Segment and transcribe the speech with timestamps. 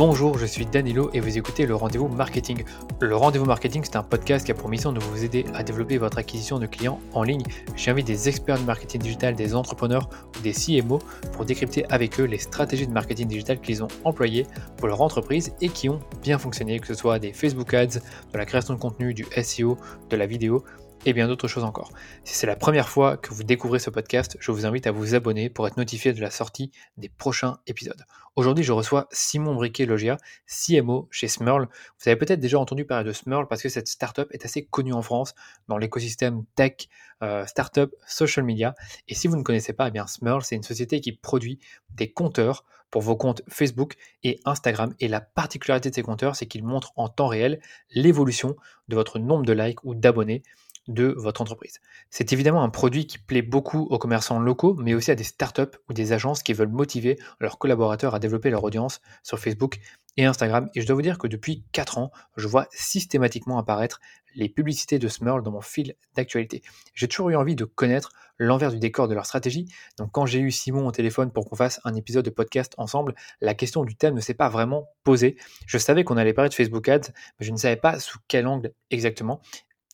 [0.00, 2.64] Bonjour, je suis Danilo et vous écoutez le Rendez-vous Marketing.
[3.00, 5.98] Le Rendez-vous Marketing, c'est un podcast qui a pour mission de vous aider à développer
[5.98, 7.42] votre acquisition de clients en ligne.
[7.76, 10.08] J'invite des experts du marketing digital, des entrepreneurs
[10.38, 11.00] ou des CMO
[11.34, 14.46] pour décrypter avec eux les stratégies de marketing digital qu'ils ont employées
[14.78, 17.98] pour leur entreprise et qui ont bien fonctionné, que ce soit des Facebook Ads,
[18.32, 19.76] de la création de contenu, du SEO,
[20.08, 20.64] de la vidéo
[21.06, 21.92] et bien d'autres choses encore.
[22.24, 25.14] Si c'est la première fois que vous découvrez ce podcast, je vous invite à vous
[25.14, 28.04] abonner pour être notifié de la sortie des prochains épisodes.
[28.36, 31.68] Aujourd'hui, je reçois Simon Briquet-Logia, CMO chez Smurl.
[31.98, 34.92] Vous avez peut-être déjà entendu parler de Smurl parce que cette startup est assez connue
[34.92, 35.34] en France
[35.68, 36.88] dans l'écosystème tech,
[37.22, 38.74] euh, startup, social media.
[39.08, 41.58] Et si vous ne connaissez pas, eh bien Smurl, c'est une société qui produit
[41.90, 44.94] des compteurs pour vos comptes Facebook et Instagram.
[45.00, 47.60] Et la particularité de ces compteurs, c'est qu'ils montrent en temps réel
[47.90, 48.56] l'évolution
[48.88, 50.42] de votre nombre de likes ou d'abonnés
[50.90, 51.80] de votre entreprise.
[52.10, 55.78] C'est évidemment un produit qui plaît beaucoup aux commerçants locaux, mais aussi à des startups
[55.88, 59.78] ou des agences qui veulent motiver leurs collaborateurs à développer leur audience sur Facebook
[60.16, 60.68] et Instagram.
[60.74, 64.00] Et je dois vous dire que depuis 4 ans, je vois systématiquement apparaître
[64.34, 66.62] les publicités de Smurl dans mon fil d'actualité.
[66.94, 69.66] J'ai toujours eu envie de connaître l'envers du décor de leur stratégie.
[69.98, 73.14] Donc quand j'ai eu Simon au téléphone pour qu'on fasse un épisode de podcast ensemble,
[73.40, 75.36] la question du thème ne s'est pas vraiment posée.
[75.66, 78.46] Je savais qu'on allait parler de Facebook Ads, mais je ne savais pas sous quel
[78.46, 79.40] angle exactement.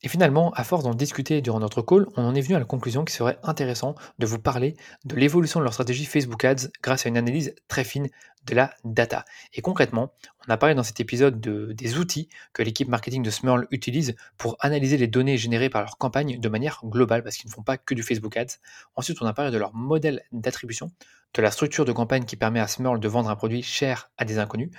[0.03, 2.65] Et finalement, à force d'en discuter durant notre call, on en est venu à la
[2.67, 7.07] conclusion qu'il serait intéressant de vous parler de l'évolution de leur stratégie Facebook Ads grâce
[7.07, 8.09] à une analyse très fine
[8.47, 9.25] de la data.
[9.55, 10.13] Et concrètement,
[10.47, 14.15] on a parlé dans cet épisode de, des outils que l'équipe marketing de Smurl utilise
[14.39, 17.63] pour analyser les données générées par leur campagne de manière globale, parce qu'ils ne font
[17.63, 18.59] pas que du Facebook Ads.
[18.95, 20.93] Ensuite, on a parlé de leur modèle d'attribution,
[21.35, 24.25] de la structure de campagne qui permet à Smurl de vendre un produit cher à
[24.25, 24.71] des inconnus,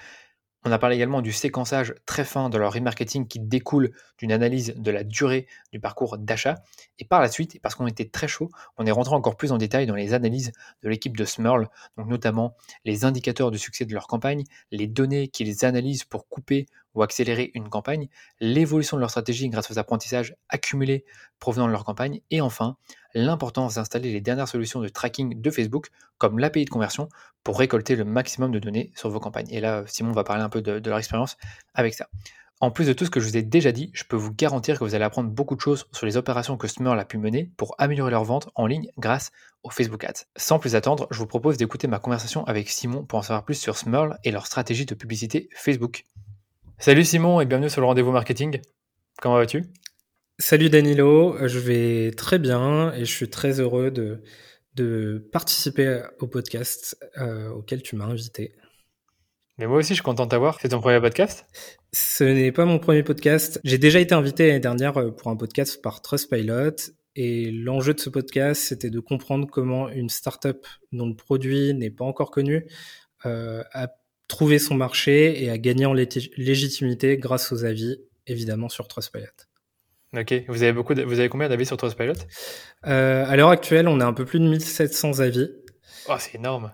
[0.63, 4.73] on a parlé également du séquençage très fin de leur remarketing qui découle d'une analyse
[4.75, 6.55] de la durée du parcours d'achat.
[6.99, 9.57] Et par la suite, parce qu'on était très chaud, on est rentré encore plus en
[9.57, 10.51] détail dans les analyses
[10.83, 12.55] de l'équipe de Smurl, donc notamment
[12.85, 16.65] les indicateurs de succès de leur campagne, les données qu'ils analysent pour couper
[16.97, 18.09] ou accélérer une campagne,
[18.39, 21.05] l'évolution de leur stratégie grâce aux apprentissages accumulés
[21.39, 22.75] provenant de leur campagne, et enfin
[23.13, 27.07] l'importance d'installer les dernières solutions de tracking de Facebook, comme l'API de conversion,
[27.43, 29.47] pour récolter le maximum de données sur vos campagnes.
[29.51, 31.37] Et là, Simon va parler un peu de, leur expérience
[31.75, 32.07] avec ça.
[32.59, 34.79] En plus de tout ce que je vous ai déjà dit, je peux vous garantir
[34.79, 37.51] que vous allez apprendre beaucoup de choses sur les opérations que Smurl a pu mener
[37.55, 39.31] pour améliorer leur vente en ligne grâce
[39.61, 40.25] aux Facebook Ads.
[40.35, 43.55] Sans plus attendre, je vous propose d'écouter ma conversation avec Simon pour en savoir plus
[43.55, 46.03] sur Smurl et leur stratégie de publicité Facebook.
[46.79, 48.61] Salut Simon et bienvenue sur le rendez-vous marketing.
[49.19, 49.63] Comment vas-tu?
[50.37, 54.21] Salut Danilo, je vais très bien et je suis très heureux de,
[54.75, 58.53] de participer au podcast euh, auquel tu m'as invité.
[59.57, 60.59] Mais moi aussi, je suis content de t'avoir.
[60.61, 61.47] C'est ton premier podcast?
[61.93, 63.59] Ce n'est pas mon premier podcast.
[63.63, 66.75] J'ai déjà été invité l'année dernière euh, pour un podcast par Trustpilot.
[67.15, 71.89] Et l'enjeu de ce podcast, c'était de comprendre comment une startup dont le produit n'est
[71.89, 72.67] pas encore connu
[73.25, 73.87] euh, a
[74.27, 79.25] trouvé son marché et a gagné en légitimité grâce aux avis, évidemment, sur Trustpilot.
[80.15, 80.33] Ok.
[80.47, 82.13] Vous avez beaucoup, vous avez combien d'avis sur Trustpilot?
[82.85, 85.49] Euh, À l'heure actuelle, on a un peu plus de 1700 avis.
[86.09, 86.71] Oh, c'est énorme.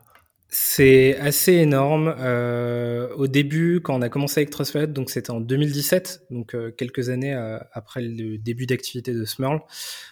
[0.56, 2.13] C'est assez énorme.
[2.19, 6.69] Euh, au début, quand on a commencé avec Trustpilot, donc c'était en 2017, donc euh,
[6.69, 9.62] quelques années euh, après le début d'activité de Smurl,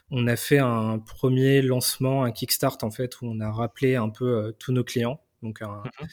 [0.09, 4.09] on a fait un premier lancement, un kickstart en fait, où on a rappelé un
[4.09, 5.21] peu euh, tous nos clients.
[5.43, 6.07] Donc un, mhm.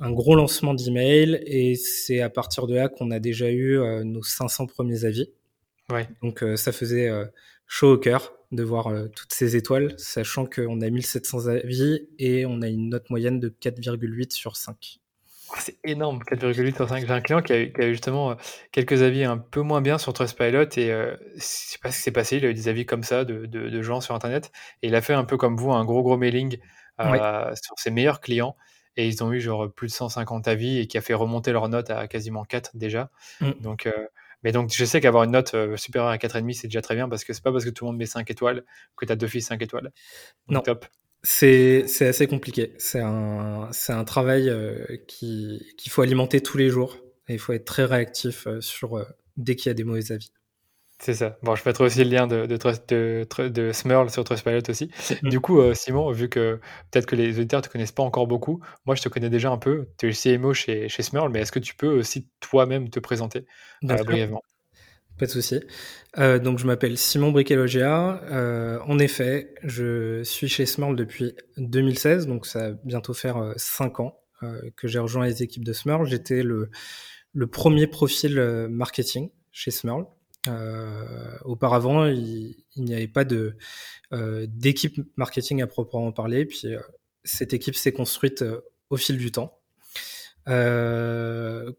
[0.00, 4.22] un gros lancement d'email et c'est à partir de là qu'on a déjà eu nos
[4.22, 5.30] 500 premiers avis.
[6.22, 7.24] Donc euh, ça faisait euh,
[7.66, 12.46] chaud au cœur de voir euh, toutes ces étoiles, sachant qu'on a 1700 avis et
[12.46, 15.00] on a une note moyenne de 4,8 sur 5.
[15.58, 17.06] c'est énorme, 4,8 sur 5.
[17.06, 18.36] J'ai un client qui a, qui a, justement
[18.72, 22.02] quelques avis un peu moins bien sur Trustpilot et euh, je sais pas ce qui
[22.02, 24.50] s'est passé, il a eu des avis comme ça de, de, de, gens sur Internet
[24.82, 26.58] et il a fait un peu comme vous un gros gros mailing
[26.98, 28.56] sur ses meilleurs clients
[28.96, 31.68] et ils ont eu genre plus de 150 avis et qui a fait remonter leur
[31.68, 33.10] note à quasiment 4 déjà.
[33.40, 33.52] Mm.
[33.60, 33.88] Donc
[34.42, 37.08] mais donc, je sais qu'avoir une note euh, supérieure à 4,5, c'est déjà très bien
[37.08, 38.64] parce que c'est pas parce que tout le monde met 5 étoiles
[38.96, 39.92] que tu as deux filles 5 étoiles.
[40.48, 40.60] non.
[40.60, 40.86] Top.
[41.24, 42.74] C'est, assez compliqué.
[42.78, 46.96] C'est un, un travail euh, qui, qu'il faut alimenter tous les jours
[47.26, 49.04] et il faut être très réactif euh, sur
[49.36, 50.30] dès qu'il y a des mauvais avis.
[51.00, 51.38] C'est ça.
[51.42, 52.56] Bon, je mettrai aussi le lien de, de,
[52.88, 54.90] de, de Smurl sur Trustpilot aussi.
[55.22, 55.28] Mm.
[55.28, 56.60] Du coup, euh, Simon, vu que
[56.90, 59.50] peut-être que les auditeurs ne te connaissent pas encore beaucoup, moi je te connais déjà
[59.50, 59.88] un peu.
[59.96, 62.98] Tu es le CMO chez, chez Smurl, mais est-ce que tu peux aussi toi-même te
[62.98, 63.46] présenter
[63.84, 64.42] euh, brièvement?
[65.18, 65.60] Pas de souci.
[66.18, 68.20] Euh, donc, je m'appelle Simon Briquelogia.
[68.30, 74.00] Euh, en effet, je suis chez Smurl depuis 2016, donc ça va bientôt faire 5
[74.00, 74.20] ans
[74.76, 76.06] que j'ai rejoint les équipes de Smurl.
[76.06, 76.70] J'étais le,
[77.32, 80.06] le premier profil marketing chez Smurl.
[80.46, 83.56] Euh, auparavant, il, n'y avait pas de
[84.12, 86.44] euh, d'équipe marketing à proprement parler.
[86.44, 86.78] Puis euh,
[87.24, 88.44] cette équipe s'est construite
[88.90, 89.58] au fil du temps.
[90.46, 91.74] me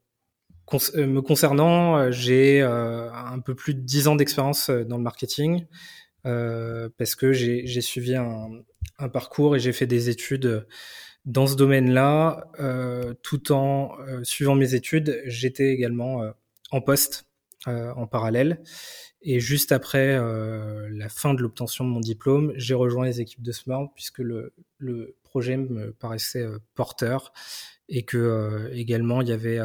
[1.21, 5.65] concernant, j'ai un peu plus de 10 ans d'expérience dans le marketing.
[6.23, 8.49] parce que j'ai suivi un,
[9.11, 10.67] parcours et j'ai fait des études
[11.25, 12.51] dans ce domaine-là,
[13.23, 16.31] tout en suivant mes études, j'étais également
[16.71, 17.28] en poste
[17.67, 18.61] en parallèle.
[19.21, 23.51] Et juste après la fin de l'obtention de mon diplôme, j'ai rejoint les équipes de
[23.51, 26.45] Smart puisque le, le projet me paraissait
[26.75, 27.33] porteur
[27.89, 29.59] et que également il y avait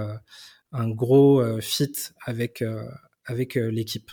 [0.73, 1.93] un gros fit
[2.25, 2.65] avec,
[3.27, 4.11] avec l'équipe.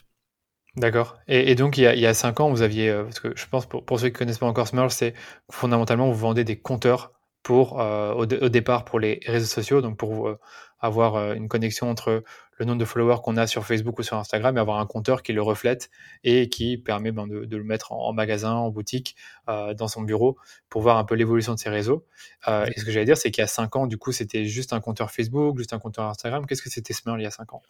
[0.77, 1.17] D'accord.
[1.27, 3.99] Et, donc, il y, a, cinq ans, vous aviez, parce que je pense pour, pour
[3.99, 5.13] ceux qui ne connaissent pas encore Smurl, c'est
[5.49, 7.11] fondamentalement, vous vendez des compteurs
[7.43, 10.39] pour, euh, au, départ pour les réseaux sociaux, donc pour euh,
[10.79, 12.23] avoir euh, une connexion entre
[12.61, 15.23] le nombre de followers qu'on a sur Facebook ou sur Instagram et avoir un compteur
[15.23, 15.89] qui le reflète
[16.23, 19.15] et qui permet ben, de, le mettre en, magasin, en boutique,
[19.47, 20.37] dans son bureau
[20.69, 22.05] pour voir un peu l'évolution de ses réseaux.
[22.47, 24.73] et ce que j'allais dire, c'est qu'il y a 5 ans, du coup, c'était juste
[24.73, 26.45] un compteur Facebook, juste un compteur Instagram.
[26.45, 27.61] Qu'est-ce que c'était Smurl il y a 5 ans?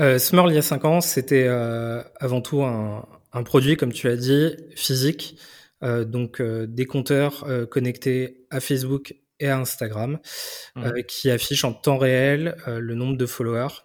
[0.00, 4.08] Euh, Smurl il y a 5 ans, c'était avant tout un, un, produit, comme tu
[4.08, 5.38] as dit, physique.
[5.82, 10.18] Euh, donc euh, des compteurs euh, connectés à Facebook et à Instagram
[10.76, 11.02] mmh.
[11.08, 13.82] qui affichent en temps réel le nombre de followers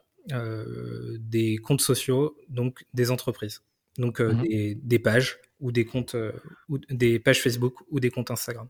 [1.19, 3.61] des comptes sociaux, donc des entreprises,
[3.97, 4.41] donc mmh.
[4.43, 6.15] des, des, pages ou des comptes
[6.69, 8.67] ou des pages Facebook ou des comptes Instagram.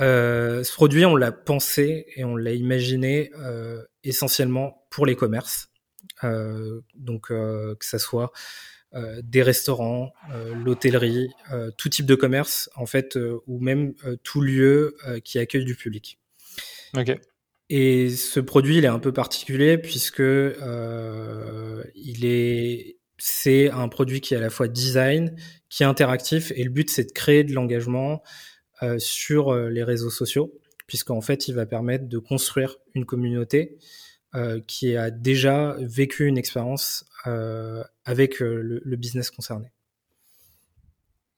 [0.00, 5.70] Euh, ce produit, on l'a pensé et on l'a imaginé euh, essentiellement pour les commerces.
[6.24, 8.77] Euh, donc que ça soit euh,
[9.22, 14.96] des restaurants, euh, l'hôtellerie, euh, tout type de commerce en fait, ou même tout lieu
[15.24, 16.18] qui accueille du public.
[17.70, 20.54] Et ce produit, il est un peu particulier puisque il
[22.24, 25.36] est, c'est un produit qui est à la fois design,
[25.68, 28.22] qui est interactif, et le but c'est de créer de l'engagement
[28.96, 30.54] sur les réseaux sociaux,
[30.86, 33.82] puisqu'en fait, il va permettre de construire une communauté euh,
[34.66, 39.72] qui a déjà vécu une expérience euh, avec euh, le, business concerné.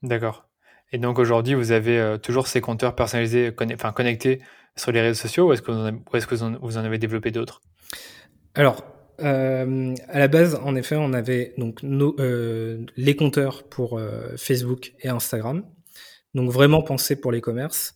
[0.03, 0.49] D'accord.
[0.93, 4.41] Et donc aujourd'hui, vous avez toujours ces compteurs personnalisés, enfin connectés
[4.77, 7.31] sur les réseaux sociaux, ou est-ce que, vous en, est-ce que vous en avez développé
[7.31, 7.61] d'autres?
[8.55, 8.85] Alors,
[9.19, 9.65] à
[10.19, 14.01] la base, en effet, on avait donc nos, les compteurs pour
[14.37, 15.65] Facebook et Instagram,
[16.35, 17.95] donc vraiment pensés pour les commerces.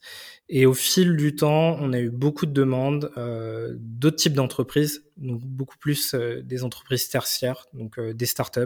[0.49, 5.05] Et au fil du temps, on a eu beaucoup de demandes euh, d'autres types d'entreprises,
[5.17, 8.61] donc beaucoup plus euh, des entreprises tertiaires, donc euh, des startups,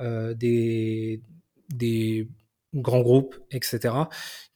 [0.00, 1.22] euh, des,
[1.72, 2.28] des
[2.74, 3.94] grands groupes, etc.,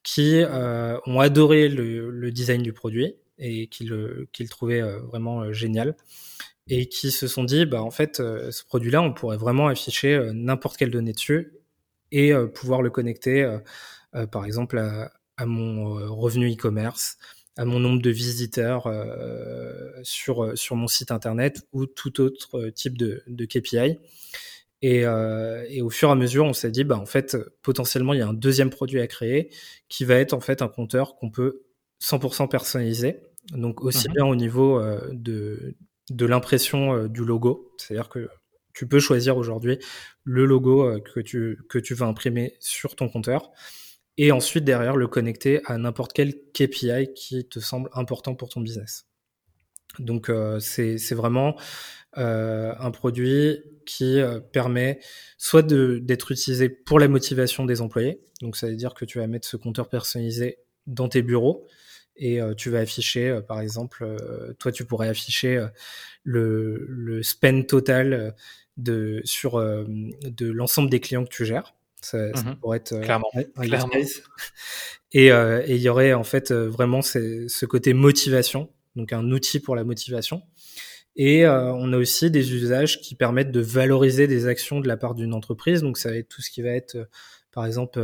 [0.03, 5.95] qui euh, ont adoré le, le, design du produit et qui le, trouvaient vraiment génial
[6.67, 10.77] et qui se sont dit, bah en fait, ce produit-là, on pourrait vraiment afficher n'importe
[10.77, 11.53] quelle donnée dessus
[12.11, 13.57] et pouvoir le connecter,
[14.31, 17.17] par exemple, à, à mon euh, revenu e-commerce,
[17.57, 22.69] à mon nombre de visiteurs euh, sur, euh, sur mon site internet ou tout autre
[22.69, 23.99] type de, de KPI.
[24.81, 28.13] Et, euh, et, au fur et à mesure, on s'est dit, bah, en fait, potentiellement,
[28.13, 29.49] il y a un deuxième produit à créer
[29.89, 31.63] qui va être en fait un compteur qu'on peut
[32.01, 33.19] 100% personnaliser.
[33.51, 34.13] Donc aussi mhm.
[34.13, 34.81] bien au niveau
[35.11, 35.75] de,
[36.11, 38.29] de l'impression du logo, c'est-à-dire que
[38.73, 39.79] tu peux choisir aujourd'hui
[40.23, 43.51] le logo que tu, que tu vas imprimer sur ton compteur
[44.19, 48.59] et ensuite derrière le connecter à n'importe quel KPI qui te semble important pour ton
[48.59, 49.05] business.
[49.97, 51.55] Donc euh, c'est vraiment
[52.17, 54.99] euh, un produit qui euh, permet
[55.37, 59.27] soit d'être utilisé pour la motivation des employés, donc ça veut dire que tu vas
[59.27, 61.65] mettre ce compteur personnalisé dans tes bureaux
[62.17, 64.05] et tu vas afficher, par exemple,
[64.59, 65.65] toi tu pourrais afficher
[66.23, 68.35] le, le spend total
[68.75, 71.78] de, sur de l'ensemble des clients que tu gères.
[72.01, 73.93] Ça, mmh pourrait être euh, clairement, clairement.
[75.11, 79.59] Et euh, il y aurait en fait euh, vraiment ce côté motivation, donc un outil
[79.59, 80.41] pour la motivation.
[81.15, 85.15] Et on a aussi des usages qui permettent de valoriser des actions de la part
[85.15, 85.81] d'une entreprise.
[85.81, 86.95] Donc ça va être tout ce qui va être,
[87.51, 87.99] par exemple,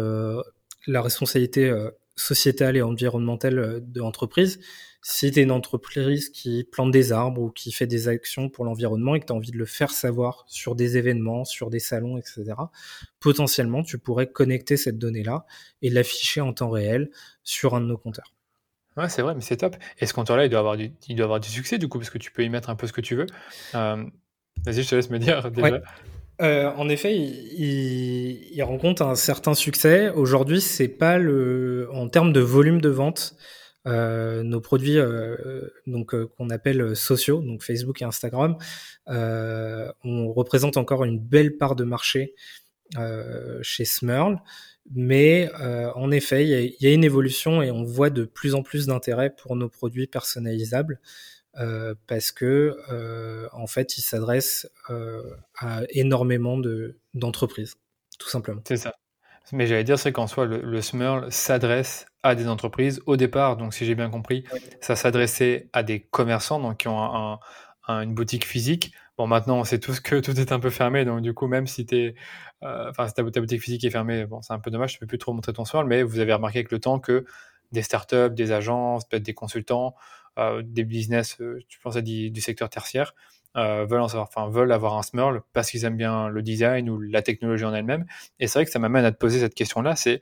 [0.86, 1.74] la responsabilité
[2.18, 4.60] sociétale et environnementale de l'entreprise
[5.08, 8.66] si tu es une entreprise qui plante des arbres ou qui fait des actions pour
[8.66, 11.78] l'environnement et que tu as envie de le faire savoir sur des événements, sur des
[11.78, 12.56] salons, etc.,
[13.20, 15.46] potentiellement, tu pourrais connecter cette donnée-là
[15.84, 17.12] et l'afficher en temps réel
[17.44, 18.34] sur un de nos compteurs.
[18.98, 19.76] Ouais, c'est vrai, mais c'est top.
[20.00, 22.10] Et ce compteur-là, il, doit avoir du, il doit avoir du succès, du coup, parce
[22.10, 23.28] que tu peux y mettre un peu ce que tu veux.
[23.76, 24.04] Euh,
[24.66, 25.82] vas-y, je te laisse me dire déjà.
[26.42, 30.10] Euh, en effet, il, il, rencontre un certain succès.
[30.10, 33.36] Aujourd'hui, c'est pas le, en termes de volume de vente,
[33.88, 38.58] euh, nos produits euh, donc euh, qu'on appelle sociaux, donc Facebook et Instagram,
[39.08, 42.36] on représente encore une belle part de marché
[43.62, 44.40] chez Smurl.
[44.94, 45.50] Mais
[45.96, 49.32] en effet, il y, a une évolution et on voit de plus en plus d'intérêt
[49.32, 51.00] pour nos produits personnalisables.
[52.08, 52.78] parce que
[53.52, 54.70] en fait, il s'adresse
[55.58, 57.76] à énormément de d'entreprises,
[58.20, 58.62] tout simplement.
[58.68, 58.96] C'est ça.
[59.52, 63.02] Mais j'allais dire, c'est qu'en soi, le, le Smurl s'adresse à des entreprises.
[63.06, 64.44] Au départ, donc si j'ai bien compris,
[64.82, 67.40] ça s'adressait à des commerçants donc qui ont
[67.88, 68.94] une boutique physique.
[69.16, 71.68] Bon, maintenant, on sait tous que tout est un peu fermé, donc du coup, même
[71.68, 72.16] si, es,
[72.64, 75.20] euh, enfin, ta, boutique physique est fermée, bon, c'est un peu dommage, tu peux plus
[75.20, 77.26] trop montrer ton Smurl, mais vous avez remarqué avec le temps que
[77.72, 79.96] des startups, des agences, peut-être des consultants,
[80.40, 83.14] euh, des business, euh, tu penses à du, du secteur tertiaire,
[83.56, 86.90] euh, veulent, en savoir, enfin, veulent avoir un Smurl parce qu'ils aiment bien le design
[86.90, 88.06] ou la technologie en elle-même.
[88.40, 89.96] Et c'est vrai que ça m'amène à te poser cette question-là.
[89.96, 90.22] C'est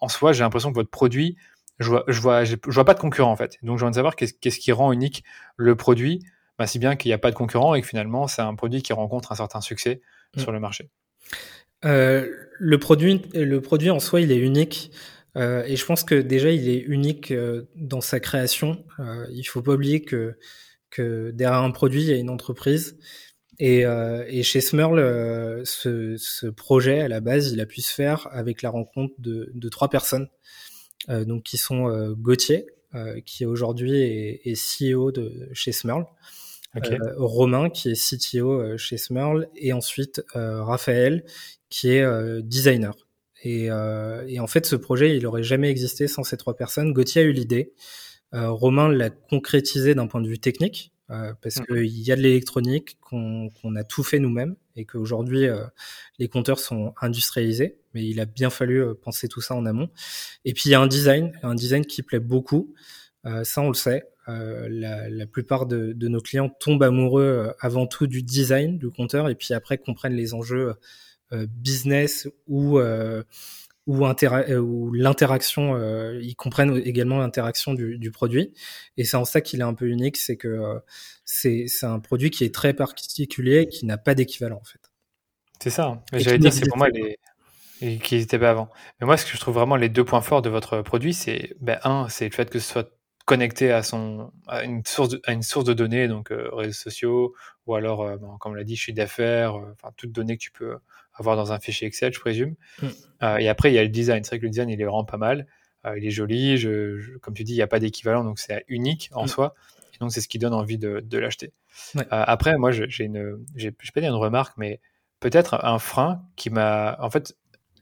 [0.00, 1.36] en soi, j'ai l'impression que votre produit,
[1.78, 3.58] je vois, je vois, je vois pas de concurrent en fait.
[3.62, 5.24] Donc, j'ai envie de savoir qu'est-ce, qu'est-ce qui rend unique
[5.56, 6.24] le produit,
[6.58, 8.82] bah, si bien qu'il n'y a pas de concurrent et que finalement, c'est un produit
[8.82, 10.00] qui rencontre un certain succès
[10.36, 10.40] mm.
[10.40, 10.90] sur le marché.
[11.84, 14.92] Euh, le produit, le produit en soi, il est unique.
[15.36, 18.84] Euh, et je pense que déjà, il est unique euh, dans sa création.
[19.30, 20.36] Il faut pas oublier que
[20.92, 22.96] que derrière un produit, il y a une entreprise.
[23.58, 27.80] Et, euh, et chez Smurl, euh, ce, ce, projet, à la base, il a pu
[27.80, 30.28] se faire avec la rencontre de, de trois personnes,
[31.08, 32.66] euh, donc qui sont Gauthier,
[33.24, 36.04] qui aujourd'hui est, est, CEO de chez Smurl,
[36.76, 36.98] okay.
[37.16, 41.24] Romain, qui est CTO chez Smurl, et ensuite Raphaël,
[41.70, 42.94] qui est designer.
[43.44, 46.92] Et, et, en fait, ce projet, il aurait jamais existé sans ces trois personnes.
[46.92, 47.72] Gauthier a eu l'idée.
[48.34, 51.66] Euh, Romain l'a concrétisé d'un point de vue technique, euh, parce mmh.
[51.66, 55.64] qu'il y a de l'électronique, qu'on a tout fait nous-mêmes, et qu'aujourd'hui, euh,
[56.18, 59.90] les compteurs sont industrialisés, mais il a bien fallu penser tout ça en amont.
[60.44, 62.74] Et puis, il y a un design, un design qui plaît beaucoup,
[63.44, 64.08] ça on le sait.
[64.26, 69.28] La, la, plupart de, de, nos clients tombent amoureux avant tout du design du compteur,
[69.28, 70.74] et puis après comprennent les enjeux
[71.30, 72.78] business ou
[73.86, 78.52] ou, euh, l'interaction, euh, ils comprennent également l'interaction du, du, produit.
[78.96, 80.78] Et c'est en ça qu'il est un peu unique, c'est que euh,
[81.24, 84.92] c'est un produit qui est très particulier, qui n'a pas d'équivalent en fait.
[85.60, 85.86] C'est ça.
[85.86, 86.02] Hein.
[86.12, 87.18] J'allais dire, c'est pour moi les
[87.98, 88.70] qui n'étaient pas avant.
[89.00, 91.56] Mais moi, ce que je trouve vraiment les deux points forts de votre produit, c'est
[91.60, 92.88] ben, un, c'est le fait que ce soit
[93.24, 96.72] connecté à son à une source de, à une source de données, donc euh, réseaux
[96.72, 97.34] sociaux
[97.66, 100.78] ou alors, ben, comme on l'a dit, chiffre d'affaires, enfin toutes données que tu peux
[101.14, 102.54] avoir dans un fichier Excel, je présume.
[102.80, 102.86] Mm.
[103.22, 104.24] Euh, et après, il y a le design.
[104.24, 105.46] C'est vrai que le design, il est vraiment pas mal.
[105.86, 106.56] Euh, il est joli.
[106.56, 109.28] Je, comme tu dis, il n'y a pas d'équivalent, donc c'est unique en mm.
[109.28, 109.54] soi.
[109.94, 111.52] Et donc, c'est ce qui donne envie de, de l'acheter.
[111.96, 114.80] Euh, après, moi, j'ai une, j'ai, peux dire une remarque, mais
[115.20, 117.36] peut-être un frein qui m'a, en fait,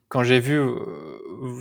[0.08, 0.60] quand j'ai vu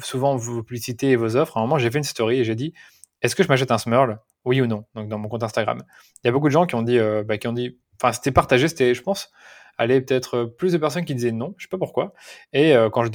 [0.02, 2.56] souvent vos publicités et vos offres, à un moment, j'ai fait une story et j'ai
[2.56, 2.74] dit,
[3.22, 4.20] est-ce que je m'achète un Smurl?
[4.46, 4.86] Oui ou non?
[4.96, 5.84] Donc, dans mon compte Instagram.
[6.24, 8.32] Il y a beaucoup de gens qui ont dit, bah, qui ont dit, enfin, c'était
[8.32, 9.32] partagé, c'était, je pense,
[9.78, 12.14] allait peut-être euh, plus de personnes qui disaient non, je sais pas pourquoi.
[12.54, 13.12] Et euh, quand, je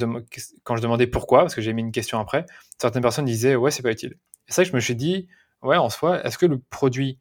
[0.63, 2.45] quand je demandais pourquoi, parce que j'ai mis une question après,
[2.79, 4.15] certaines personnes disaient ouais, c'est pas utile.
[4.47, 5.27] Et c'est vrai que je me suis dit,
[5.61, 7.19] ouais, en soi, est-ce que le produit,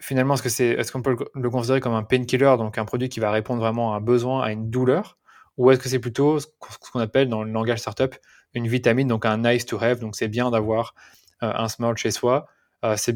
[0.00, 3.20] finalement, est-ce c'est, est-ce qu'on peut le considérer comme un painkiller, donc un produit qui
[3.20, 5.18] va répondre vraiment à un besoin, à une douleur,
[5.56, 6.46] ou est-ce que c'est plutôt ce
[6.92, 8.14] qu'on appelle dans le langage startup
[8.54, 10.94] une vitamine, donc un nice to have, donc c'est bien d'avoir
[11.42, 12.46] euh, un Smurl chez soi,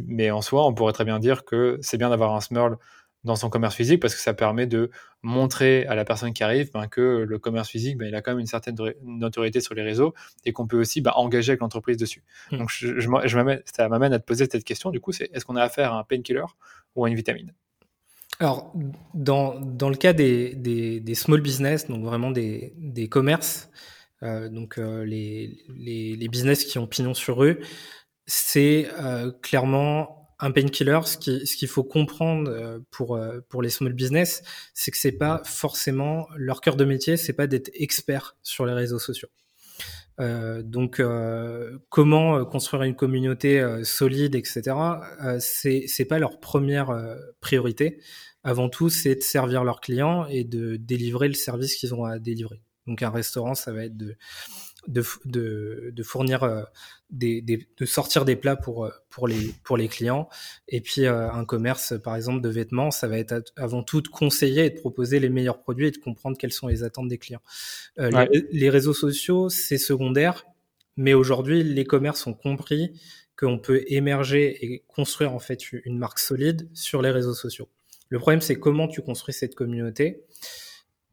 [0.09, 2.79] mais en soi, on pourrait très bien dire que c'est bien d'avoir un Smurl
[3.25, 4.91] dans son commerce physique parce que ça permet de
[5.23, 8.33] montrer à la personne qui arrive ben, que le commerce physique, ben, il a quand
[8.33, 10.15] même une certaine notoriété sur les réseaux
[10.45, 12.25] et qu'on peut aussi ben, engager avec l'entreprise dessus.
[12.51, 12.59] Hmm.
[12.59, 15.57] Donc je, je, ça m'amène à te poser cette question, du coup, c'est est-ce qu'on
[15.57, 16.45] a affaire à un painkiller
[16.97, 17.53] ou à une vitamine?
[18.41, 18.73] Alors,
[19.15, 23.71] dans, dans le cas des, des, des, small business, donc vraiment des, des commerces,
[24.25, 27.61] euh, donc euh, les, les, les, business qui ont pignon sur eux,
[28.27, 33.71] c'est euh, clairement un painkiller, ce qu'il ce faut comprendre euh, pour euh, pour les
[33.71, 34.43] small business,
[34.75, 38.73] c'est que c'est pas forcément leur cœur de métier, c'est pas d'être expert sur les
[38.73, 39.29] réseaux sociaux.
[40.21, 44.77] Euh, donc, euh, comment construire une communauté solide, etc.
[45.39, 46.91] c'est c'est pas leur première
[47.41, 48.01] priorité.
[48.43, 52.19] Avant tout, c'est de servir leurs clients et de délivrer le service qu'ils ont à
[52.19, 52.61] délivrer.
[52.89, 54.17] Donc, un restaurant, ça va être de
[54.89, 56.63] de, de, de fournir euh,
[57.11, 60.29] des, des, de sortir des plats pour euh, pour les pour les clients.
[60.69, 64.09] Et puis euh, un commerce par exemple de vêtements ça va être avant tout de
[64.09, 67.19] conseiller et de proposer les meilleurs produits et de comprendre quelles sont les attentes des
[67.19, 67.43] clients.
[67.97, 70.47] Les, les, réseaux sociaux c'est secondaire
[70.97, 72.93] mais aujourd'hui les commerces ont compris
[73.37, 77.69] qu'on peut émerger et construire en fait une marque solide sur les réseaux sociaux.
[78.09, 80.25] Le problème c'est comment tu construis cette communauté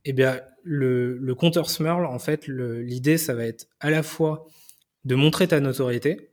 [0.05, 4.47] eh bien, le, le compteur Smurl, en fait, l'idée, ça va être à la fois
[5.05, 6.29] de montrer ta notoriété.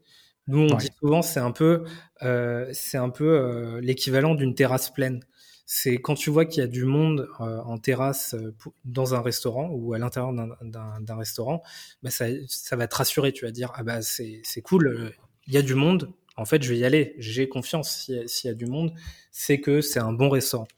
[0.48, 1.84] Nous, on dit souvent, c'est un peu,
[2.22, 5.20] euh, c'est un peu euh, l'équivalent d'une terrasse pleine.
[5.68, 8.36] C'est quand tu vois qu'il y a du monde euh, en terrasse
[8.84, 11.62] dans un restaurant ou à l'intérieur d'un restaurant,
[12.04, 13.32] bah ça, ça va te rassurer.
[13.32, 15.12] Tu vas dire, ah bah c'est cool,
[15.48, 18.50] il y a du monde, en fait, je vais y aller, j'ai confiance s'il y
[18.50, 18.92] a du monde,
[19.32, 20.68] c'est que c'est un bon restaurant.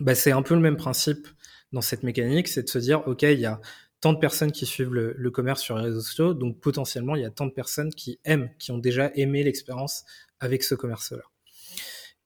[0.00, 1.26] Bah, c'est un peu le même principe
[1.72, 3.60] dans cette mécanique, c'est de se dire, OK, il y a
[4.00, 7.26] tant de personnes qui suivent le, commerce sur les réseaux sociaux, donc potentiellement, il y
[7.26, 10.04] a tant de personnes qui aiment, qui ont déjà aimé l'expérience
[10.40, 11.22] avec ce commerce-là.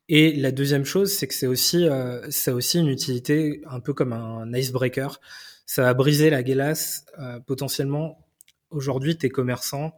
[0.09, 3.95] Et la deuxième chose, c'est que c'est aussi, euh, ça aussi une utilité un peu
[3.95, 5.21] comme un icebreaker.
[5.67, 7.07] Ça va briser la glace.
[7.19, 8.25] Euh, potentiellement,
[8.71, 9.97] aujourd'hui, tes commerçants,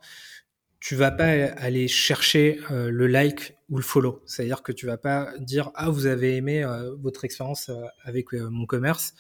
[0.80, 4.22] tu vas pas aller chercher euh, le like ou le follow.
[4.26, 8.32] C'est-à-dire que tu vas pas dire ah vous avez aimé euh, votre expérience euh, avec
[8.32, 9.14] mon commerce.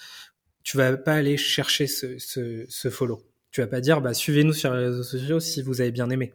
[0.62, 3.22] Tu vas pas aller chercher ce, ce, follow.
[3.52, 6.34] Tu vas pas dire bah suivez-nous sur les réseaux sociaux si vous avez bien aimé.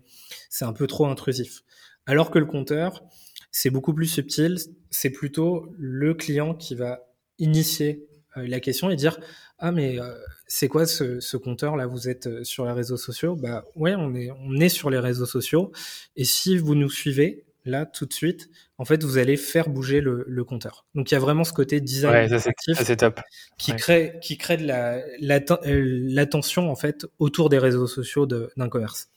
[0.50, 1.64] C'est un peu trop intrusif.
[2.06, 3.04] Alors que le compteur,
[3.52, 4.58] c'est beaucoup plus subtil.
[4.90, 7.08] C'est plutôt le client qui va
[7.40, 9.20] initier la question et dire
[9.60, 10.00] ah mais
[10.54, 11.88] c'est quoi ce, ce, compteur là?
[11.88, 13.38] Vous êtes euh, sur les réseaux sociaux?
[13.38, 15.72] Bah ouais, on est on est sur les réseaux sociaux.
[16.18, 20.02] Et si vous nous suivez là tout de suite, en fait, vous allez faire bouger
[20.02, 20.86] le, le compteur.
[20.94, 23.22] Donc il y a vraiment ce côté design ouais, ça, top.
[23.58, 28.68] qui crée qui crée de la euh, l'attention en fait autour des réseaux sociaux d'un
[28.68, 29.08] commerce.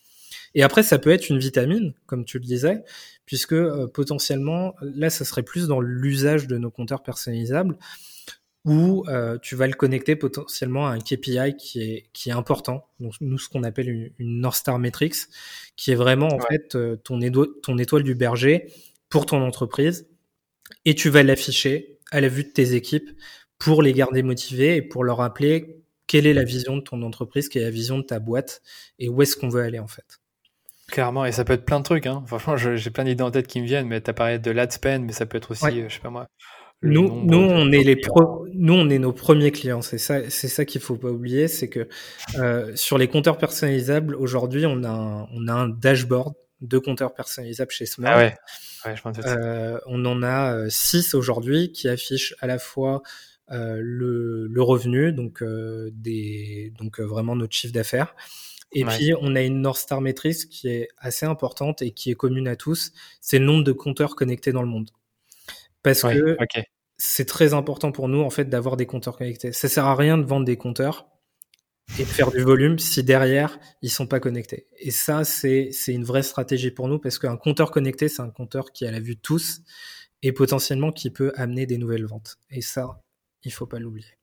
[0.55, 2.85] Et après, ça peut être une vitamine, comme tu le disais,
[3.27, 3.57] puisque
[3.93, 7.77] potentiellement, là, ça serait plus dans l'usage de nos compteurs personnalisables
[8.65, 12.87] où euh, tu vas le connecter potentiellement à un KPI qui est, qui est important.
[12.99, 15.17] Donc, nous, ce qu'on appelle une, North Star Metrics,
[15.77, 17.19] qui est vraiment en fait euh, ton,
[17.63, 18.73] ton étoile du berger
[19.11, 20.09] pour ton entreprise.
[20.87, 23.11] Et tu vas l'afficher à la vue de tes équipes
[23.59, 27.49] pour les garder motivés et pour leur rappeler quelle est la vision de ton entreprise,
[27.49, 28.63] quelle est la vision de ta boîte
[28.99, 30.21] et où est-ce qu'on veut aller en fait.
[30.89, 32.07] Clairement, et ça peut être plein de trucs.
[32.07, 32.23] Hein.
[32.27, 34.71] Franchement, j'ai plein d'idées en tête qui me viennent, mais tu as parlé de l'ad
[34.71, 36.29] spend, mais ça peut être aussi, euh, je sais pas moi,
[36.83, 38.47] nous, nous, on est les pro...
[38.53, 39.83] nous, on est nos premiers clients.
[39.83, 41.89] C'est ça, c'est ça qu'il faut pas oublier, c'est que
[42.37, 47.15] euh, sur les compteurs personnalisables, aujourd'hui, on a un, on a un dashboard de compteurs
[47.15, 48.13] personnalisables chez Smart.
[48.15, 48.35] Ah ouais.
[48.87, 53.03] ouais je euh, on en a euh, six aujourd'hui qui affichent à la fois
[53.51, 58.15] euh, le, le, revenu, donc euh, des, donc euh, vraiment notre chiffre d'affaires.
[58.73, 62.15] Et puis, on a une North Star Metrics qui est assez importante et qui est
[62.15, 62.91] commune à tous.
[63.21, 64.91] C'est le nombre de compteurs connectés dans le monde
[65.85, 66.37] parce que
[66.97, 69.53] c'est très important pour nous en fait d'avoir des compteurs connectés.
[69.53, 71.07] Ça sert à rien de vendre des compteurs
[71.99, 74.67] et de faire du volume si derrière ils sont pas connectés.
[74.79, 78.31] Et ça c'est c'est une vraie stratégie pour nous parce qu'un compteur connecté c'est un
[78.31, 79.61] compteur qui a la vue de tous
[80.23, 82.39] et potentiellement qui peut amener des nouvelles ventes.
[82.51, 83.03] Et ça
[83.45, 84.17] il faut pas l'oublier.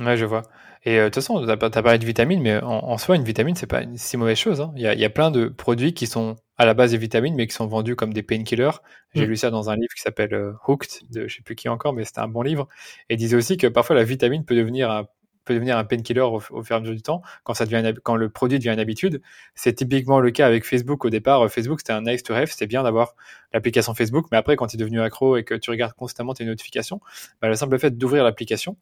[0.00, 0.42] Ouais, je vois.
[0.84, 3.56] Et euh, de toute façon, tu as, parlé de vitamines, mais en, soi, une vitamine,
[3.56, 4.60] c'est pas une si mauvaise chose.
[4.60, 4.72] Hein.
[4.76, 6.98] Il, y a, il, y a, plein de produits qui sont à la base des
[6.98, 8.82] vitamines, mais qui sont vendus comme des painkillers.
[9.14, 9.30] J'ai mm.
[9.30, 11.92] lu ça dans un livre qui s'appelle euh, Hooked, de je sais plus qui encore,
[11.92, 12.68] mais c'était un bon livre.
[13.08, 15.06] Et disait aussi que parfois la vitamine peut devenir un
[15.48, 17.94] peut devenir un painkiller au, au, fur et à mesure du temps quand ça devient
[18.02, 19.22] quand le produit devient une habitude.
[19.54, 21.50] C'est typiquement le cas avec Facebook au départ.
[21.50, 23.14] Facebook c'était un nice to have, c'était bien d'avoir
[23.52, 26.44] l'application Facebook, mais après quand tu es devenu accro et que tu regardes constamment tes
[26.44, 27.00] notifications,
[27.40, 28.76] bah, le simple fait d'ouvrir l'application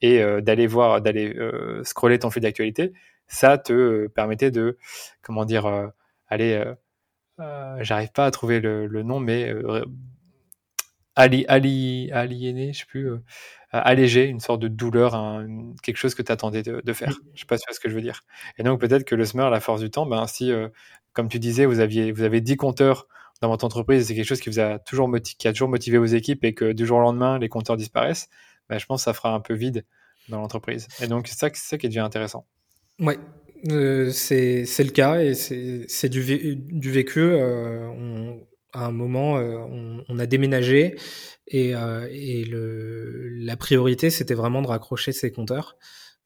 [0.00, 2.92] et euh, d'aller voir, d'aller euh, scroller ton fil d'actualité,
[3.26, 4.78] ça te euh, permettait de
[5.22, 5.66] comment dire
[6.28, 6.64] aller
[7.38, 9.52] j'arrive pas à trouver le, le nom, mais
[11.16, 13.10] ali, ali, aliéné, je sais plus,
[13.72, 15.42] alléger une sorte de douleur,
[15.82, 17.12] quelque chose que tu attendais de, faire.
[17.34, 18.22] Je sais pas ce que je veux dire.
[18.58, 20.68] Et donc peut-être que le smur, à la force du temps, ben, si, euh,
[21.12, 23.06] comme tu disais, vous, aviez, vous avez 10 compteurs
[23.40, 26.06] dans votre entreprise, c'est quelque chose qui vous a toujours, qui a toujours motivé vos
[26.06, 28.28] équipes et que du jour au lendemain, les compteurs disparaissent,
[28.68, 29.84] ben, je pense que ça fera un peu vide
[30.28, 30.86] dans l'entreprise.
[31.00, 32.46] Et donc c'est ça, ça qui devient intéressant.
[32.98, 33.18] Ouais,
[33.68, 37.20] euh, c'est le cas et c'est du, du vécu.
[37.20, 40.96] Euh, on, à un moment, euh, on, on, a déménagé
[41.46, 45.76] et, euh, et le, la priorité, c'était vraiment de raccrocher ces compteurs.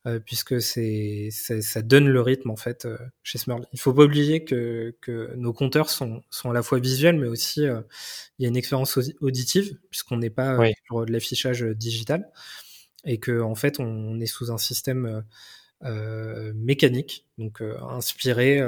[0.06, 2.86] Euh, puisque c'est ça donne le rythme en fait
[3.24, 3.66] chez Smurl.
[3.72, 7.26] Il faut pas oublier que, que nos compteurs sont, sont à la fois visuels, mais
[7.26, 12.30] aussi il y a une expérience auditive puisqu'on n'est pas sur de l'affichage digital
[13.06, 15.20] et que en fait on, est sous un système euh,
[15.82, 18.60] mécanique, donc inspiré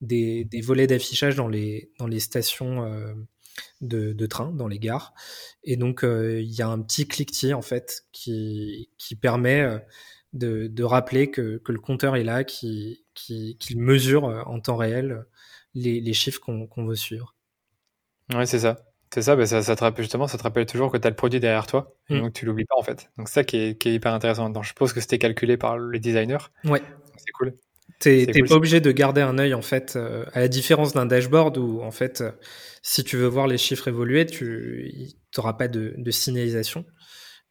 [0.00, 3.14] des, des volets d'affichage dans les, dans les stations euh,
[3.80, 5.14] de, de, train, dans les gares.
[5.64, 9.78] Et donc, euh, il y a un petit cliquetis, en fait, qui, qui permet euh,
[10.32, 14.76] de, de rappeler que, que, le compteur est là, qu'il qui, qui mesure en temps
[14.76, 15.26] réel
[15.74, 17.34] les, les chiffres qu'on veut suivre.
[18.32, 18.89] Ouais, c'est ça.
[19.12, 21.10] C'est ça, bah ça, ça, te rappelle justement, ça te rappelle toujours que tu as
[21.10, 22.20] le produit derrière toi, et mmh.
[22.20, 23.10] donc tu l'oublies pas en fait.
[23.18, 24.50] Donc ça qui est, qui est hyper intéressant.
[24.50, 26.38] Donc, je suppose que c'était calculé par les designers.
[26.64, 26.80] Ouais.
[27.16, 27.54] C'est cool.
[27.98, 31.58] T'es pas obligé de garder un œil en fait, euh, à la différence d'un dashboard
[31.58, 32.30] où en fait, euh,
[32.82, 36.86] si tu veux voir les chiffres évoluer, tu n'auras pas de, de, signalisation.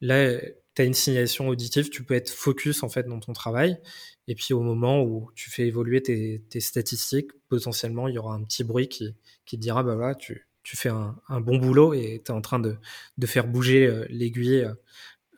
[0.00, 0.40] Là,
[0.74, 3.78] tu as une signalisation auditive, tu peux être focus en fait dans ton travail.
[4.26, 8.42] Et puis au moment où tu fais évoluer tes, statistiques, potentiellement il y aura un
[8.42, 11.94] petit bruit qui, qui te dira bah voilà, tu, tu fais un, un bon boulot
[11.94, 12.76] et tu es en train de,
[13.18, 14.74] de faire bouger euh, l'aiguille euh,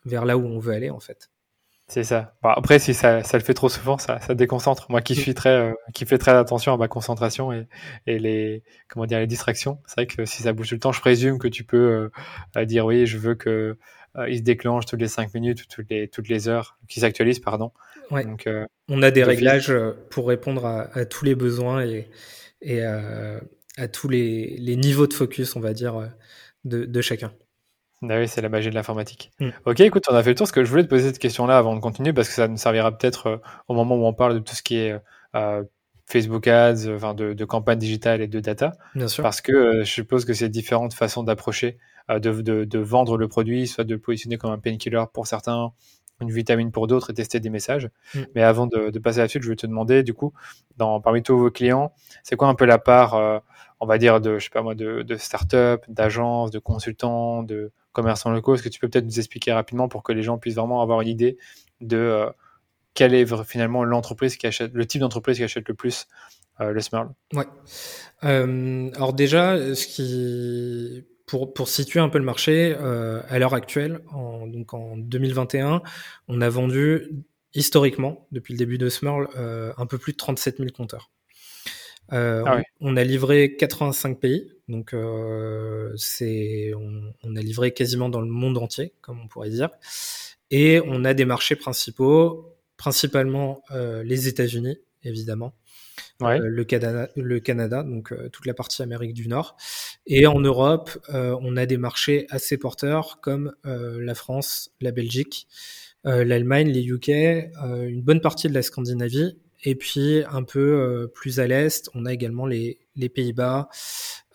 [0.04, 1.30] vers là où on veut aller en fait.
[1.92, 2.35] C'est ça.
[2.42, 4.90] après, si ça, ça, le fait trop souvent, ça, ça déconcentre.
[4.90, 7.66] Moi qui suis très, euh, qui fais très attention à ma concentration et,
[8.06, 9.78] et les, comment dire, les distractions.
[9.87, 12.11] C'est vrai que si ça bouge tout le temps, je présume que tu peux
[12.56, 13.76] euh, dire oui, je veux que
[14.16, 17.02] euh, il se déclenche toutes les 5 minutes ou toutes les, toutes les heures, qu'il
[17.02, 17.72] s'actualise, pardon.
[18.11, 18.24] Ouais.
[18.24, 18.48] Donc,
[18.88, 19.74] on a des réglages
[20.08, 22.08] pour répondre à, à, tous les besoins et,
[22.62, 22.82] et
[23.78, 26.11] à tous les, les, niveaux de focus, on va dire,
[26.64, 27.32] de, de chacun.
[28.11, 29.30] Ah oui, c'est la magie de l'informatique.
[29.38, 29.50] Mm.
[29.64, 30.48] Ok, écoute, on a fait le tour.
[30.48, 32.56] Ce que je voulais te poser cette question-là avant de continuer, parce que ça nous
[32.56, 33.37] servira peut-être euh,
[33.68, 34.96] au moment où on parle de tout ce qui est
[35.37, 35.62] euh,
[36.06, 38.72] Facebook Ads, enfin de, de, campagne digitale et de data.
[38.94, 39.22] Bien sûr.
[39.22, 43.28] Parce que euh, je suppose que c'est différentes façons d'approcher, de, de, de, vendre le
[43.28, 45.72] produit, soit de le positionner comme un painkiller pour certains,
[46.20, 47.88] une vitamine pour d'autres et tester des messages.
[48.14, 48.20] Mm.
[48.35, 50.32] Mais avant de, passer là-dessus, je vais te demander, du coup,
[50.76, 51.92] dans, parmi tous vos clients,
[52.24, 53.42] c'est quoi un peu la part,
[53.83, 58.31] on va dire, de, je sais pas moi, de, start-up, d'agences, de consultants, de commerçants
[58.31, 58.55] locaux.
[58.55, 61.01] Est-ce que tu peux peut-être nous expliquer rapidement pour que les gens puissent vraiment avoir
[61.01, 61.37] une idée
[61.81, 62.31] de euh,
[62.95, 66.07] quelle est finalement l'entreprise qui achète, le type d'entreprise qui achète le plus
[66.61, 67.11] euh, le Smurl?
[67.35, 67.47] Ouais.
[68.23, 74.01] Euh, alors déjà, ce qui pour, pour situer un peu le marché, à l'heure actuelle,
[74.12, 75.83] en, donc en 2021,
[76.29, 77.11] on a vendu
[77.53, 79.29] historiquement, depuis le début de Smurl,
[79.77, 81.11] un peu plus de 37 000 compteurs.
[82.12, 88.20] Euh, ah on, a livré 85 pays, donc euh, c'est on, a livré quasiment dans
[88.20, 89.70] le monde entier, comme on pourrait dire,
[90.51, 95.55] et on a des marchés principaux, principalement euh, les États-Unis, évidemment,
[96.20, 99.57] le Canada, le Canada, donc toute la partie Amérique du Nord,
[100.07, 105.48] et en Europe, on a des marchés assez porteurs comme la France, la Belgique,
[106.05, 111.40] l'Allemagne, les UK, une bonne partie de la Scandinavie et puis un peu euh, plus
[111.40, 113.68] à l'est, on a également les, les Pays-Bas,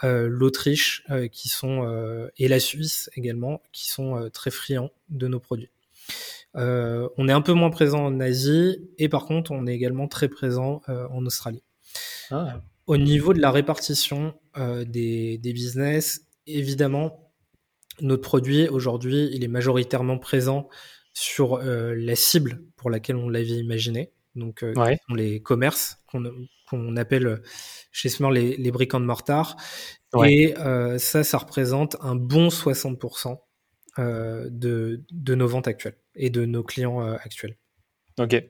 [0.04, 5.40] euh, l'Autriche euh, qui sont et la Suisse également qui sont très friands de nos
[5.40, 5.72] produits.
[6.56, 10.30] on est un peu moins présent en Asie et par contre on est également très
[10.30, 11.64] présent en Australie.
[12.32, 12.62] Ah.
[12.86, 17.32] Au niveau de la répartition des, des business, évidemment,
[18.00, 20.70] notre produit aujourd'hui il est majoritairement présent
[21.14, 24.74] sur la cible pour laquelle on l'avait imaginé donc euh,
[25.10, 27.42] les commerces qu'on appelle
[27.92, 29.58] chez Smurl les, les briques en mortar.
[30.26, 33.38] Et euh, ça, ça représente un bon 60%
[34.00, 37.58] euh, de, de, nos ventes actuelles et de nos clients actuels.
[38.20, 38.42] Ok.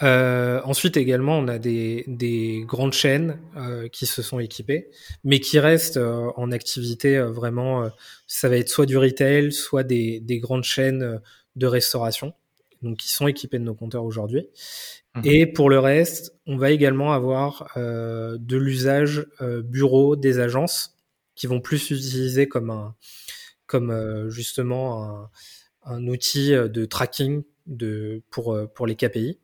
[0.00, 3.38] ensuite également, on a des, des grandes chaînes
[3.92, 4.90] qui se sont équipées,
[5.22, 7.88] mais qui restent en activité vraiment.
[8.26, 11.20] ça va être soit du retail, soit des, des grandes chaînes
[11.54, 12.34] de restauration,
[12.82, 14.48] donc qui sont équipées de nos compteurs aujourd'hui.
[15.16, 15.22] Mhm.
[15.24, 20.96] Et pour le reste, on va également avoir euh, de l'usage euh, bureau des agences
[21.34, 22.94] qui vont plus s'utiliser comme un,
[23.66, 25.30] comme euh, justement un,
[25.84, 29.38] un, outil de tracking de pour pour les KPI.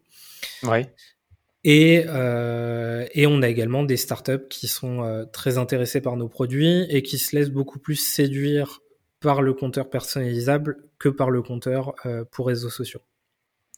[0.62, 0.92] Ouais.
[1.64, 7.02] Et, et on a également des startups qui sont très intéressées par nos produits et
[7.02, 8.82] qui se laissent beaucoup plus séduire
[9.18, 11.96] par le compteur personnalisable que par le compteur
[12.30, 13.00] pour réseaux sociaux.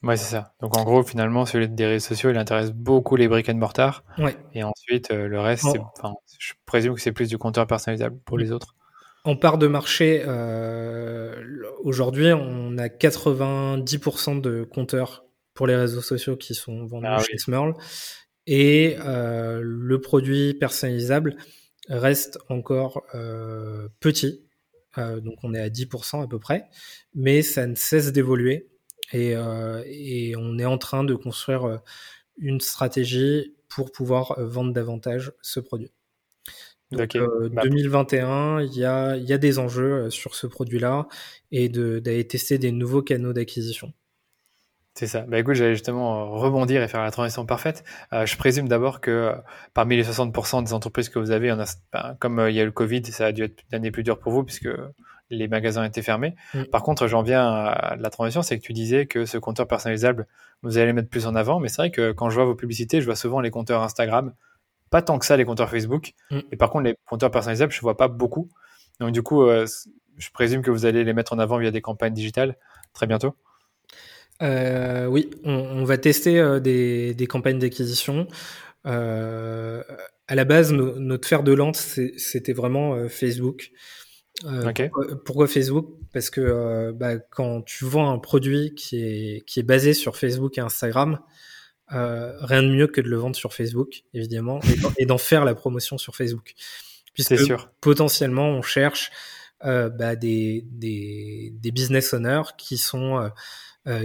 [0.02, 0.54] Ouais, c'est ça.
[0.60, 4.04] Donc en gros, finalement, celui des réseaux sociaux, il intéresse beaucoup les brick and mortar.
[4.18, 4.36] Ouais.
[4.54, 5.66] Et ensuite, euh, le reste,
[5.98, 8.76] enfin, je présume que c'est plus du compteur personnalisable pour les autres.
[9.24, 11.34] En part de marché, euh,
[11.82, 17.36] aujourd'hui, on a 90% de compteurs pour les réseaux sociaux qui sont vendus ah chez
[17.36, 17.74] Smurl.
[18.46, 21.36] Et euh, le produit personnalisable
[21.88, 23.02] reste encore
[23.98, 24.44] petit.
[24.96, 26.64] Donc on est à 10% à peu près.
[27.14, 28.68] Mais ça ne cesse d'évoluer.
[29.14, 31.78] Euh, et, on est en train de construire euh,
[32.36, 35.90] une stratégie pour pouvoir euh, vendre davantage ce produit.
[36.90, 41.06] Donc, 2021, bah, il y a, y a des enjeux sur ce produit-là
[41.50, 43.92] et d'aller tester des nouveaux canaux d'acquisition.
[44.94, 45.20] C'est ça.
[45.28, 47.84] Bah écoute, j'allais justement rebondir et faire la transition parfaite.
[48.10, 49.34] je présume d'abord que
[49.74, 52.62] parmi les 60% des entreprises que vous avez, on a, ben, comme il y a
[52.62, 54.70] eu le Covid, ça a dû être l'année plus dure pour vous puisque
[55.30, 56.34] les magasins étaient fermés.
[56.54, 56.64] Mm.
[56.64, 60.26] Par contre, j'en viens à la transition, c'est que tu disais que ce compteur personnalisable,
[60.62, 62.54] vous allez le mettre plus en avant, mais c'est vrai que quand je vois vos
[62.54, 64.32] publicités, je vois souvent les compteurs Instagram,
[64.90, 66.40] pas tant que ça les compteurs Facebook, mm.
[66.52, 68.48] et par contre les compteurs personnalisables, je vois pas beaucoup.
[69.00, 69.66] Donc du coup, euh,
[70.16, 72.56] je présume que vous allez les mettre en avant via des campagnes digitales
[72.92, 73.34] très bientôt.
[74.40, 78.28] Euh, oui, on, va tester euh, des, campagnes d'acquisition.
[78.84, 83.70] à la base, notre fer de lance, c'était vraiment Facebook.
[85.24, 85.88] Pourquoi, Facebook?
[86.12, 90.58] Parce que bah, quand tu vends un produit qui est, qui est basé sur Facebook
[90.58, 91.20] et Instagram,
[91.88, 94.60] rien de mieux que de le vendre sur Facebook, évidemment,
[94.98, 96.54] et d'en faire la promotion sur Facebook.
[97.14, 97.70] Puisque sûr.
[97.80, 99.10] potentiellement, on cherche
[99.62, 103.30] bah, des, des, des, business owners qui, sont,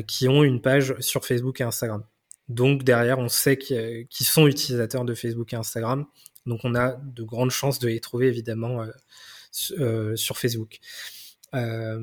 [0.07, 2.03] qui ont une page sur Facebook et Instagram.
[2.49, 6.05] Donc derrière, on sait qu'ils sont utilisateurs de Facebook et Instagram.
[6.45, 8.91] Donc on a de grandes chances de les trouver évidemment euh, euh,
[9.53, 10.79] sur Facebook.
[11.53, 11.99] Euh,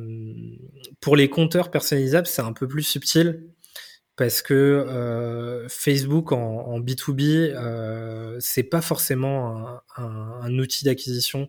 [1.00, 3.44] pour les compteurs personnalisables, c'est un peu plus subtil
[4.16, 11.48] parce que Facebook en, B2B, c'est pas forcément un, outil d'acquisition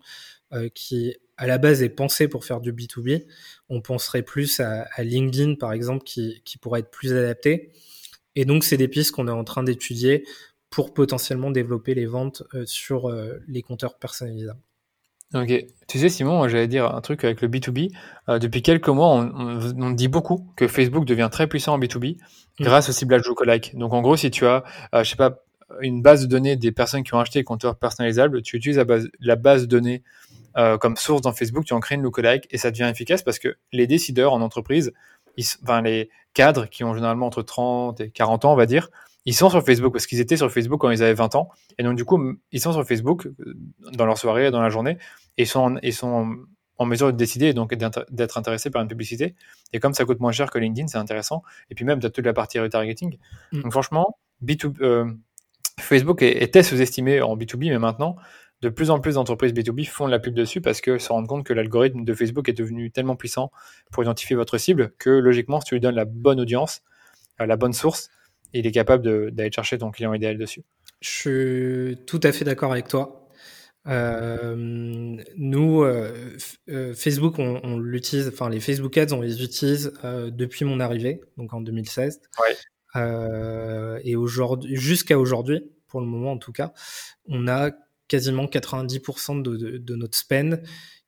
[0.73, 3.25] qui à la base est pensé pour faire du B2B.
[3.67, 7.71] On penserait plus à, LinkedIn par exemple qui, pourrait être plus adapté.
[8.35, 10.23] Et donc, c'est des pistes qu'on est en train d'étudier
[10.69, 14.61] pour potentiellement développer les ventes euh, sur euh, les compteurs personnalisables.
[15.33, 15.65] Ok.
[15.87, 17.91] Tu sais, Simon, j'allais dire un truc avec le B2B.
[18.29, 22.63] Euh, depuis quelques mois, on, dit beaucoup que Facebook devient très puissant en B2B mm.
[22.63, 23.77] grâce au ciblage lookalike.
[23.77, 24.63] Donc, en gros, si tu as,
[24.93, 25.43] je sais pas,
[25.79, 28.83] une base de données des personnes qui ont acheté des compteurs personnalisables, tu utilises la
[28.83, 30.03] base, la base de données
[30.81, 33.55] comme source dans Facebook, tu en crées une lookalike et ça devient efficace parce que
[33.71, 34.91] les décideurs en entreprise,
[35.37, 38.89] ils, enfin, les cadres qui ont généralement entre 30 et 40 ans, on va dire,
[39.25, 41.49] ils sont sur Facebook parce qu'ils étaient sur Facebook quand ils avaient 20 ans.
[41.77, 42.19] Et donc, du coup,
[42.51, 43.53] ils sont sur Facebook euh,
[43.93, 44.97] dans leur soirée, dans la journée,
[45.37, 46.37] et ils sont, sont
[46.77, 49.35] en mesure de décider et donc d'être intéressés par une publicité.
[49.71, 51.43] Et comme ça coûte moins cher que LinkedIn, c'est intéressant.
[51.69, 53.17] Et puis même, tu as toute la partie retargeting.
[53.51, 53.61] Mm.
[53.61, 55.05] Donc, franchement, B2, euh,
[55.79, 58.15] Facebook était sous-estimé en B2B, mais maintenant,
[58.61, 61.27] de plus en plus d'entreprises B2B font de la pub dessus parce que se rendent
[61.27, 63.51] compte que l'algorithme de Facebook est devenu tellement puissant
[63.91, 66.81] pour identifier votre cible que logiquement, si tu lui donnes la bonne audience,
[67.41, 68.09] euh, la bonne source,
[68.53, 70.63] il est capable d'aller chercher ton client idéal dessus.
[70.99, 73.20] Je suis tout à fait d'accord avec toi.
[73.87, 74.55] Euh,
[75.37, 76.37] nous, euh,
[76.95, 81.61] Facebook, on, l'utilise, enfin les Facebook Ads, on les utilise depuis mon arrivée, donc en
[81.61, 82.21] 2016.
[82.95, 86.73] et aujourd'hui, jusqu'à aujourd'hui, pour le moment en tout cas,
[87.25, 87.71] on a
[88.11, 90.61] quasiment 90% de, notre spend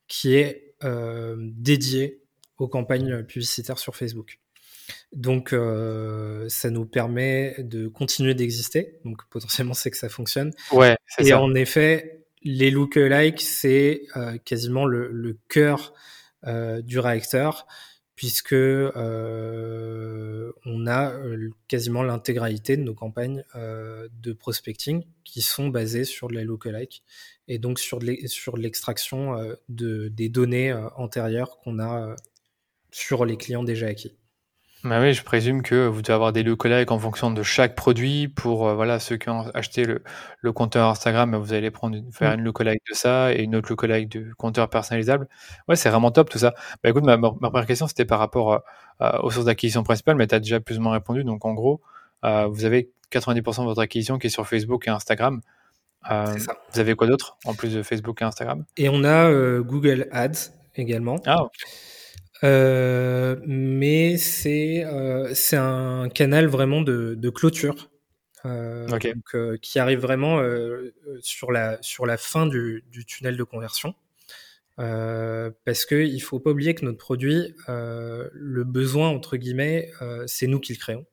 [0.08, 2.22] qui est euh, dédié
[2.58, 4.40] aux campagnes publicitaires sur Facebook.
[5.12, 9.00] Donc, euh, ça nous permet de continuer d'exister.
[9.04, 10.52] Donc, potentiellement, c'est que ça fonctionne.
[10.72, 15.94] Ouais, Et en effet, les lookalikes, c'est euh, quasiment le, le cœur
[16.84, 17.66] du réacteur
[18.16, 25.70] puisque euh, on a euh, quasiment l'intégralité de nos campagnes euh, de prospecting qui sont
[25.70, 27.04] basées sur les lookalike
[27.48, 29.36] et donc sur l'extraction
[29.68, 32.16] de, des données antérieures qu'on a
[32.92, 34.16] sur les clients déjà acquis.
[34.84, 38.28] Bah oui, je présume que vous devez avoir des lookalikes en fonction de chaque produit.
[38.28, 40.04] Pour euh, voilà ceux qui ont acheté le,
[40.42, 42.40] le compteur Instagram, vous allez prendre faire mmh.
[42.40, 45.30] une lookalike de ça et une autre lookalike du compteur personnalisable.
[45.70, 46.54] Ouais, c'est vraiment top tout ça.
[46.84, 48.62] Bah écoute, ma, ma première question c'était par rapport
[49.02, 51.24] euh, aux sources d'acquisition principales, mais tu as déjà plus ou moins répondu.
[51.24, 51.82] Donc en gros,
[52.24, 55.42] euh, vous avez 90% de votre acquisition qui est sur Facebook et Instagram.
[56.12, 56.58] Euh, ça.
[56.74, 58.66] Vous avez quoi d'autre en plus de Facebook et Instagram?
[58.78, 61.16] Et on a Google Ads également.
[61.26, 61.46] Ah,
[62.44, 67.90] mais c'est euh, c'est un canal vraiment de, de clôture
[68.46, 73.38] euh, donc, euh, qui arrive vraiment euh, sur la sur la fin du, du tunnel
[73.38, 73.96] de conversion.
[74.76, 79.90] parce que il faut pas oublier que notre produit, le besoin entre guillemets,
[80.28, 81.06] c'est nous qui le créons.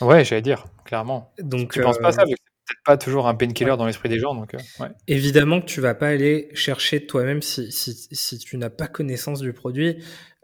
[0.00, 1.32] Ouais, j'allais dire clairement.
[1.38, 4.34] Donc, tu penses pas ça peut-être pas toujours un painkiller dans l'esprit des gens.
[4.34, 4.88] Donc, ouais.
[5.08, 9.40] Évidemment que tu vas pas aller chercher toi-même si, si, si tu n'as pas connaissance
[9.40, 9.96] du produit.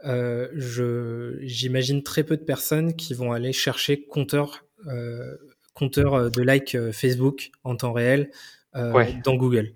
[0.06, 5.36] Euh, je j'imagine très peu de personnes qui vont aller chercher compteur euh,
[5.74, 8.30] compteur euh, de like Facebook en temps réel
[8.74, 9.72] dans Google.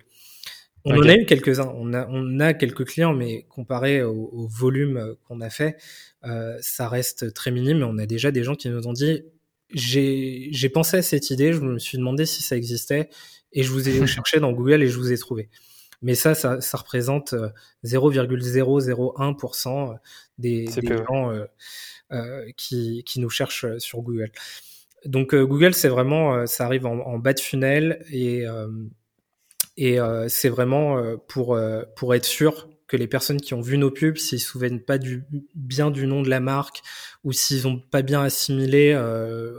[0.85, 5.15] On en a eu quelques-uns, on a, on a quelques clients, mais comparé au, volume
[5.27, 5.77] qu'on a fait,
[6.59, 7.83] ça reste très minime.
[7.83, 9.23] On a déjà des gens qui nous ont dit
[9.73, 13.09] j'ai pensé à cette idée, je me suis demandé si ça existait,
[13.53, 15.49] et je vous ai cherché dans Google et je vous ai trouvé.
[16.01, 17.35] Mais ça, ça, ça représente
[17.83, 19.95] 0,001% euh,
[20.37, 21.45] des, des gens euh,
[22.11, 24.31] euh, qui, qui nous cherchent sur Google.
[25.05, 28.45] Donc Google, c'est vraiment, ça arrive en, en, bas de funnel et
[29.77, 31.59] et c'est vraiment pour
[31.95, 34.99] pour être sûr que les personnes qui ont vu nos pubs, s'ils se souviennent pas
[34.99, 35.23] du,
[35.55, 36.81] bien du nom de la marque
[37.23, 38.95] ou s'ils ont pas bien assimilé,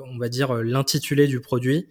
[0.06, 1.88] on va dire l'intitulé du produit,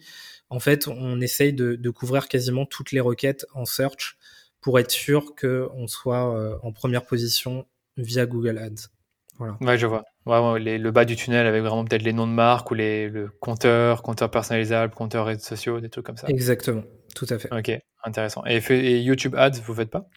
[0.50, 4.18] en fait, on essaye de, de, couvrir quasiment toutes les requêtes en search
[4.62, 7.66] pour être sûr qu'on soit euh, en première position
[7.98, 8.90] via Google Ads.
[9.38, 9.58] Voilà.
[9.60, 10.04] Ouais, je vois.
[10.26, 14.04] le bas du tunnel avec vraiment peut-être les noms de marques ou les, le compteur,
[14.04, 16.28] compteur personnalisable, compteur réseaux sociaux, des trucs comme ça.
[16.28, 16.84] Exactement,
[17.16, 17.52] tout à fait.
[17.52, 17.72] Ok,
[18.04, 18.44] intéressant.
[18.46, 20.08] Et, et YouTube Ads, vous faites pas?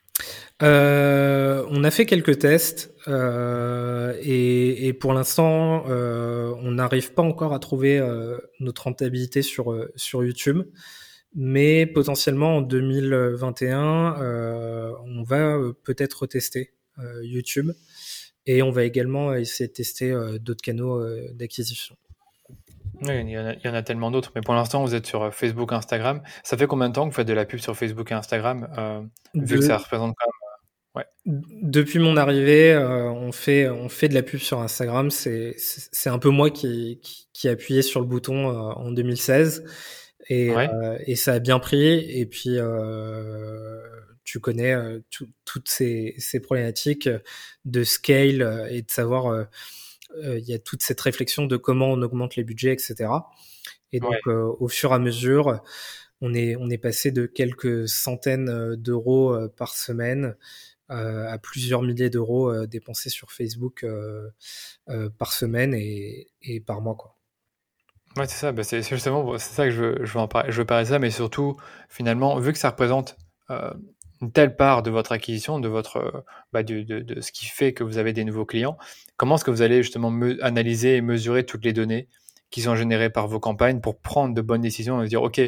[0.62, 7.22] Euh, on a fait quelques tests euh, et, et, pour l'instant, euh, on n'arrive pas
[7.22, 10.62] encore à trouver euh, notre rentabilité sur sur YouTube,
[11.34, 14.16] mais potentiellement en 2021,
[15.06, 16.72] on va peut-être tester
[17.22, 17.72] YouTube
[18.46, 21.96] et on va également essayer de tester d'autres canaux d'acquisition.
[23.02, 24.94] Oui, il y, en a, il y en a tellement d'autres, mais pour l'instant, vous
[24.94, 26.22] êtes sur Facebook, Instagram.
[26.44, 29.10] Ça fait combien de temps que vous faites de la pub sur Facebook et Instagram,
[29.34, 30.44] vu que ça représente quand même
[31.26, 35.10] depuis mon arrivée, euh, on fait on fait de la pub sur Instagram.
[35.10, 35.56] C'est
[36.06, 37.00] un peu moi qui
[37.32, 39.64] qui, a appuyé sur le bouton euh, en 2016
[40.28, 41.86] et euh, et ça a bien pris.
[42.18, 42.58] Et puis
[44.24, 44.74] tu connais
[45.10, 47.08] toutes ces ces problématiques
[47.64, 49.46] de scale et de savoir
[50.16, 53.10] il y a toute cette réflexion de comment on augmente les budgets, etc.
[53.92, 55.62] Et donc au fur et à mesure,
[56.20, 60.34] on est on est passé de quelques centaines d'euros par semaine
[60.90, 64.28] euh, à plusieurs milliers d'euros euh, dépensés sur Facebook euh,
[65.16, 66.94] par semaine et, par mois.
[66.94, 67.13] Quoi.
[68.16, 68.52] Ouais, c'est ça.
[68.52, 70.90] Bah, c'est justement c'est ça que je veux, je veux, parler, je veux parler de
[70.90, 71.56] ça, mais surtout,
[71.88, 73.16] finalement, vu que ça représente
[74.20, 77.84] une telle part de votre acquisition, de, votre, bah, de, de, ce qui fait que
[77.84, 78.78] vous avez des nouveaux clients,
[79.16, 82.08] comment est-ce que vous allez justement analyser et mesurer toutes les données
[82.50, 85.40] qui sont générées par vos campagnes pour prendre de bonnes décisions et dire, OK,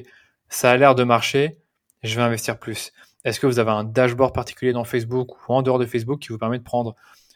[0.48, 1.59] ça a l'air de marcher,
[2.02, 2.92] je vais investir plus?
[3.24, 6.29] Est-ce que vous avez un dashboard particulier dans Facebook ou en dehors de Facebook qui
[6.29, 6.94] vous permet de prendre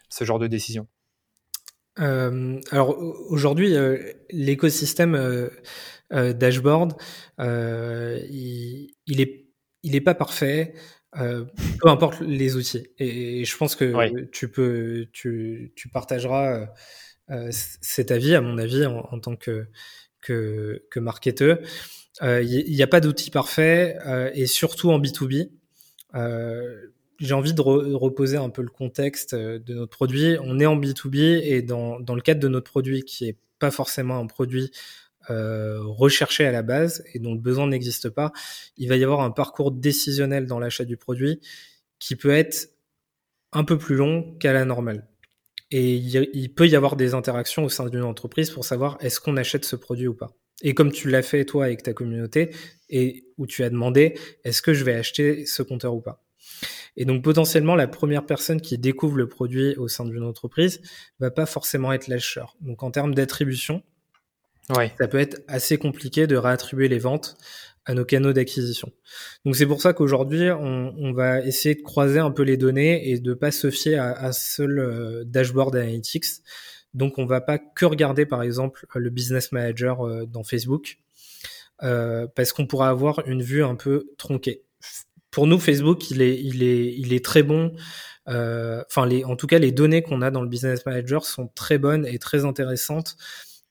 [0.08, 0.86] ce genre de décision?
[1.98, 2.98] Euh, alors
[3.28, 3.98] aujourd'hui, euh,
[4.30, 6.94] l'écosystème euh, dashboard,
[7.38, 9.46] il, il, est
[9.82, 10.74] il est pas parfait.
[11.12, 12.86] peu importe les outils.
[12.98, 16.68] Et, je pense que tu peux, tu, tu partageras
[17.50, 19.66] cet avis, à mon avis, en, en tant que
[20.20, 21.58] que, que marketeur.
[22.22, 23.96] Il n'y a pas d'outil parfait,
[24.34, 25.50] et surtout en B2B.
[26.14, 30.36] Euh, j'ai envie de reposer un peu le contexte euh, de notre produit.
[30.42, 34.18] On est en B2B et dans, le cadre de notre produit qui est pas forcément
[34.18, 34.70] un produit
[35.28, 38.32] euh, recherché à la base et dont le besoin n'existe pas,
[38.78, 41.40] il va y avoir un parcours décisionnel dans l'achat du produit
[41.98, 42.70] qui peut être
[43.52, 45.06] un peu plus long qu'à la normale.
[45.70, 49.36] Et il, peut y avoir des interactions au sein d'une entreprise pour savoir est-ce qu'on
[49.36, 50.32] achète ce produit ou pas.
[50.62, 52.50] Et comme tu l'as fait toi avec ta communauté,
[52.88, 56.24] et où tu as demandé est-ce que je vais acheter ce compteur ou pas?
[56.96, 60.80] Et donc potentiellement la première personne qui découvre le produit au sein d'une entreprise
[61.18, 62.56] va pas forcément être l'acheteur.
[62.60, 63.82] Donc en termes d'attribution,
[64.76, 64.92] ouais.
[64.98, 67.36] ça peut être assez compliqué de réattribuer les ventes
[67.86, 68.92] à nos canaux d'acquisition.
[69.44, 73.10] Donc c'est pour ça qu'aujourd'hui on, on, va essayer de croiser un peu les données
[73.10, 76.26] et de pas se fier à un seul euh, dashboard analytics.
[76.92, 80.98] Donc on va pas que regarder par exemple le business manager euh, dans Facebook
[81.82, 84.64] euh, parce qu'on pourra avoir une vue un peu tronquée.
[85.30, 87.72] Pour nous, Facebook, il est, il est, il est très bon.
[88.28, 91.48] Euh, enfin, les, en tout cas, les données qu'on a dans le Business Manager sont
[91.54, 93.16] très bonnes et très intéressantes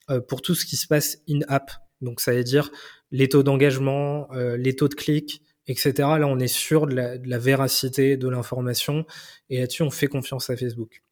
[0.10, 1.72] euh, pour tout ce qui se passe in-app.
[2.02, 2.72] Donc, ça veut dire
[3.12, 5.93] les taux d'engagement, euh, les taux de clics, etc.
[5.98, 9.06] Là, on est sûr de la, de la véracité de l'information
[9.50, 11.04] et là-dessus, on fait confiance à Facebook.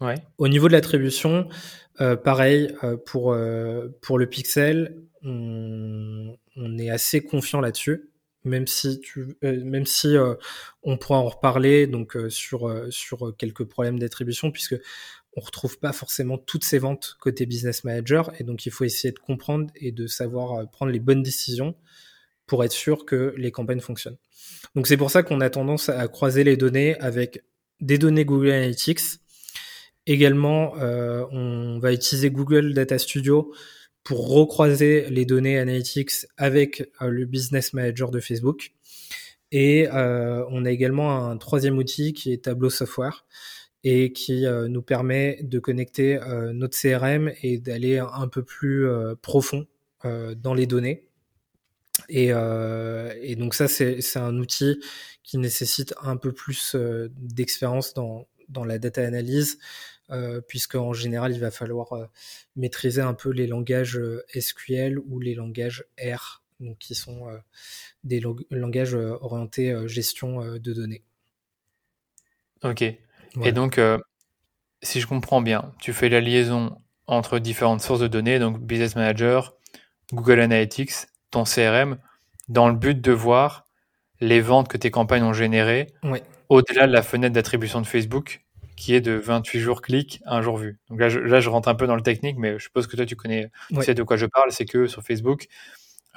[0.00, 0.16] Ouais.
[0.38, 1.48] Au niveau de l'attribution,
[2.00, 3.36] euh, pareil euh, pour
[4.00, 8.10] pour le pixel, on, on est assez confiant là-dessus,
[8.44, 10.34] même si tu, euh, même si euh,
[10.82, 14.76] on pourra en reparler donc euh, sur sur quelques problèmes d'attribution puisque
[15.36, 19.12] on retrouve pas forcément toutes ces ventes côté business manager et donc il faut essayer
[19.12, 21.74] de comprendre et de savoir prendre les bonnes décisions
[22.46, 24.18] pour être sûr que les campagnes fonctionnent.
[24.74, 27.44] Donc c'est pour ça qu'on a tendance à croiser les données avec
[27.80, 29.00] des données Google Analytics.
[30.06, 33.54] Également, on va utiliser Google Data Studio
[34.04, 38.72] pour recroiser les données analytics avec euh, le business manager de Facebook.
[39.50, 43.26] Et euh, on a également un troisième outil qui est Tableau Software
[43.84, 46.18] et qui euh, nous permet de connecter
[46.54, 48.86] notre CRM et d'aller un peu plus
[49.20, 49.66] profond
[50.04, 51.08] dans les données.
[52.08, 52.32] Et,
[53.36, 54.80] donc ça, c'est un outil
[55.22, 56.74] qui nécessite un peu plus
[57.18, 59.58] d'expérience dans, dans la data analyse,
[60.48, 62.06] puisque en général, il va falloir euh,
[62.56, 67.26] maîtriser un peu les langages euh, SQL ou les langages R, donc qui sont
[68.04, 71.02] des langages orientés gestion de données.
[72.62, 72.82] Ok.
[72.82, 73.80] Et donc,
[74.82, 78.94] si je comprends bien, tu fais la liaison entre différentes sources de données, donc Business
[78.94, 79.54] Manager,
[80.12, 80.92] Google Analytics,
[81.32, 81.98] ton CRM,
[82.48, 83.66] dans le but de voir
[84.20, 85.88] les ventes que tes campagnes ont générées
[86.48, 88.41] au-delà de la fenêtre d'attribution de Facebook
[88.82, 90.76] qui est de 28 jours clics, un jour vu.
[90.90, 92.96] Donc là je, là, je rentre un peu dans le technique, mais je suppose que
[92.96, 94.50] toi, tu connais, tu sais de quoi je parle.
[94.50, 95.46] C'est que sur Facebook,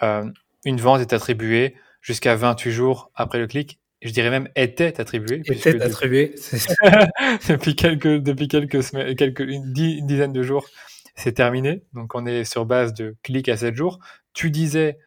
[0.01, 0.25] euh,
[0.65, 3.79] une vente est attribuée jusqu'à 28 jours après le clic.
[4.01, 5.43] je dirais même était attribué.
[5.45, 6.33] Était attribué.
[7.49, 10.65] depuis quelques, depuis quelques semaines, quelques, une, dizaine de jours,
[11.13, 11.83] c'est terminé.
[11.93, 13.99] Donc on est sur base de clics à 7 jours.
[14.33, 14.97] Tu disais,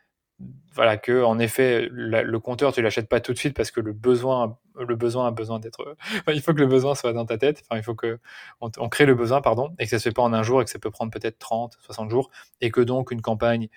[0.79, 3.93] voilà, que en effet, le compteur, tu l'achètes pas tout de suite parce que le
[3.93, 5.97] besoin, le besoin a besoin d'être,
[6.29, 7.64] il faut que le besoin soit dans ta tête.
[7.64, 8.20] Enfin, il faut que
[8.61, 10.64] on, crée le besoin, pardon, et que ça se fait pas en un jour et
[10.64, 13.68] que ça peut prendre peut-être 30, 60 jours et que donc une campagne,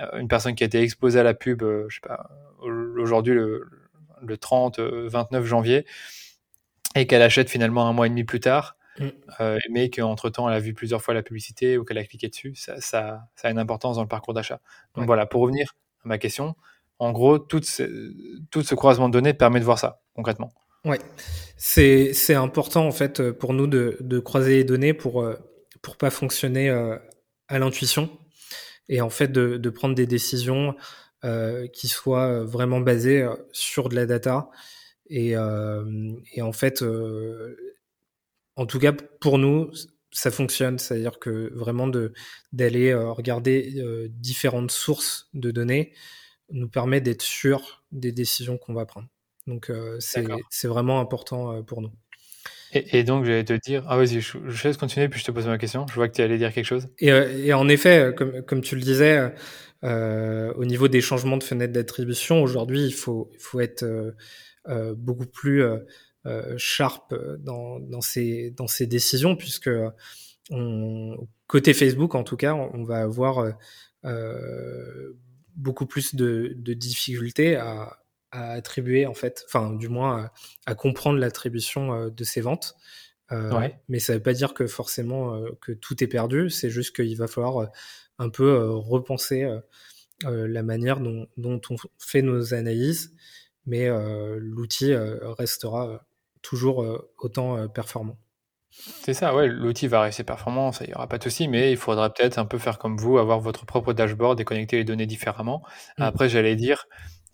[0.00, 2.28] euh, une personne qui a été exposée à la pub, euh, je sais pas,
[2.60, 3.66] aujourd'hui le
[4.20, 5.86] le 30, 29 euh, janvier,
[6.94, 9.08] et qu'elle achète finalement un mois et demi plus tard, mm.
[9.40, 12.54] euh, mais qu'entre-temps, elle a vu plusieurs fois la publicité ou qu'elle a cliqué dessus,
[12.54, 14.60] ça, ça, a une importance dans le parcours d'achat.
[14.94, 15.74] Donc voilà, pour revenir
[16.04, 16.54] ma question,
[16.98, 20.52] en gros, tout ce, croisement de données permet de voir ça, concrètement.
[20.84, 20.98] Ouais,
[21.56, 25.34] c'est important en fait pour nous de, croiser les données pour euh,
[25.80, 28.10] pour pas fonctionner à l'intuition
[28.88, 30.74] et en fait de, prendre des décisions
[31.24, 34.50] euh, qui soit vraiment basé euh, sur de la data.
[35.10, 36.84] Euh, et en fait,
[38.56, 39.70] en tout cas pour nous,
[40.14, 41.90] ça fonctionne, c'est-à-dire que vraiment
[42.52, 45.92] d'aller regarder différentes sources de données
[46.50, 49.08] nous permet d'être sûr des décisions qu'on va prendre.
[49.46, 51.92] Donc c'est vraiment important pour nous.
[52.72, 55.30] Et, et donc j'allais te dire, ah vas-y, je, je laisse continuer puis je te
[55.30, 55.86] pose ma question.
[55.88, 56.88] Je vois que tu allais dire quelque chose.
[56.98, 59.32] Et, et en effet, comme, comme tu le disais,
[59.84, 64.12] euh, au niveau des changements de fenêtre d'attribution, aujourd'hui, il faut, il faut être euh,
[64.68, 65.62] euh, beaucoup plus
[66.56, 69.70] sharp dans, dans, ces, dans ces décisions, puisque
[70.50, 73.46] on, côté Facebook, en tout cas, on va avoir
[75.56, 77.98] beaucoup plus de, de difficultés à,
[78.30, 80.32] à, attribuer, en fait, enfin, du moins, à,
[80.66, 82.74] à comprendre l'attribution de ces ventes.
[83.32, 83.80] Euh, ouais.
[83.88, 86.50] Mais ça ne veut pas dire que forcément euh, que tout est perdu.
[86.50, 87.70] C'est juste qu'il va falloir
[88.18, 89.60] un peu euh, repenser euh,
[90.24, 93.14] euh, la manière dont, dont, on fait nos analyses,
[93.66, 93.88] mais
[94.38, 96.06] l'outil restera
[96.44, 96.84] toujours
[97.18, 98.16] autant performant.
[98.76, 101.76] C'est ça, ouais, l'outil va rester performant, ça y aura pas de souci, mais il
[101.76, 105.06] faudra peut-être un peu faire comme vous, avoir votre propre dashboard et connecter les données
[105.06, 105.62] différemment.
[105.98, 106.02] Mmh.
[106.02, 106.88] Après, j'allais dire,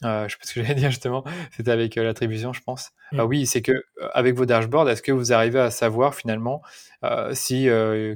[0.05, 1.25] euh, je sais pas ce que j'allais dire justement,
[1.57, 2.91] c'était avec l'attribution, je pense.
[3.13, 3.21] Mmh.
[3.21, 3.73] oui, c'est que
[4.13, 6.63] avec vos dashboards, est-ce que vous arrivez à savoir finalement
[7.05, 7.69] euh, si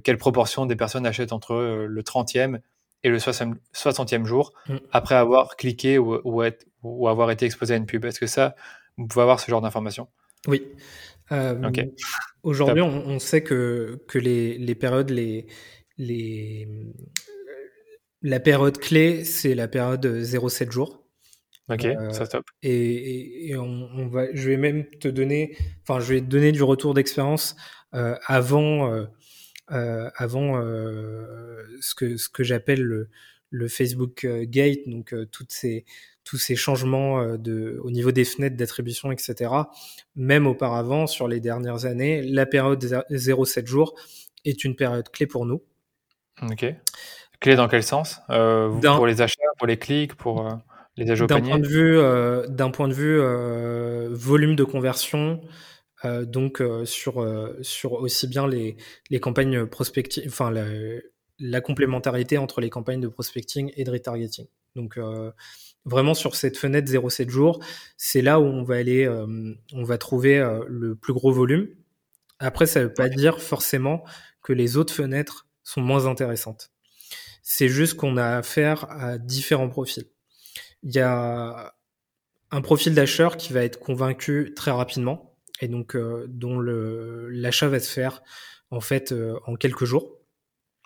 [0.04, 2.60] quelle proportion des personnes achètent entre le 30e
[3.04, 4.76] et le 60e jour mm.
[4.92, 6.20] après avoir cliqué ou,
[6.82, 8.04] ou, avoir été exposé à une pub?
[8.04, 8.54] Est-ce que ça,
[8.96, 10.08] vous pouvez avoir ce genre d'informations?
[10.48, 10.62] Oui.
[11.32, 11.72] Euh,
[12.42, 15.46] Aujourd'hui, on, sait que, que les, les périodes, les,
[15.96, 16.68] les,
[18.20, 21.04] la période clé, c'est la période 0,7 jours.
[21.70, 22.44] Ok, euh, ça top.
[22.62, 26.62] Et, et, on, va, je vais même te donner, enfin, je vais te donner du
[26.62, 27.56] retour d'expérience
[27.94, 29.06] euh, avant euh,
[29.70, 33.08] euh, avant euh, ce que ce que j'appelle le,
[33.48, 35.86] le, Facebook Gate, donc toutes ces
[36.24, 39.50] tous ces changements de, au niveau des fenêtres d'attribution, etc.
[40.16, 43.94] Même auparavant, sur les dernières années, la période 0,7 jours
[44.44, 45.62] est une période clé pour nous.
[46.42, 46.66] Ok.
[47.40, 48.20] Clé dans quel sens?
[48.30, 50.48] Euh, Pour les achats, pour les clics, pour
[50.96, 55.40] les ajouts D'un point de vue, euh, d'un point de vue euh, volume de conversion,
[56.04, 58.76] euh, donc euh, sur euh, sur aussi bien les
[59.10, 60.66] les campagnes prospecting, enfin la,
[61.38, 64.46] la, complémentarité entre les campagnes de prospecting et de retargeting.
[64.76, 64.98] Donc
[65.84, 67.60] vraiment sur cette fenêtre 0,7 jours,
[67.96, 71.68] c'est là où on va aller, on va trouver le plus gros volume.
[72.38, 74.04] Après, ça veut pas dire forcément
[74.42, 76.70] que les autres fenêtres sont moins intéressantes.
[77.42, 80.06] C'est juste qu'on a affaire à différents profils.
[80.82, 81.74] Il y a
[82.50, 87.80] un profil d'acheteur qui va être convaincu très rapidement et donc euh, dont l'achat va
[87.80, 88.22] se faire
[88.70, 90.18] en fait euh, en quelques jours.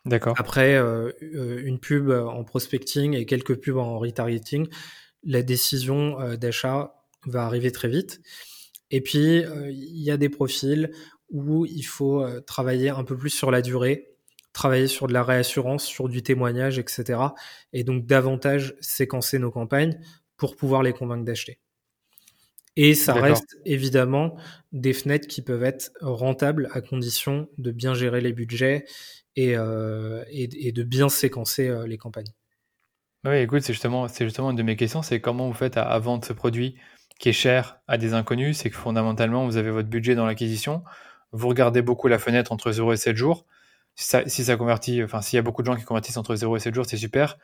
[0.08, 0.34] D'accord.
[0.38, 4.68] Après euh, une pub en prospecting et quelques pubs en retargeting,
[5.22, 6.94] la décision d'achat
[7.26, 8.20] va arriver très vite.
[8.90, 10.90] Et puis il y a des profils
[11.30, 14.08] où il faut travailler un peu plus sur la durée,
[14.52, 17.20] travailler sur de la réassurance, sur du témoignage, etc.
[17.72, 20.00] Et donc davantage séquencer nos campagnes
[20.36, 21.58] pour pouvoir les convaincre d'acheter.
[22.80, 24.36] Et ça reste évidemment
[24.70, 28.84] des fenêtres qui peuvent être rentables à condition de bien gérer les budgets
[29.38, 32.32] et, euh, et, de bien séquencer euh, les campagnes.
[33.24, 35.96] Oui, écoute, c'est justement, c'est justement une de mes questions, c'est comment vous faites à,
[36.00, 36.74] vendre ce produit
[37.20, 40.82] qui est cher à des inconnus, c'est que fondamentalement, vous avez votre budget dans l'acquisition,
[41.30, 43.46] vous regardez beaucoup la fenêtre entre 0 et 7 jours,
[43.94, 46.34] si ça, si ça convertit, enfin, s'il y a beaucoup de gens qui convertissent entre
[46.34, 47.38] 0 et 7 jours, c'est super,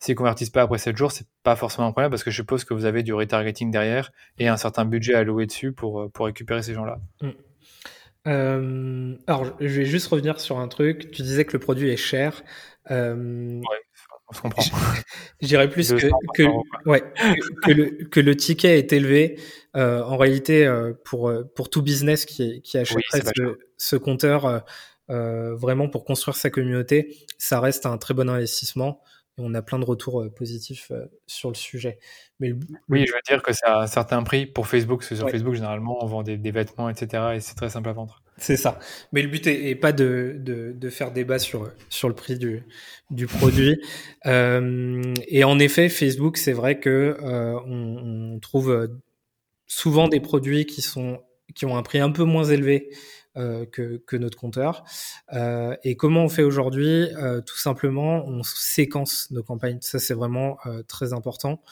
[0.00, 2.64] S'ils convertissent pas après 7 jours, c'est pas forcément un problème parce que je suppose
[2.64, 6.08] que vous avez du retargeting derrière et un certain budget à louer dessus pour, euh,
[6.08, 7.00] pour récupérer ces gens-là.
[7.20, 7.30] Mm.
[8.28, 11.10] Euh, alors, je vais juste revenir sur un truc.
[11.10, 12.42] Tu disais que le produit est cher.
[12.90, 13.60] Euh,
[14.30, 14.62] on se comprend.
[15.40, 16.42] Je dirais plus que, que,
[16.86, 17.02] ouais,
[17.64, 19.40] que, le, que, le, ticket est élevé.
[19.76, 24.62] Euh, en réalité, euh, pour, pour tout business qui, qui achèterait ce, ce, compteur
[25.10, 29.00] euh, vraiment pour construire sa communauté, ça reste un très bon investissement.
[29.38, 30.92] Et on a plein de retours positifs
[31.26, 31.98] sur le sujet.
[32.40, 32.52] Mais
[32.88, 35.54] Oui, je veux dire que c'est un certain prix pour Facebook, parce que sur Facebook,
[35.54, 37.34] généralement, on vend des, des vêtements, etc.
[37.36, 38.22] Et c'est très simple à vendre.
[38.38, 38.78] C'est ça.
[39.12, 42.62] Mais le but est, pas de, de, de, faire débat sur, sur le prix du,
[43.10, 43.80] du produit.
[44.26, 48.88] Euh, et en effet, Facebook, c'est vrai que euh, on, on, trouve
[49.66, 51.22] souvent des produits qui sont
[51.54, 52.94] qui ont un prix un peu moins élevé euh,
[53.70, 54.84] que, que, notre compteur.
[55.32, 59.78] Euh, et comment on fait aujourd'hui euh, Tout simplement, on séquence nos campagnes.
[59.80, 61.62] Ça, c'est vraiment euh, très important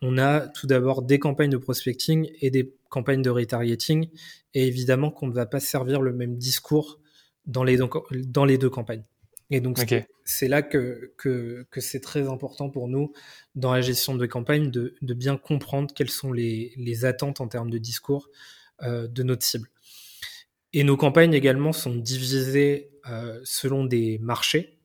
[0.00, 4.08] on a tout d'abord des campagnes de prospecting et des campagnes de retargeting.
[4.54, 7.00] Et évidemment qu'on ne va pas servir le même discours
[7.46, 7.78] dans les,
[8.26, 9.04] dans les deux campagnes.
[9.50, 9.78] Et donc,
[10.24, 13.12] c'est là que, que, c'est très important pour nous,
[13.54, 17.70] dans la gestion de campagne, de, bien comprendre quelles sont les, les, attentes en termes
[17.70, 18.28] de discours
[18.82, 19.70] euh, de notre cible.
[20.72, 24.78] Et nos campagnes également sont divisées euh, selon des marchés.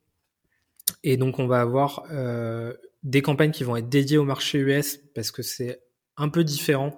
[1.04, 2.74] Et donc, on va avoir euh,
[3.04, 5.82] des campagnes qui vont être dédiées au marché US parce que c'est
[6.16, 6.98] un peu différent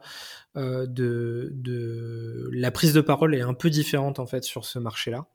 [0.56, 4.78] euh, de, de la prise de parole est un peu différente en fait sur ce
[4.78, 5.28] marché-là.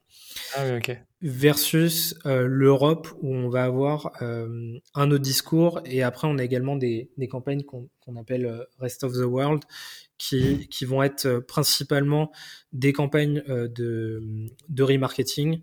[0.55, 0.97] Ah oui, ok.
[1.21, 7.11] Versus l'Europe où on va avoir un autre discours et après on a également des,
[7.17, 9.63] des campagnes qu'on appelle Rest of the World
[10.21, 12.31] qui, vont être euh, principalement
[12.73, 15.61] des campagnes de, de remarketing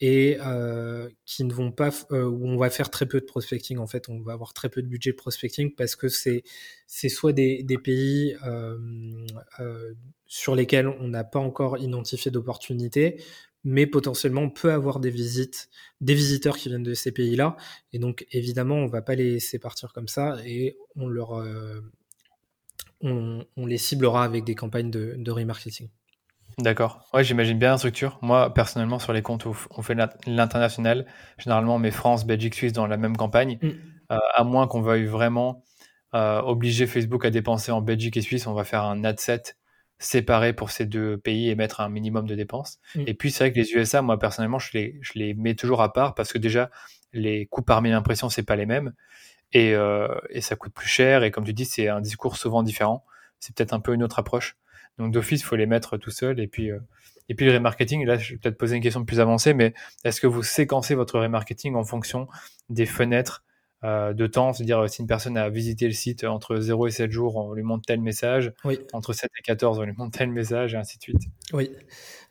[0.00, 3.78] et euh, qui ne vont pas euh, où on va faire très peu de prospecting
[3.78, 4.08] en fait.
[4.08, 6.42] On va avoir très peu de budget de prospecting parce que c'est
[6.86, 8.76] c'est soit des, des pays euh,
[9.60, 9.94] euh,
[10.26, 13.22] sur lesquels on n'a pas encore identifié d'opportunités
[13.66, 15.70] mais potentiellement on peut avoir des visites
[16.02, 17.56] des visiteurs qui viennent de ces pays là
[17.94, 21.80] et donc évidemment on va pas les laisser partir comme ça et on leur euh,
[23.04, 25.88] on, on, les ciblera avec des campagnes de, de remarketing
[26.58, 27.08] D'accord.
[27.12, 28.18] Ouais, j'imagine bien la structure.
[28.22, 29.96] Moi, personnellement, sur les comptes où on fait
[30.26, 31.06] l'international,
[31.38, 33.58] généralement, on met France, Belgique, Suisse dans la même campagne.
[33.60, 33.68] Mm.
[34.12, 35.64] Euh, à moins qu'on veuille vraiment
[36.14, 39.56] euh, obliger Facebook à dépenser en Belgique et Suisse, on va faire un ad set
[39.98, 42.78] séparé pour ces deux pays et mettre un minimum de dépenses.
[42.94, 43.04] Mm.
[43.06, 45.82] Et puis, c'est vrai que les USA, moi, personnellement, je les, je les mets toujours
[45.82, 46.70] à part parce que déjà,
[47.12, 48.92] les coûts par mille impressions, c'est pas les mêmes.
[49.52, 51.22] Et, euh, et ça coûte plus cher.
[51.22, 53.04] Et comme tu dis, c'est un discours souvent différent.
[53.40, 54.56] C'est peut-être un peu une autre approche.
[54.98, 56.40] Donc d'office, il faut les mettre tout seul.
[56.40, 56.78] Et puis, euh,
[57.28, 59.74] et puis le remarketing, là, je vais peut-être poser une question plus avancée, mais
[60.04, 62.28] est-ce que vous séquencez votre remarketing en fonction
[62.68, 63.44] des fenêtres
[63.82, 64.52] euh, de temps?
[64.52, 67.62] C'est-à-dire, si une personne a visité le site entre 0 et 7 jours, on lui
[67.62, 68.52] montre tel message.
[68.64, 68.78] Oui.
[68.92, 71.22] Entre 7 et 14, on lui montre tel message, et ainsi de suite.
[71.52, 71.70] Oui.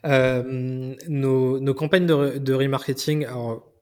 [0.06, 3.73] Euh, nos, nos, campagnes de, de remarketing, alors,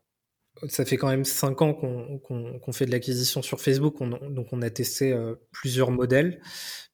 [0.67, 4.61] ça fait quand même 5 ans qu'on fait de l'acquisition sur Facebook, on, donc on
[4.61, 6.39] a testé euh, plusieurs modèles.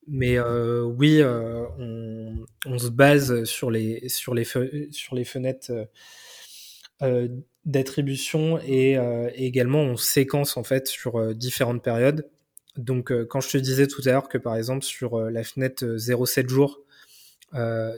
[0.08, 4.46] Mais euh, oui, euh, on, on, se base sur les, sur les,
[4.92, 5.90] sur les fenêtres
[7.02, 7.28] euh,
[7.66, 12.30] d'attribution et, et, également on séquence en fait sur différentes périodes.
[12.78, 16.48] Donc quand je te disais tout à l'heure que par exemple sur la fenêtre 0,7
[16.48, 16.80] jours,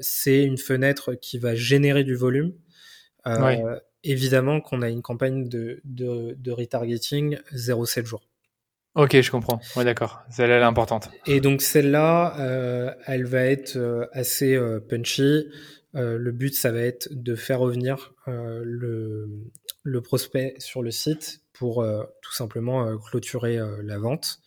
[0.02, 2.54] c'est une fenêtre qui va générer du volume.
[4.04, 8.30] Évidemment qu'on a une campagne de, de, de retargeting 0,7 jours.
[8.96, 9.62] Ok, je comprends.
[9.76, 10.24] Ouais, d'accord.
[10.30, 11.10] Celle-là, elle est importante.
[11.26, 15.48] Et donc celle-là, euh, elle va être euh, assez euh, punchy.
[15.94, 19.28] Le but, ça va être de faire revenir le,
[19.82, 21.84] le, prospect sur le site pour
[22.22, 24.38] tout simplement clôturer la vente.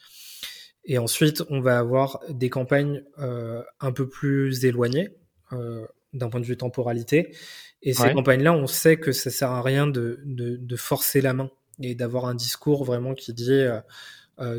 [0.84, 5.10] Et ensuite, on va avoir des campagnes un peu plus éloignées
[5.50, 7.34] d'un point de vue temporalité.
[7.82, 11.32] Et ces campagnes-là, on sait que ça sert à rien de, de, de forcer la
[11.32, 11.50] main
[11.82, 13.80] et d'avoir un discours vraiment qui dit euh,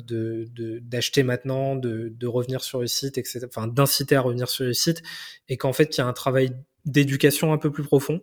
[0.01, 0.49] de
[0.79, 3.45] d'acheter maintenant, de, de, revenir sur le site, etc.
[3.47, 5.01] Enfin, d'inciter à revenir sur le site,
[5.47, 6.51] et qu'en fait, il y a un travail
[6.85, 8.21] d'éducation un peu plus profond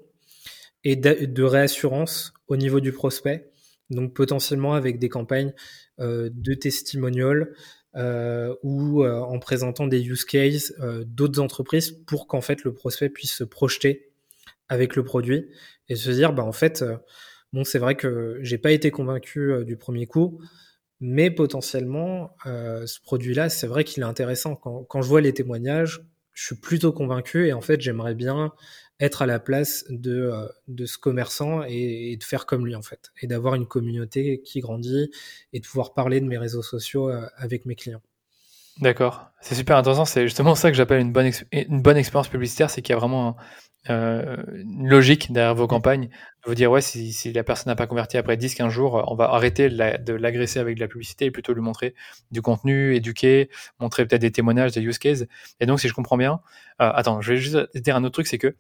[0.85, 3.51] et de réassurance au niveau du prospect.
[3.91, 5.53] Donc potentiellement avec des campagnes
[5.99, 7.53] euh, de testimonial
[7.97, 12.73] euh, ou euh, en présentant des use cases euh, d'autres entreprises pour qu'en fait le
[12.73, 14.10] prospect puisse se projeter
[14.71, 15.51] avec le produit
[15.91, 16.83] et se dire bah en fait
[17.53, 20.41] bon c'est vrai que j'ai pas été convaincu du premier coup
[21.01, 24.55] mais potentiellement, euh, ce produit-là, c'est vrai qu'il est intéressant.
[24.55, 26.03] Quand, quand, je vois les témoignages,
[26.35, 28.53] je suis plutôt convaincu et en fait, j'aimerais bien
[29.01, 32.75] être à la place de, euh, de ce commerçant et, et, de faire comme lui
[32.75, 35.11] en fait, et d'avoir une communauté qui grandit
[35.55, 38.03] et de pouvoir parler de mes réseaux sociaux euh, avec mes clients.
[38.79, 40.05] D'accord, c'est super intéressant.
[40.05, 42.99] C'est justement ça que j'appelle une bonne, une bonne expérience publicitaire, c'est qu'il y a
[42.99, 43.37] vraiment
[43.89, 46.11] logique derrière vos campagnes.
[46.47, 49.69] Vous dire, ouais, si, la personne n'a pas converti après 10-15 jours, on va arrêter
[49.69, 51.95] de l'agresser avec de la publicité et plutôt lui montrer
[52.31, 55.25] du contenu, éduquer, montrer peut-être des témoignages, des use cases.
[55.61, 56.41] Et donc, si je comprends bien,
[56.79, 58.57] attends, je vais juste dire un autre truc, c'est que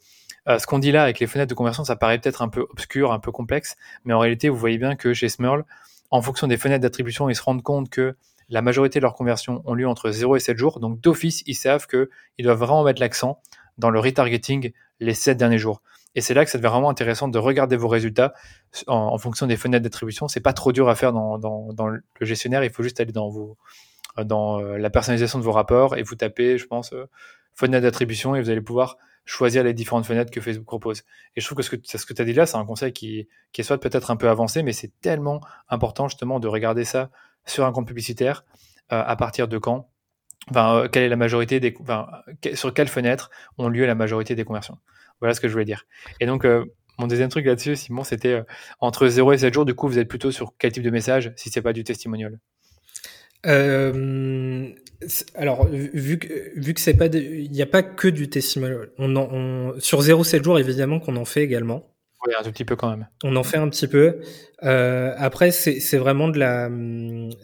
[0.46, 3.12] ce qu'on dit là avec les fenêtres de conversion, ça paraît peut-être un peu obscur,
[3.12, 5.64] un peu complexe, mais en réalité, vous voyez bien que chez Smurl,
[6.10, 8.16] en fonction des fenêtres d'attribution, ils se rendent compte que
[8.48, 10.80] la majorité de leurs conversions ont lieu entre 0 et 7 jours.
[10.80, 12.08] Donc d'office, ils savent qu'ils
[12.40, 13.40] doivent vraiment mettre l'accent
[13.80, 15.82] dans le retargeting les 7 derniers jours.
[16.14, 18.34] Et c'est là que ça devient vraiment intéressant de regarder vos résultats
[18.86, 20.28] en, fonction des fenêtres d'attribution.
[20.28, 22.64] C'est pas trop dur à faire dans, le gestionnaire.
[22.64, 23.56] Il faut juste aller dans,
[24.18, 27.08] euh, la personnalisation de vos rapports et vous tapez, je pense, euh,
[27.54, 31.04] fenêtre d'attribution et vous allez pouvoir choisir les différentes fenêtres que Facebook propose.
[31.36, 33.28] Et je trouve que ce que, ce tu as dit là, c'est un conseil qui,
[33.52, 37.10] qui est soit peut-être un peu avancé, mais c'est tellement important justement de regarder ça
[37.46, 38.44] sur un compte publicitaire,
[38.92, 39.88] euh, à partir de quand
[40.48, 41.74] Enfin, euh, quelle est la majorité des,
[42.54, 44.78] sur quelle fenêtre ont lieu la majorité des conversions
[45.20, 45.86] Voilà ce que je voulais dire.
[46.20, 46.64] Et donc, euh,
[46.98, 48.42] mon deuxième truc là-dessus, Simon, c'était
[48.80, 51.32] entre 0 et 7 jours, du coup, vous êtes plutôt sur quel type de message
[51.36, 52.38] si c'est pas du testimonial?
[55.34, 58.90] Alors, vu que, vu que c'est pas, il n'y a pas que du testimonial.
[58.98, 61.89] On, en, on sur 0-7 jours, évidemment qu'on en fait également.
[62.26, 63.08] Oui, un tout petit peu quand même.
[63.24, 64.20] On en fait un petit peu.
[64.62, 66.68] Euh, après, c'est vraiment de la,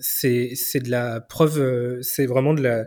[0.01, 2.87] c'est de la preuve, c'est vraiment de la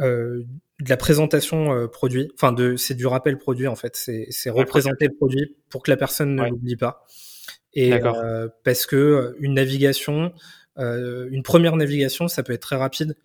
[0.00, 0.44] euh,
[0.80, 2.30] de la présentation euh, produit.
[2.34, 3.96] Enfin, de c'est du rappel produit en fait.
[3.96, 7.06] C'est représenter le produit pour que la personne ne l'oublie pas.
[7.72, 10.32] Et euh, parce que une navigation,
[10.78, 13.16] euh, une première navigation, ça peut être très rapide.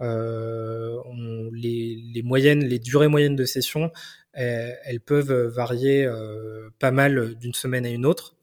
[0.00, 3.90] Euh, on, les, les moyennes, les durées moyennes de session,
[4.32, 8.36] elles, peuvent varier euh, pas mal d'une semaine à une autre.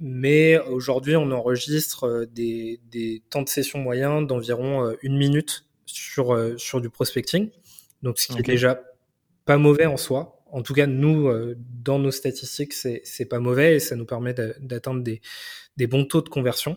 [0.00, 5.64] Mais aujourd'hui, on enregistre euh, des, des, temps de session moyens d'environ euh, une minute
[5.86, 7.50] sur, sur du prospecting.
[8.02, 8.82] Donc, ce qui est déjà
[9.44, 10.42] pas mauvais en soi.
[10.50, 11.30] En tout cas, nous,
[11.82, 15.20] dans nos statistiques, c'est pas mauvais et ça nous permet d'atteindre des,
[15.76, 16.76] des bons taux de conversion.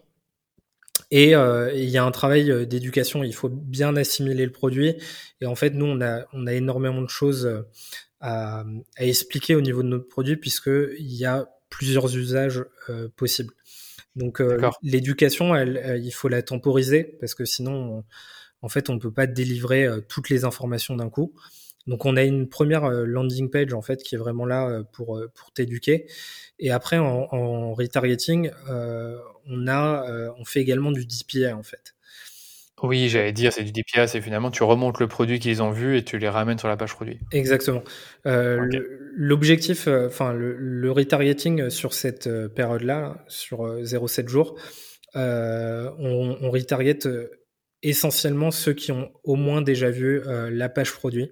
[1.12, 3.24] Et il y a un travail d'éducation.
[3.24, 4.96] Il faut bien assimiler le produit.
[5.42, 7.66] Et en fait, nous, on a, on a énormément de choses
[8.26, 8.64] à,
[8.98, 13.54] expliquer au niveau de notre produit puisqu'il y a plusieurs usages euh, possibles.
[14.16, 18.04] Donc euh, l'éducation, elle, il faut la temporiser parce que sinon,
[18.62, 21.34] en fait, on ne peut pas délivrer euh, toutes les informations d'un coup.
[21.86, 25.52] Donc on a une première landing page en fait qui est vraiment là pour pour
[25.52, 26.08] t'éduquer.
[26.58, 31.95] Et après en, en retargeting, on a on fait également du DPI en fait.
[32.84, 35.98] Oui, j'allais dire, c'est du DPA, c'est finalement tu remontes le produit qu'ils ont vu
[35.98, 37.20] et tu les ramènes sur la page produit.
[37.32, 37.84] Exactement.
[38.26, 38.68] Euh,
[39.16, 44.60] L'objectif, euh, enfin le, retargeting sur cette euh, période-là, sur 0,7 euh, jours,
[45.16, 47.00] euh, on, on retarget
[47.82, 51.32] essentiellement ceux qui ont au moins déjà vu la page produit.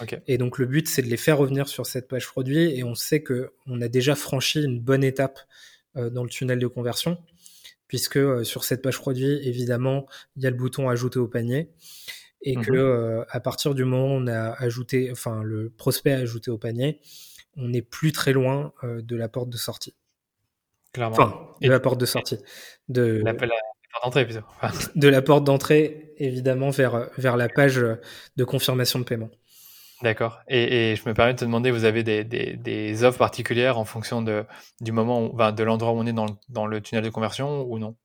[0.00, 0.18] Okay.
[0.26, 2.96] Et donc le but, c'est de les faire revenir sur cette page produit et on
[2.96, 5.38] sait que on a déjà franchi une bonne étape
[5.94, 7.18] dans le tunnel de conversion
[7.88, 10.06] puisque euh, sur cette page produit, évidemment,
[10.36, 11.70] il y a le bouton ajouter au panier
[12.42, 12.76] et que mhm.
[12.76, 16.58] euh, à partir du moment où on a ajouté, enfin le prospect a ajouté au
[16.58, 17.00] panier,
[17.56, 19.94] on n'est plus très loin euh, de la porte de sortie.
[20.92, 21.16] Clairement.
[21.16, 22.38] Enfin, de la porte de sortie.
[22.88, 23.50] De la, porte
[24.04, 24.44] d'entrée, plutôt.
[24.94, 27.76] de la porte d'entrée, évidemment, vers, vers la page
[28.36, 29.30] de confirmation de paiement.
[30.04, 30.42] D'accord.
[30.48, 33.78] Et, et, je me permets de te demander, vous avez des, des, des offres particulières
[33.78, 34.44] en fonction de,
[34.82, 37.78] du moment, où, de l'endroit où on est dans, dans, le tunnel de conversion ou
[37.78, 37.96] non?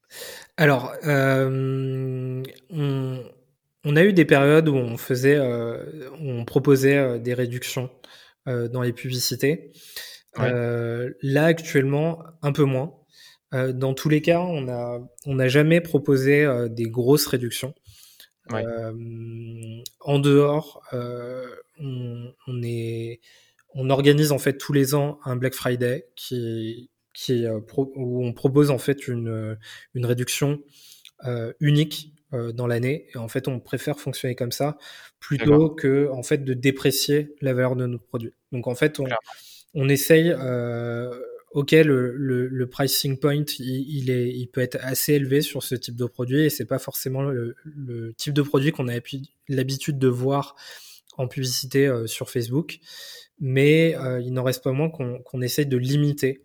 [0.56, 3.22] Alors, euh, on,
[3.84, 7.90] on, a eu des périodes où on faisait, euh, où on proposait euh, des réductions
[8.48, 9.74] euh, dans les publicités.
[10.38, 12.94] Là, actuellement, un peu moins.
[13.52, 17.74] Dans tous les cas, on a, on n'a jamais proposé des grosses réductions.
[18.54, 21.48] Euh, en dehors, euh,
[21.80, 23.20] on, on, est,
[23.76, 28.34] on organise en fait tous les ans un Black Friday qui, qui euh, où on
[28.34, 29.58] propose en fait une,
[29.94, 30.62] une réduction
[31.26, 33.08] euh, unique dans l'année.
[33.14, 34.78] Et en fait, on préfère fonctionner comme ça
[35.20, 38.34] plutôt que en fait de déprécier la valeur de notre produit.
[38.52, 39.08] Donc en fait, on,
[39.74, 41.20] on essaye euh,
[41.52, 45.96] ok, le, le, pricing point, il, est, il peut être assez élevé sur ce type
[45.96, 47.56] de produit et c'est pas forcément le,
[48.18, 48.94] type de produit qu'on a
[49.48, 50.56] l'habitude de voir
[51.18, 52.80] en publicité euh, sur Facebook.
[53.40, 56.44] Mais euh, il n'en reste pas moins qu'on essaye de limiter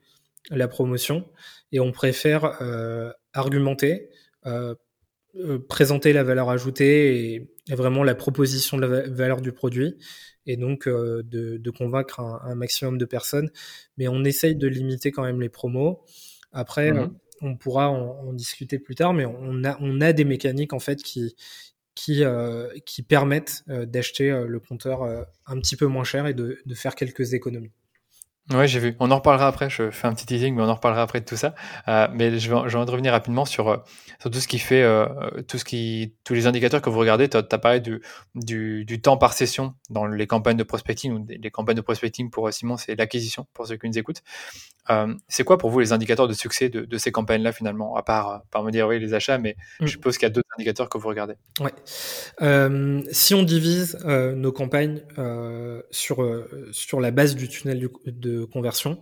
[0.51, 1.29] la promotion
[1.73, 2.61] et on préfère
[5.37, 9.97] euh, présenter la valeur ajoutée et, et, vraiment la proposition de la valeur du produit
[10.47, 13.51] et donc euh, de, de, convaincre un, un, maximum de personnes.
[13.97, 16.05] Mais on essaye de limiter quand même les promos.
[16.53, 17.07] Après, euh,
[17.41, 20.79] on pourra en, en, discuter plus tard, mais on a, on a des mécaniques en
[20.79, 21.35] fait qui,
[21.95, 25.03] qui, euh, qui permettent d'acheter le compteur
[25.47, 27.73] un petit peu moins cher et de, de faire quelques économies.
[28.53, 28.95] Ouais, j'ai vu.
[29.01, 29.71] On en reparlera après.
[29.71, 31.55] Je fais un petit teasing, mais on en reparlera après de tout ça.
[31.89, 33.77] Euh, mais je vais, je vais revenir rapidement sur, euh,
[34.21, 35.07] sur tout ce qui fait, euh,
[35.49, 37.27] tout ce qui, tous les indicateurs que vous regardez.
[37.31, 38.03] Tu as, parlé du,
[38.35, 42.29] du, du, temps par session dans les campagnes de prospecting ou les campagnes de prospecting
[42.29, 44.23] pour Simon, c'est l'acquisition pour ceux qui nous écoutent.
[44.91, 48.03] Euh, c'est quoi pour vous les indicateurs de succès de, de ces campagnes-là finalement, à
[48.03, 49.87] part, par me dire oui les achats, mais mm.
[49.87, 51.35] je suppose qu'il y a d'autres indicateurs que vous regardez.
[51.61, 51.73] Ouais.
[53.11, 55.01] Si on divise nos campagnes
[55.91, 56.23] sur
[56.73, 58.99] sur la base du tunnel de conversion.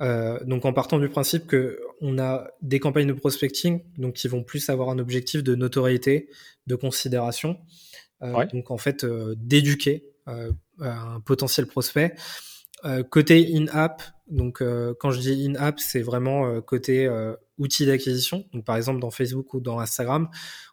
[0.00, 4.28] Euh, donc en partant du principe que on a des campagnes de prospecting donc qui
[4.28, 6.30] vont plus avoir un objectif de notoriété,
[6.66, 7.58] de considération.
[8.22, 10.06] Euh, donc en fait euh, d'éduquer
[10.78, 12.14] un potentiel prospect.
[13.10, 14.62] côté in-app, donc
[15.00, 17.10] quand je dis in-app, c'est vraiment côté
[17.58, 18.44] outil d'acquisition.
[18.52, 20.28] Donc par exemple dans Facebook ou dans Instagram,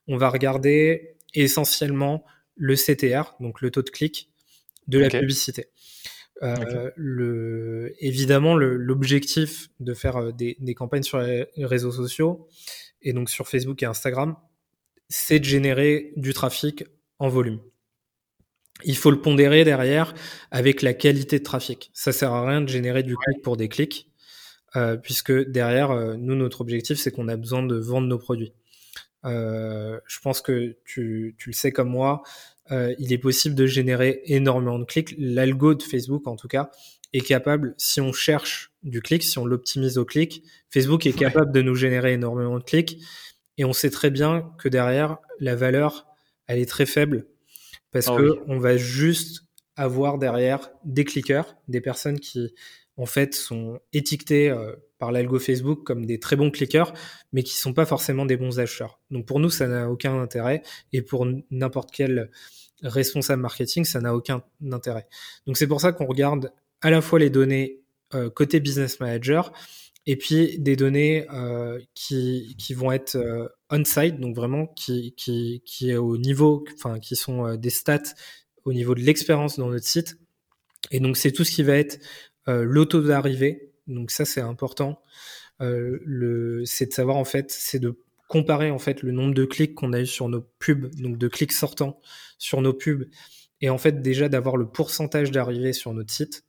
[0.08, 2.24] on va regarder essentiellement
[2.56, 4.30] le CTR, donc le taux de clic
[4.88, 5.70] de la publicité.
[6.44, 12.48] Euh, le, évidemment, l'objectif de faire euh, des, des, campagnes sur les réseaux sociaux
[13.02, 14.36] et donc sur Facebook et Instagram,
[15.10, 16.84] c'est de générer du trafic
[17.20, 17.60] en volume.
[18.84, 20.14] Il faut le pondérer derrière
[20.52, 21.90] avec la qualité de trafic.
[21.94, 24.12] Ça sert à rien de générer du clic pour des clics,
[24.76, 28.54] euh, puisque derrière, euh, nous, notre objectif, c'est qu'on a besoin de vendre nos produits.
[29.24, 32.22] Je pense que tu, tu, le sais comme moi,
[32.72, 35.16] euh, il est possible de générer énormément de clics.
[35.18, 36.70] L'algo de Facebook, en tout cas,
[37.14, 41.52] est capable, si on cherche du clic, si on l'optimise au clic, Facebook est capable
[41.52, 43.00] de nous générer énormément de clics.
[43.58, 46.08] Et on sait très bien que derrière, la valeur,
[46.48, 47.28] elle est très faible
[47.92, 49.44] parce oh que on va juste
[49.76, 52.54] avoir derrière des cliqueurs, des personnes qui,
[52.98, 56.94] en fait, sont étiquetées euh, par l'algo Facebook comme des très bons cliqueurs,
[57.32, 59.00] mais qui sont pas forcément des bons acheteurs.
[59.12, 62.30] Donc pour nous, ça n'a aucun intérêt, et pour n'importe quel
[62.84, 65.08] responsable marketing, ça n'a aucun intérêt.
[65.46, 67.82] Donc c'est pour ça qu'on regarde à la fois les données
[68.14, 69.52] euh, côté business manager,
[70.06, 75.14] et puis des données euh, qui, vont être euh, on-site, donc vraiment qui,
[75.82, 78.14] est au niveau, enfin qui sont des stats
[78.64, 80.18] au niveau de l'expérience dans notre site.
[80.92, 82.00] Et donc c'est tout ce qui va être
[82.48, 85.02] l'auto d'arrivée, donc ça c'est important.
[85.62, 89.46] Euh, le, c'est de savoir en fait, c'est de comparer en fait le nombre de
[89.46, 92.00] clics qu'on a eu sur nos pubs, donc de clics sortants
[92.38, 93.06] sur nos pubs,
[93.62, 96.44] et en fait déjà d'avoir le pourcentage d'arrivée sur notre site.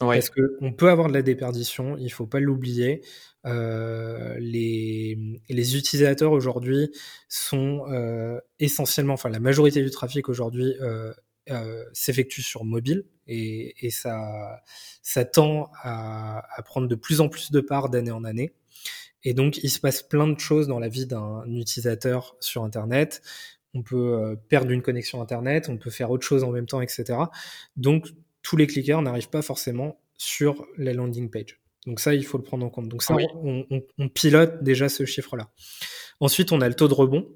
[0.00, 3.02] Parce que on peut avoir de la déperdition, il faut pas l'oublier.
[3.46, 6.90] Euh, les, les utilisateurs aujourd'hui
[7.28, 11.12] sont euh, essentiellement, enfin la majorité du trafic aujourd'hui euh,
[11.50, 14.62] euh, s'effectue sur mobile et, et, ça,
[15.02, 18.52] ça tend à, à, prendre de plus en plus de part d'année en année.
[19.24, 23.22] Et donc, il se passe plein de choses dans la vie d'un utilisateur sur Internet.
[23.74, 26.80] On peut euh, perdre une connexion Internet, on peut faire autre chose en même temps,
[26.80, 27.18] etc.
[27.76, 28.08] Donc,
[28.42, 31.60] tous les cliqueurs n'arrivent pas forcément sur la landing page.
[31.86, 32.88] Donc ça, il faut le prendre en compte.
[32.88, 35.48] Donc ça, on, on, on, pilote déjà ce chiffre-là.
[36.20, 37.28] Ensuite, on a le taux de rebond.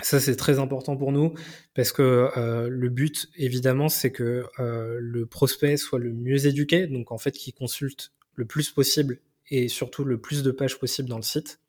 [0.00, 1.34] Ça, c'est très important pour nous
[1.74, 6.86] parce que euh, le but, évidemment, c'est que euh, le prospect soit le mieux éduqué,
[6.86, 9.20] donc en fait, qu'il consulte le plus possible
[9.50, 11.60] et surtout le plus de pages possible dans le site.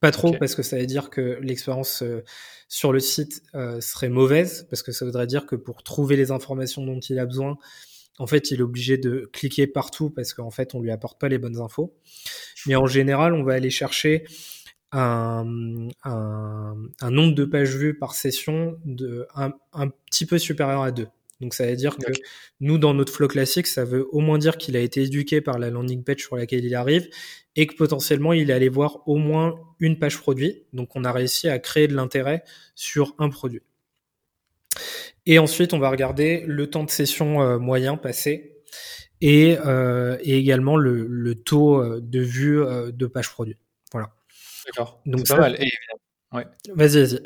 [0.00, 2.22] Pas trop parce que ça veut dire que l'expérience euh,
[2.68, 6.30] sur le site euh, serait mauvaise parce que ça voudrait dire que pour trouver les
[6.30, 7.56] informations dont il a besoin,
[8.18, 11.28] en fait, il est obligé de cliquer partout parce qu'en fait, on lui apporte pas
[11.28, 11.96] les bonnes infos.
[12.66, 14.24] Mais en général, on va aller chercher
[14.94, 20.82] un, un, un, nombre de pages vues par session de un, un, petit peu supérieur
[20.82, 21.06] à 2.
[21.40, 22.12] Donc ça veut dire que
[22.60, 25.58] nous, dans notre flow classique, ça veut au moins dire qu'il a été éduqué par
[25.58, 27.08] la landing page sur laquelle il arrive
[27.56, 30.62] et que potentiellement il est allé voir au moins une page produit.
[30.72, 33.62] Donc on a réussi à créer de l'intérêt sur un produit.
[35.26, 38.54] Et ensuite, on va regarder le temps de session euh, moyen passé
[39.20, 43.56] et, euh, et également le, le, taux euh, de vue euh, de page produit.
[43.92, 44.10] Voilà.
[44.66, 45.00] D'accord.
[45.06, 45.56] Donc c'est pas mal.
[45.62, 45.70] Et...
[46.32, 46.46] Ouais.
[46.74, 47.22] Vas-y, vas-y.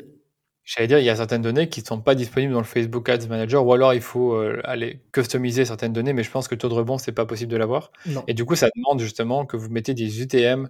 [0.63, 3.09] J'allais dire, il y a certaines données qui ne sont pas disponibles dans le Facebook
[3.09, 6.53] Ads Manager, ou alors il faut euh, aller customiser certaines données, mais je pense que
[6.53, 7.91] le taux de rebond, c'est pas possible de l'avoir.
[8.27, 10.69] Et du coup, ça demande justement que vous mettez des UTM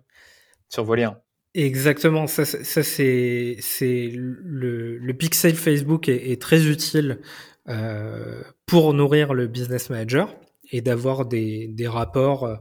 [0.70, 1.20] sur vos liens.
[1.54, 7.20] Exactement, ça, ça c'est c'est le, le pixel Facebook est, est très utile
[7.68, 10.34] euh, pour nourrir le business manager
[10.72, 12.60] et d'avoir des, des rapports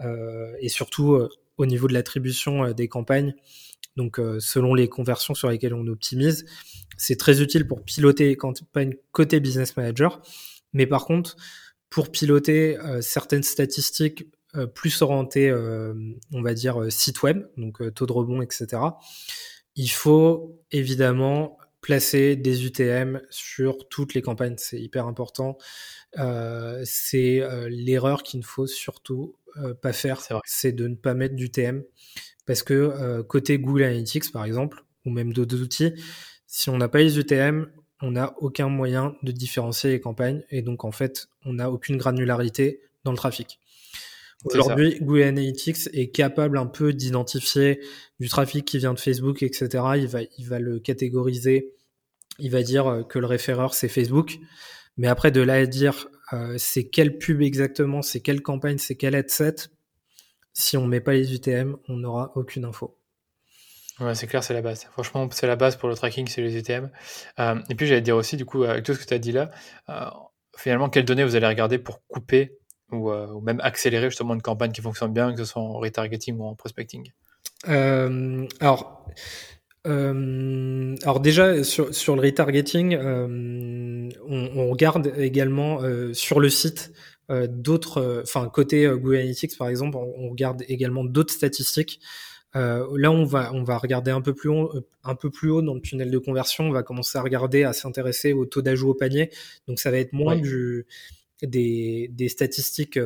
[0.00, 3.34] euh, et surtout euh, au niveau de l'attribution euh, des campagnes.
[3.96, 6.46] Donc selon les conversions sur lesquelles on optimise,
[6.96, 10.20] c'est très utile pour piloter les campagnes côté business manager.
[10.72, 11.36] Mais par contre,
[11.90, 14.26] pour piloter certaines statistiques
[14.56, 15.94] euh, plus orienté, euh,
[16.32, 18.82] on va dire, euh, site web, donc taux de rebond, etc.
[19.74, 25.58] Il faut évidemment placer des UTM sur toutes les campagnes, c'est hyper important.
[26.84, 29.34] c'est l'erreur qu'il ne faut surtout
[29.80, 31.82] pas faire, c'est de ne pas mettre d'UTM
[32.46, 35.94] parce que côté Google Analytics par exemple, ou même d'autres outils,
[36.46, 37.66] si on n'a pas les UTM,
[38.00, 41.96] on n'a aucun moyen de différencier les campagnes et donc en fait, on n'a aucune
[41.96, 43.58] granularité dans le trafic.
[44.44, 47.80] Aujourd'hui, Google Analytics est capable un peu d'identifier
[48.20, 49.68] du trafic qui vient de Facebook, etc.
[49.96, 51.72] Il va, il va le catégoriser.
[52.38, 54.38] Il va dire que le référeur c'est Facebook.
[54.96, 56.13] Mais après, de là à dire euh,
[56.56, 59.70] c'est quelle pub exactement, c'est quelle campagne, c'est quel ad set,
[60.52, 62.98] si on met pas les UTM, on n'aura aucune info.
[64.00, 64.84] Ouais, c'est clair, c'est la base.
[64.92, 66.90] Franchement, c'est la base pour le tracking, c'est les UTM.
[67.38, 69.30] Euh, et puis, j'allais dire aussi, du coup, avec tout ce que tu as dit
[69.30, 69.50] là,
[69.88, 70.06] euh,
[70.56, 72.58] finalement, quelles données vous allez regarder pour couper
[72.92, 76.36] euh, ou, même accélérer justement une campagne qui fonctionne bien, que ce soit en retargeting
[76.38, 77.12] ou en prospecting?
[77.68, 79.08] Euh, Alors,
[79.86, 85.80] euh, alors déjà sur, sur le retargeting, on, on, regarde également
[86.14, 86.92] sur le site
[87.28, 92.00] d'autres, enfin côté Google Analytics par exemple, on, regarde également d'autres statistiques.
[92.54, 94.72] là, on va on va regarder un peu plus haut,
[95.02, 96.64] un peu plus haut dans le tunnel de conversion.
[96.64, 99.30] On va commencer à regarder, à s'intéresser au taux d'ajout au panier.
[99.68, 100.86] Donc ça va être moins du
[101.42, 102.98] des, des statistiques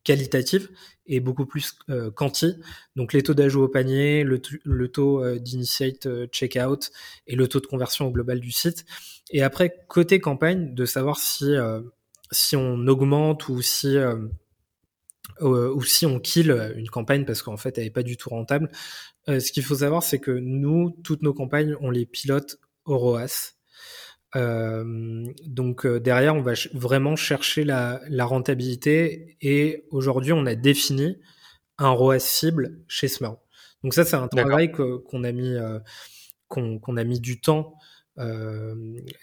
[0.00, 0.70] euh, qualitatives
[1.06, 2.56] et beaucoup plus euh, quanti.
[2.96, 6.90] Donc les taux d'ajout au panier, le, taux euh, d'initiate checkout
[7.26, 8.84] et le taux de conversion global du site.
[9.30, 11.54] Et après, côté campagne, de savoir si,
[12.32, 13.96] si on augmente ou si,
[15.40, 18.68] ou si on kill une campagne parce qu'en fait elle n'est pas du tout rentable.
[19.28, 23.59] ce qu'il faut savoir, c'est que nous, toutes nos campagnes, on les pilote au ROAS.
[24.36, 30.54] Euh, donc euh, derrière, on va vraiment chercher la, la rentabilité et aujourd'hui, on a
[30.54, 31.18] défini
[31.78, 33.36] un ROAS cible chez Smurl.
[33.82, 35.78] Donc ça, c'est un travail qu'on a mis euh,
[36.48, 37.74] qu'on a mis du temps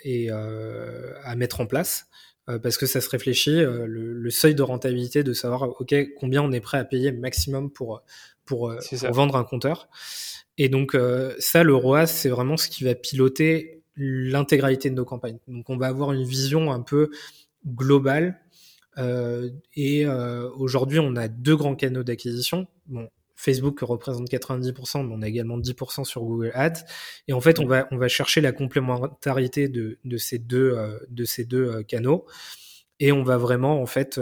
[0.03, 2.08] et à mettre en place
[2.47, 6.51] parce que ça se réfléchit le, le, seuil de rentabilité de savoir ok combien on
[6.51, 8.01] est prêt à payer maximum pour
[8.45, 9.88] pour, pour vendre un compteur.
[10.58, 10.97] Et donc
[11.38, 15.39] ça, le ROAS, c'est vraiment ce qui va piloter l'intégralité de nos campagnes.
[15.47, 17.09] Donc on va avoir une vision un peu
[17.65, 18.39] globale.
[18.97, 22.67] Euh, et euh, aujourd'hui, on a deux grands canaux d'acquisition.
[22.87, 26.85] Bon, Facebook représente 90%, mais on a également 10% sur Google Ads.
[27.27, 30.97] Et en fait, on va on va chercher la complémentarité de, de ces deux euh,
[31.09, 32.25] de ces deux euh, canaux.
[32.99, 34.19] Et on va vraiment en fait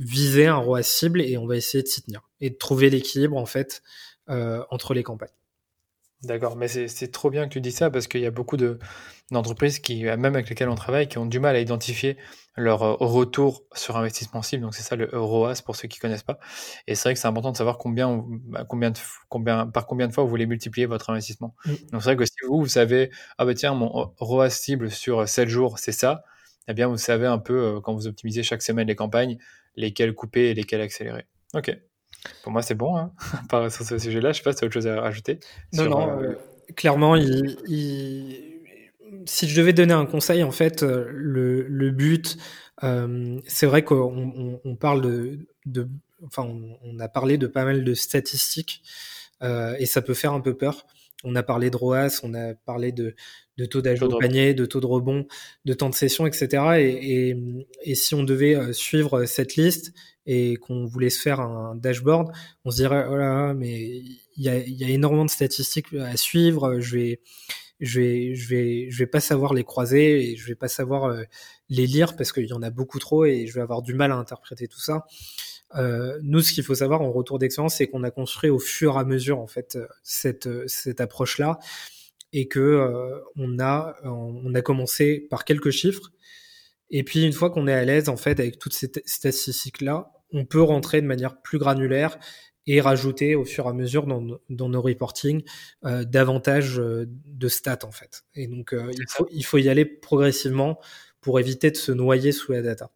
[0.00, 3.38] viser un ROAS cible et on va essayer de s'y tenir et de trouver l'équilibre
[3.38, 3.82] en fait
[4.26, 5.30] entre les campagnes.
[6.24, 8.56] D'accord, mais c'est trop bien que tu dis ça parce qu'il y a beaucoup
[9.30, 12.16] d'entreprises qui, même avec lesquelles on travaille, qui ont du mal à identifier
[12.56, 14.64] leur euh, retour sur investissement cible.
[14.64, 16.40] Donc c'est ça le ROAS pour ceux qui connaissent pas.
[16.88, 18.98] Et c'est vrai que c'est important de savoir combien, bah, combien, de,
[19.28, 21.54] combien, par combien de fois vous voulez multiplier votre investissement.
[21.64, 21.70] Mm.
[21.92, 25.28] Donc c'est vrai que si vous, vous savez, ah bah tiens, mon ROAS cible sur
[25.28, 26.24] 7 jours, c'est ça,
[26.66, 29.38] eh bien vous savez un peu euh, quand vous optimisez chaque semaine les campagnes,
[29.76, 31.26] lesquelles couper et lesquelles accélérer.
[31.54, 31.78] Ok.
[32.42, 33.12] Pour moi, c'est bon, hein,
[33.70, 34.32] sur ce sujet-là.
[34.32, 35.38] Je sais pas si tu as autre chose à rajouter.
[35.72, 36.34] Non, non, euh, euh,
[36.76, 37.56] clairement, il,
[39.24, 42.36] si je devais donner un conseil, en fait, euh, le, le but,
[43.46, 45.88] c'est vrai qu'on on, parle de, de
[46.24, 48.82] enfin, on, on, a parlé de pas mal de statistiques
[49.42, 50.86] et ça peut faire un peu peur.
[51.24, 53.16] On a parlé de ROAS, on a parlé de,
[53.56, 55.26] de taux d'ajout au panier, de taux de rebond,
[55.64, 56.62] de temps de session, etc.
[56.78, 57.36] Et, et,
[57.82, 59.92] et si on devait suivre cette liste
[60.30, 62.30] et qu'on voulait se faire un dashboard,
[62.66, 66.96] on se dirait oh là, mais il y a, énormément de statistiques à suivre, je
[66.96, 67.20] vais
[67.80, 71.04] je vais je vais je vais pas savoir les croiser et je vais pas savoir
[71.04, 71.22] euh,
[71.70, 74.12] les lire parce qu'il y en a beaucoup trop et je vais avoir du mal
[74.12, 75.06] à interpréter tout ça.
[75.76, 78.96] Euh, nous, ce qu'il faut savoir en retour d'expérience, c'est qu'on a construit au fur
[78.96, 81.58] et à mesure en fait cette cette approche là
[82.34, 86.10] et que euh, on a on a commencé par quelques chiffres
[86.90, 90.10] et puis une fois qu'on est à l'aise en fait avec toutes ces statistiques là,
[90.32, 92.18] on peut rentrer de manière plus granulaire
[92.68, 95.42] et rajouter au fur et à mesure dans, dans nos reporting
[95.84, 98.24] euh, davantage euh, de stats en fait.
[98.34, 100.78] Et donc euh, il, faut, il faut y aller progressivement
[101.20, 102.90] pour éviter de se noyer sous la data.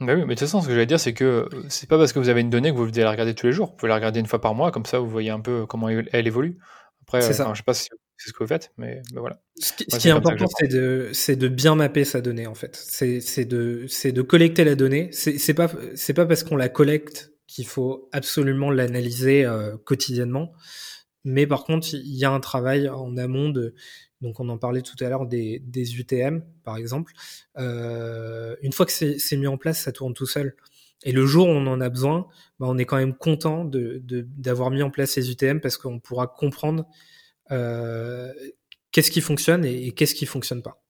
[0.00, 1.98] Bah oui, mais de toute façon, ce que je vais dire, c'est que c'est pas
[1.98, 3.68] parce que vous avez une donnée que vous devez la regarder tous les jours.
[3.70, 5.88] Vous pouvez la regarder une fois par mois, comme ça vous voyez un peu comment
[5.88, 6.58] elle évolue.
[7.04, 9.40] Après, je sais pas si c'est ce que vous faites, mais, voilà.
[9.58, 12.76] Ce qui, est, important, c'est de, c'est de bien mapper sa donnée, en fait.
[12.76, 15.10] C'est, c'est de, c'est de collecter la donnée.
[15.12, 20.52] C'est, c'est pas, c'est pas parce qu'on la collecte qu'il faut absolument l'analyser euh, quotidiennement.
[21.24, 23.74] Mais par contre, il y a un travail en amont de,
[24.20, 27.12] donc on en parlait tout à l'heure des, des UTM, par exemple.
[27.58, 30.56] Euh, une fois que c'est, c'est mis en place, ça tourne tout seul.
[31.02, 32.26] Et le jour où on en a besoin,
[32.58, 36.26] bah, on est quand même content d'avoir mis en place ces UTM parce qu'on pourra
[36.26, 36.86] comprendre
[37.50, 38.32] euh,
[38.92, 40.83] qu'est-ce qui fonctionne et, et qu'est-ce qui fonctionne pas.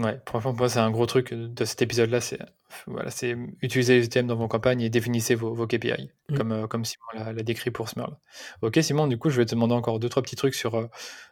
[0.00, 2.38] Ouais, pour moi, c'est un gros truc de cet épisode-là, c'est
[2.86, 6.36] voilà, c'est utiliser les UTM dans vos campagnes et définissez vos, vos KPI, mmh.
[6.36, 8.16] comme, euh, comme Simon l'a décrit pour Smurl.
[8.62, 10.86] Ok, Simon, du coup, je vais te demander encore deux, trois petits trucs sur, euh,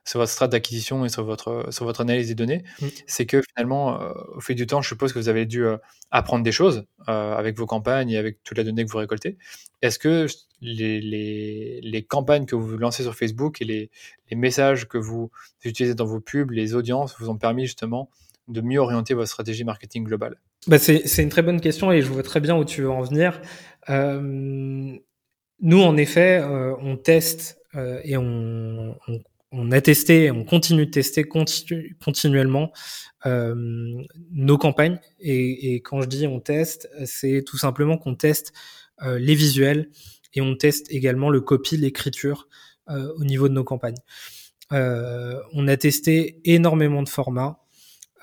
[0.05, 2.65] sur votre strat d'acquisition et sur votre, sur votre analyse des données.
[2.81, 2.87] Mmh.
[3.07, 5.65] C'est que finalement, euh, au fil du temps, je suppose que vous avez dû
[6.11, 9.39] apprendre des choses avec vos campagnes et avec toute la donnée que vous récoltez.
[9.81, 10.27] Est-ce que
[10.61, 13.91] les, les, les, campagnes que vous lancez sur Facebook et les,
[14.31, 15.31] les messages que vous
[15.65, 18.11] utilisez dans vos pubs, les audiences, vous ont permis justement
[18.49, 20.37] de mieux orienter votre stratégie marketing globale
[20.67, 23.03] bah C'est une très bonne question et je vois très bien où tu veux en
[23.03, 23.41] venir.
[23.91, 24.97] Euh,
[25.61, 28.95] nous, en effet, euh, on teste euh, et on,
[29.71, 32.73] a testé, on continue de tester continu, continuellement
[33.25, 34.99] nos campagnes.
[35.21, 38.53] Et, et, quand je dis on teste, c'est tout simplement qu'on teste
[39.03, 39.91] les visuels
[40.35, 42.49] et on teste également le copy, l'écriture
[42.89, 43.99] au niveau de nos campagnes.
[44.71, 47.61] on a testé énormément de formats.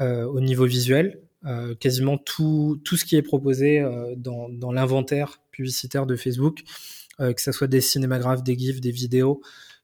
[0.01, 1.21] Euh, au niveau visuel.
[1.45, 6.63] Euh, quasiment tout, tout ce qui est proposé euh, dans, dans l'inventaire publicitaire de Facebook,
[7.17, 9.41] que ce soit des cinémagraphes, des GIFs, des vidéos,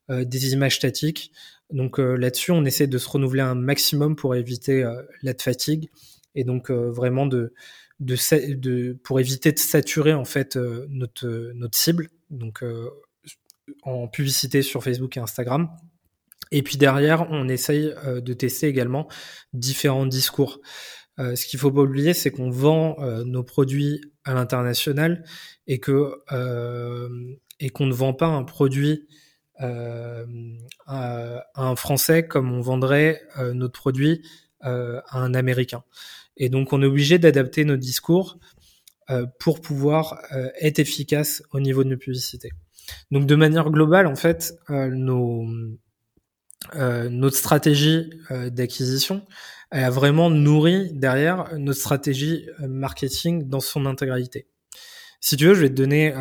[0.09, 1.31] des images statiques.
[1.71, 4.83] Donc là-dessus, on essaie de se renouveler un maximum pour éviter
[5.21, 5.89] la fatigue
[6.35, 7.53] et donc vraiment de,
[8.01, 8.17] de,
[8.55, 12.09] de, pour éviter de saturer en fait notre, notre cible.
[12.31, 12.65] Donc
[13.83, 15.69] en publicité sur Facebook et Instagram.
[16.51, 19.07] Et puis derrière, on essaye euh, de tester également
[19.53, 20.59] différents discours.
[21.19, 25.23] Euh, ce qu'il faut pas oublier, c'est qu'on vend euh, nos produits à l'international
[25.67, 26.13] et que
[27.59, 29.07] et qu'on ne vend pas un produit
[29.57, 30.25] à,
[31.55, 33.21] un Français comme on vendrait
[33.53, 34.23] notre produit
[34.61, 35.83] à un Américain.
[36.37, 38.39] Et donc, on est obligé d'adapter nos discours
[39.39, 40.21] pour pouvoir
[40.59, 42.51] être efficace au niveau de nos publicités.
[43.11, 45.45] Donc, de manière globale, en fait, nos
[46.75, 49.23] euh, notre stratégie euh, d'acquisition
[49.73, 54.45] elle a vraiment nourri derrière notre stratégie euh, marketing dans son intégralité.
[55.21, 56.13] Si tu veux, je vais te donner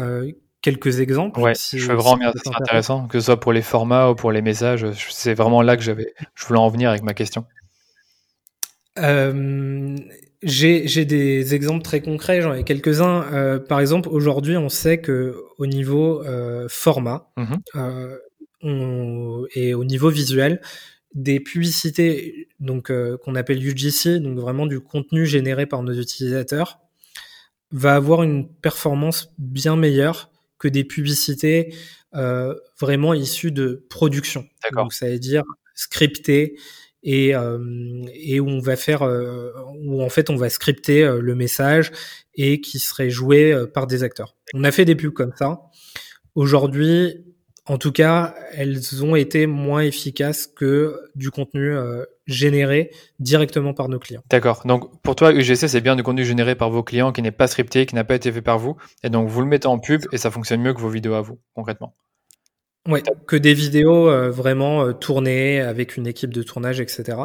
[0.62, 1.40] quelques exemples.
[1.40, 4.30] Ouais, je suis vraiment bien, c'est intéressant, que ce soit pour les formats ou pour
[4.30, 4.86] les messages.
[5.08, 7.44] C'est vraiment là que j'avais, je voulais en venir avec ma question.
[8.98, 9.96] Euh,
[10.42, 13.24] j'ai des exemples très concrets, j'en ai quelques-uns.
[13.32, 17.30] Euh, par exemple, aujourd'hui, on sait que au niveau euh, format,
[18.62, 20.60] et au niveau visuel
[21.14, 26.78] des publicités donc euh, qu'on appelle UGC, donc vraiment du contenu généré par nos utilisateurs,
[27.72, 31.74] va avoir une performance bien meilleure que des publicités
[32.14, 34.46] euh, vraiment issues de production.
[34.72, 35.44] Donc ça veut dire
[35.74, 36.56] scriptées
[37.02, 41.90] et, euh, et où on va faire où en fait on va scripter le message
[42.34, 44.36] et qui serait joué par des acteurs.
[44.52, 45.60] On a fait des pubs comme ça.
[46.34, 47.24] Aujourd'hui,
[47.66, 53.88] en tout cas, elles ont été moins efficaces que du contenu euh, généré directement par
[53.88, 54.22] nos clients.
[54.30, 54.62] D'accord.
[54.64, 57.46] Donc pour toi, UGC, c'est bien du contenu généré par vos clients qui n'est pas
[57.46, 58.76] scripté, qui n'a pas été fait par vous.
[59.02, 61.20] Et donc vous le mettez en pub et ça fonctionne mieux que vos vidéos à
[61.20, 61.94] vous, concrètement.
[62.88, 67.18] Oui, que des vidéos euh, vraiment euh, tournées avec une équipe de tournage, etc.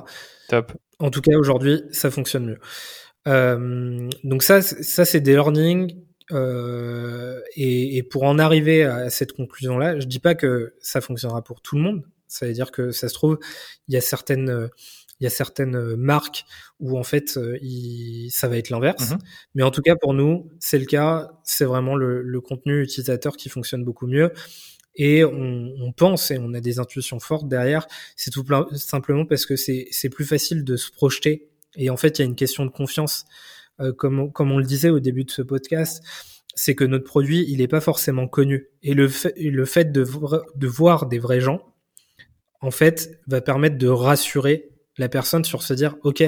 [0.50, 0.74] Top.
[1.00, 2.60] En tout cas, aujourd'hui, ça fonctionne mieux.
[4.24, 5.96] donc ça, ça c'est des learnings
[6.32, 11.44] euh, et, et, pour en arriver à cette conclusion-là, je dis pas que ça fonctionnera
[11.44, 12.04] pour tout le monde.
[12.28, 13.40] Ça veut dire que ça se trouve,
[13.88, 14.70] il y a certaines,
[15.20, 16.46] il y a certaines marques
[16.80, 19.12] où en fait, il, ça va être l'inverse.
[19.12, 19.20] Mm-hmm.
[19.54, 21.32] Mais en tout cas, pour nous, c'est le cas.
[21.44, 24.32] C'est vraiment le, le, contenu utilisateur qui fonctionne beaucoup mieux.
[24.96, 27.86] Et on, on, pense et on a des intuitions fortes derrière.
[28.16, 31.50] C'est tout simplement parce que c'est plus facile de se projeter.
[31.76, 33.26] Et en fait, il y a une question de confiance.
[33.80, 36.04] Euh, comme, on, comme on le disait au début de ce podcast,
[36.56, 38.70] c'est que notre produit, il n'est pas forcément connu.
[38.82, 40.06] Et le fait, le fait de,
[40.56, 41.62] de voir des vrais gens,
[42.62, 46.24] en fait, va permettre de rassurer la personne sur se dire, OK,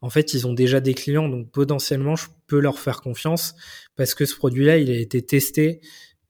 [0.00, 3.54] en fait, ils ont déjà des clients, donc potentiellement, je peux leur faire confiance
[3.96, 5.80] parce que ce produit-là, il a été testé,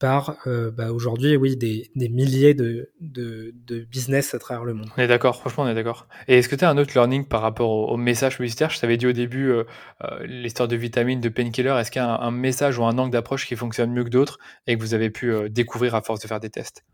[0.03, 4.75] par euh, bah, aujourd'hui, oui, des, des milliers de, de, de, business à travers le
[4.75, 4.89] monde.
[4.97, 6.09] On est d'accord, franchement, on est d'accord.
[6.27, 8.71] Et est-ce que tu as un autre learning par rapport au, message publicitaire?
[8.71, 9.63] Je t'avais dit au début euh,
[10.03, 11.77] euh, l'histoire de vitamines, de painkiller.
[11.79, 14.41] Est-ce qu'il y a un, message ou un angle d'approche qui fonctionne mieux que d'autres
[14.67, 16.85] et que vous avez pu découvrir à force de faire des tests?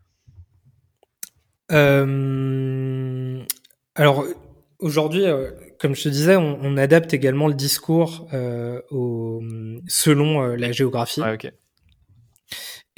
[3.95, 4.23] Alors,
[4.77, 5.23] aujourd'hui,
[5.79, 8.27] comme je te disais, on, on, adapte également le discours
[8.91, 9.41] au,
[9.87, 11.21] selon la géographie.
[11.21, 11.51] Ouais, ok.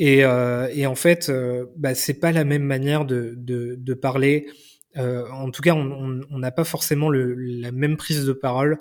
[0.04, 3.94] Et, euh, et en fait, euh, bah, c'est pas la même manière de, de, de
[3.94, 4.48] parler.
[4.98, 8.80] Euh, en tout cas, on n'a pas forcément le, la même prise de parole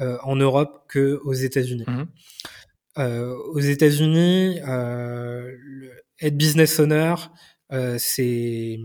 [0.00, 1.86] euh, en Europe que aux États-Unis.
[1.86, 2.04] Mmh
[2.96, 7.14] aux États-Unis, être business owner,
[7.96, 8.80] c'est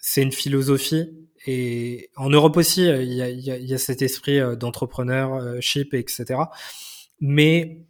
[0.00, 1.10] c'est une philosophie
[1.48, 6.42] et en Europe aussi, il y a, y a cet esprit d'entrepreneurship, etc.
[7.18, 7.88] Mais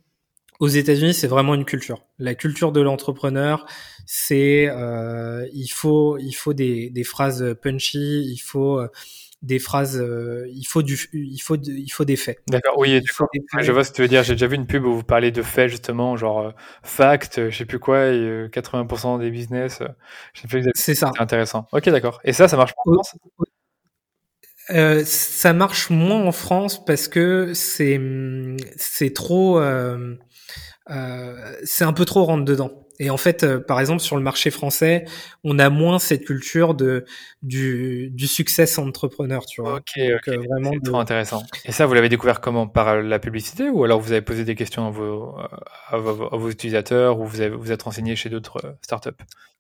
[0.61, 2.05] aux États-Unis, c'est vraiment une culture.
[2.19, 3.67] La culture de l'entrepreneur,
[4.07, 8.81] c'est euh, il faut il faut des, des phrases punchy, il faut
[9.43, 12.39] des phrases, euh, il faut du, il faut, il faut des faits.
[12.49, 13.01] D'accord, oui,
[13.61, 14.23] je vois ce que tu veux dire.
[14.23, 16.51] J'ai déjà vu une pub où vous parlez de faits justement, genre euh,
[16.83, 19.83] fact, je sais plus quoi, et 80% des business.
[20.75, 21.11] C'est ça.
[21.15, 21.67] C'est intéressant.
[21.73, 22.21] Ok, d'accord.
[22.25, 23.17] Et ça, ça marche pas en France?
[24.71, 28.01] Euh, ça marche moins en France parce que c'est
[28.77, 30.17] c'est trop euh, euh,
[31.65, 32.87] c'est un peu trop rentre dedans.
[32.99, 35.05] Et en fait, euh, par exemple, sur le marché français,
[35.45, 37.05] on a moins cette culture de
[37.43, 39.75] du, du succès entrepreneur, tu vois.
[39.75, 40.29] Ok, ok.
[40.29, 41.43] Euh, vraiment trop intéressant.
[41.65, 42.67] Et ça, vous l'avez découvert comment?
[42.67, 45.37] Par la publicité ou alors vous avez posé des questions à vos,
[45.89, 49.11] à vos, à vos utilisateurs ou vous avez, vous êtes renseigné chez d'autres startups?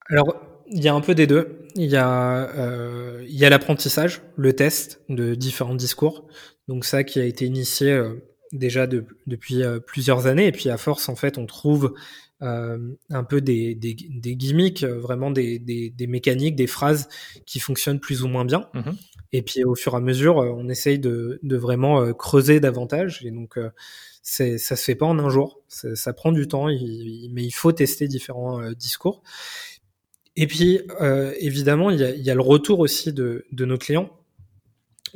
[0.08, 0.34] Alors,
[0.68, 1.68] il y a un peu des deux.
[1.74, 6.26] Il y a euh, il y a l'apprentissage, le test de différents discours.
[6.68, 10.46] Donc ça qui a été initié euh, déjà de, depuis euh, plusieurs années.
[10.46, 11.94] Et puis à force, en fait, on trouve
[12.42, 12.78] euh,
[13.10, 17.08] un peu des, des, des gimmicks, euh, vraiment des, des, des, mécaniques, des phrases
[17.46, 18.68] qui fonctionnent plus ou moins bien.
[18.74, 18.92] Mmh
[19.32, 23.22] et puis au fur et à mesure, on essaye de, de vraiment creuser davantage.
[23.26, 23.58] Et donc,
[24.22, 25.60] c'est, ça se fait pas en un jour.
[25.68, 29.24] Ça, prend du temps, mais il faut tester différents discours.
[30.36, 30.80] Et puis,
[31.40, 34.16] évidemment, il y a, il y a le retour aussi de, de nos clients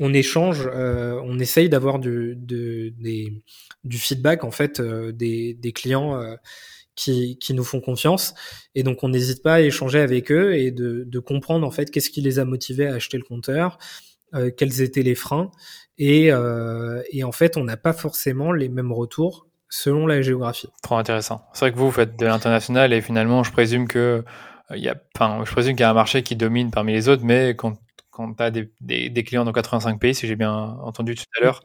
[0.01, 2.39] on échange, euh, on essaye d'avoir du,
[3.91, 6.35] feedback en fait euh, des, clients euh,
[6.97, 8.35] qui, nous font confiance
[8.75, 12.11] et donc on n'hésite pas à échanger avec eux et de, comprendre en fait qu'est-ce
[12.11, 13.79] qui les a motivés à acheter le compteur,
[14.57, 15.51] quels étaient les freins
[15.99, 20.69] et, en fait on n'a pas forcément les mêmes retours selon la géographie.
[20.83, 21.47] Trop intéressant.
[21.53, 24.25] C'est vrai que vous, vous faites de l'international et finalement je présume que
[24.75, 27.09] il y a, enfin, je présume qu'il y a un marché qui domine parmi les
[27.09, 27.77] autres, mais quand
[28.35, 31.62] quand tu des, clients dans 85 pays, si j'ai bien entendu tout à l'heure,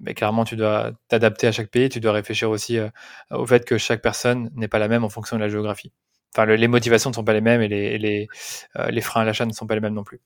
[0.00, 1.88] mais clairement, tu dois t'adapter à chaque pays.
[1.88, 2.88] Tu dois réfléchir aussi euh,
[3.30, 5.92] au fait que chaque personne n'est pas la même en fonction de la géographie.
[6.34, 8.28] Enfin, les motivations ne sont pas les mêmes et les,
[8.76, 10.20] euh, les freins à l'achat ne sont pas les mêmes non plus.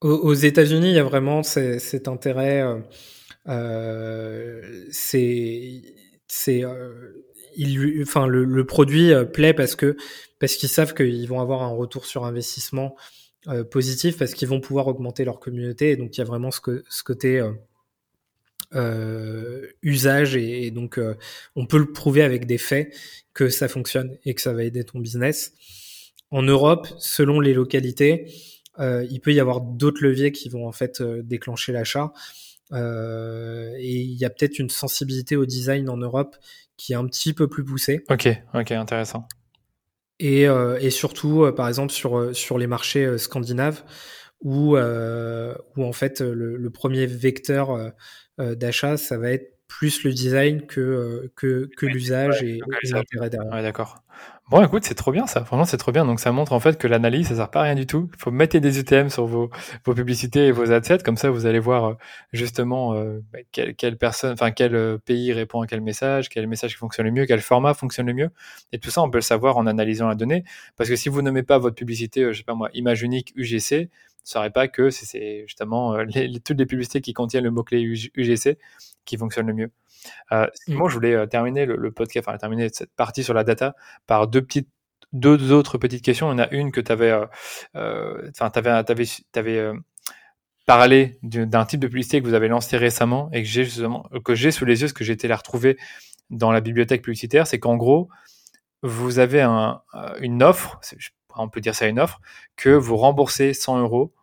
[0.00, 2.64] Aux, États-Unis, il y a vraiment cet intérêt.
[3.46, 5.82] Euh, c'est,
[6.26, 6.64] c'est,
[8.00, 9.98] enfin, le, le, produit plaît parce que
[10.38, 12.96] parce qu'ils savent qu'ils vont avoir un retour sur investissement
[13.48, 15.90] euh, positif parce qu'ils vont pouvoir augmenter leur communauté.
[15.90, 16.60] Et donc, il y a vraiment ce,
[17.02, 17.52] côté euh,
[18.74, 21.00] euh usage et, donc
[21.56, 22.94] on peut le prouver avec des faits
[23.34, 25.54] que ça fonctionne et que ça va aider ton business.
[26.30, 28.30] En Europe, selon les localités,
[28.78, 32.12] il peut y avoir d'autres leviers qui vont en fait déclencher l'achat.
[32.72, 36.36] et il y a peut-être une sensibilité au design en Europe
[36.76, 38.04] qui est un petit peu plus poussée.
[38.08, 39.26] Ok, ok, intéressant
[40.20, 43.82] et, euh, et surtout euh, par exemple sur euh, sur les marchés scandinaves
[44.42, 47.92] où où en fait le, le premier vecteur
[48.38, 53.52] d'achat ça va être plus le design que que, que l'usage et, l'intérêt derrière.
[53.52, 54.02] Ouais, d'accord.
[54.50, 55.44] Bon, écoute, c'est trop bien ça.
[55.44, 56.04] Franchement, c'est trop bien.
[56.04, 58.10] Donc, ça montre en fait que l'analyse, ça sert pas à rien du tout.
[58.12, 59.48] Il faut mettre des UTM sur vos,
[59.84, 61.04] vos publicités et vos adsets.
[61.04, 61.94] Comme ça, vous allez voir euh,
[62.32, 66.76] justement euh, bah, quelle, personne, enfin quel euh, pays répond à quel message, quel message
[66.76, 68.30] fonctionne le mieux, quel format fonctionne le mieux.
[68.72, 70.42] Et tout ça, on peut le savoir en analysant la donnée.
[70.76, 73.72] Parce que si vous nommez pas votre publicité, je sais pas moi, image unique UGC,
[73.72, 73.86] ne
[74.24, 78.58] saurait pas que c'est justement les, toutes les publicités qui contiennent le mot-clé UGC
[79.04, 79.70] qui fonctionnent le mieux.
[80.32, 80.74] Euh, mmh.
[80.74, 83.74] Moi, je voulais euh, terminer le, podcast, enfin terminer cette partie sur la data
[84.06, 84.68] par deux petites
[85.12, 86.28] deux autres petites questions.
[86.32, 87.10] Il y en a une que tu avais,
[87.74, 89.72] euh, enfin, t'avais, t'avais, t'avais
[90.66, 94.36] parlé d'un type de publicité que vous avez lancé récemment et que j'ai justement, que
[94.36, 95.76] j'ai sous les yeux, ce que j'ai été la retrouver
[96.30, 98.08] dans la bibliothèque publicitaire, c'est qu'en gros,
[98.82, 99.82] vous avez un,
[100.20, 100.80] une offre,
[101.34, 102.20] on peut dire ça une offre,
[102.54, 104.14] que vous remboursez 100 euros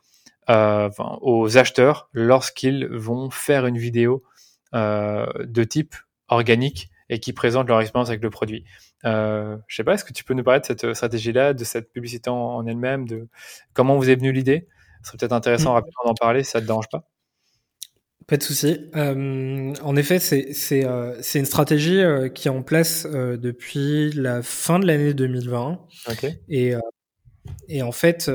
[0.50, 0.90] euh,
[1.22, 4.37] aux acheteurs lorsqu'ils vont faire une vidéo euh,
[4.74, 5.96] de type
[6.30, 8.66] organique et qui présentent leur expérience avec le produit.
[9.06, 11.92] Euh, je sais pas, est-ce que tu peux nous parler de cette stratégie-là, de cette
[11.92, 13.28] publicité en, elle-même, de
[13.74, 14.68] comment vous est venue l'idée?
[15.04, 15.76] Ce serait peut-être intéressant mm.
[15.76, 17.08] rapidement d'en parler, si ça te dérange pas.
[18.28, 18.90] Pas de souci.
[18.98, 24.42] Euh, en effet, c'est euh, une stratégie euh, qui est en place euh, depuis la
[24.42, 25.80] fin de l'année 2020.
[26.10, 26.42] Okay.
[26.50, 26.74] Et,
[27.70, 28.30] et en fait,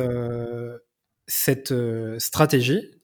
[1.26, 1.74] cette
[2.18, 3.01] stratégie,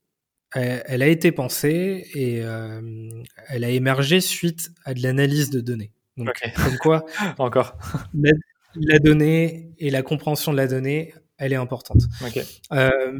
[0.54, 3.10] elle, a été pensée et euh,
[3.48, 5.92] elle a émergé suite à de l'analyse de données.
[6.16, 7.04] Donc, comme quoi,
[7.38, 7.76] encore
[8.74, 12.02] la, donnée et la compréhension de la donnée, elle est importante.
[12.72, 13.18] Euh,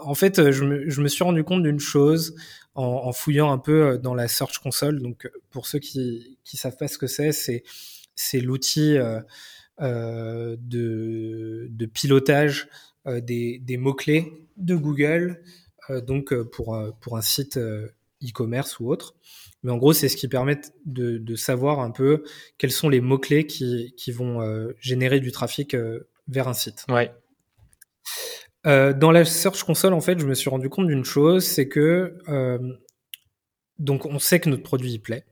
[0.00, 2.34] en fait, je me, je me, suis rendu compte d'une chose
[2.74, 5.00] en, en, fouillant un peu dans la Search Console.
[5.00, 7.62] Donc, pour ceux qui qui savent pas ce que c'est, c'est
[8.14, 9.20] c'est l'outil euh,
[9.80, 12.68] euh de, de pilotage
[13.06, 15.40] des, des mots-clés de Google,
[16.06, 17.58] donc pour, pour un site
[18.22, 19.14] e-commerce ou autre.
[19.62, 22.24] Mais en gros, c'est ce qui permet de, de, savoir un peu
[22.58, 24.40] quels sont les mots-clés qui, qui vont
[24.80, 25.76] générer du trafic
[26.28, 26.84] vers un site.
[26.88, 27.12] Ouais.
[28.66, 31.68] Euh, dans la Search Console, en fait, je me suis rendu compte d'une chose, c'est
[31.68, 32.58] que euh,
[33.78, 35.24] donc on sait que notre produit y plaît,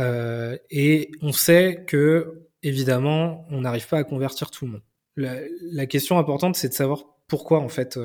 [0.00, 4.82] euh, et on sait que évidemment on n'arrive pas à convertir tout le monde.
[5.16, 7.98] La, la question importante, c'est de savoir pourquoi en fait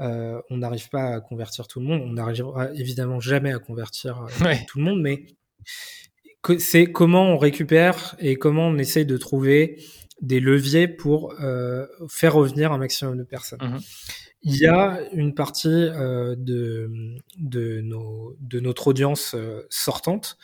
[0.00, 2.02] euh, on n'arrive pas à convertir tout le monde.
[2.02, 4.26] On n'arrivera évidemment jamais à convertir
[4.68, 5.26] tout le monde, mais
[6.58, 9.82] c'est comment on récupère et comment on essaye de trouver
[10.20, 13.60] des leviers pour euh, faire revenir un maximum de personnes.
[13.62, 13.80] Mhm.
[14.42, 16.88] Il y a une partie euh, de,
[17.36, 20.38] de, nos, de notre audience euh, sortante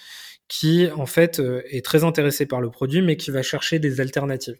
[0.49, 4.01] qui, en fait, euh, est très intéressée par le produit, mais qui va chercher des
[4.01, 4.59] alternatives.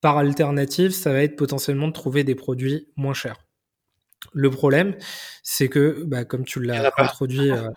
[0.00, 3.45] Par alternative, ça va être potentiellement de trouver des produits moins chers.
[4.32, 4.96] Le problème,
[5.42, 7.68] c'est que, bah, comme tu l'as introduit, euh,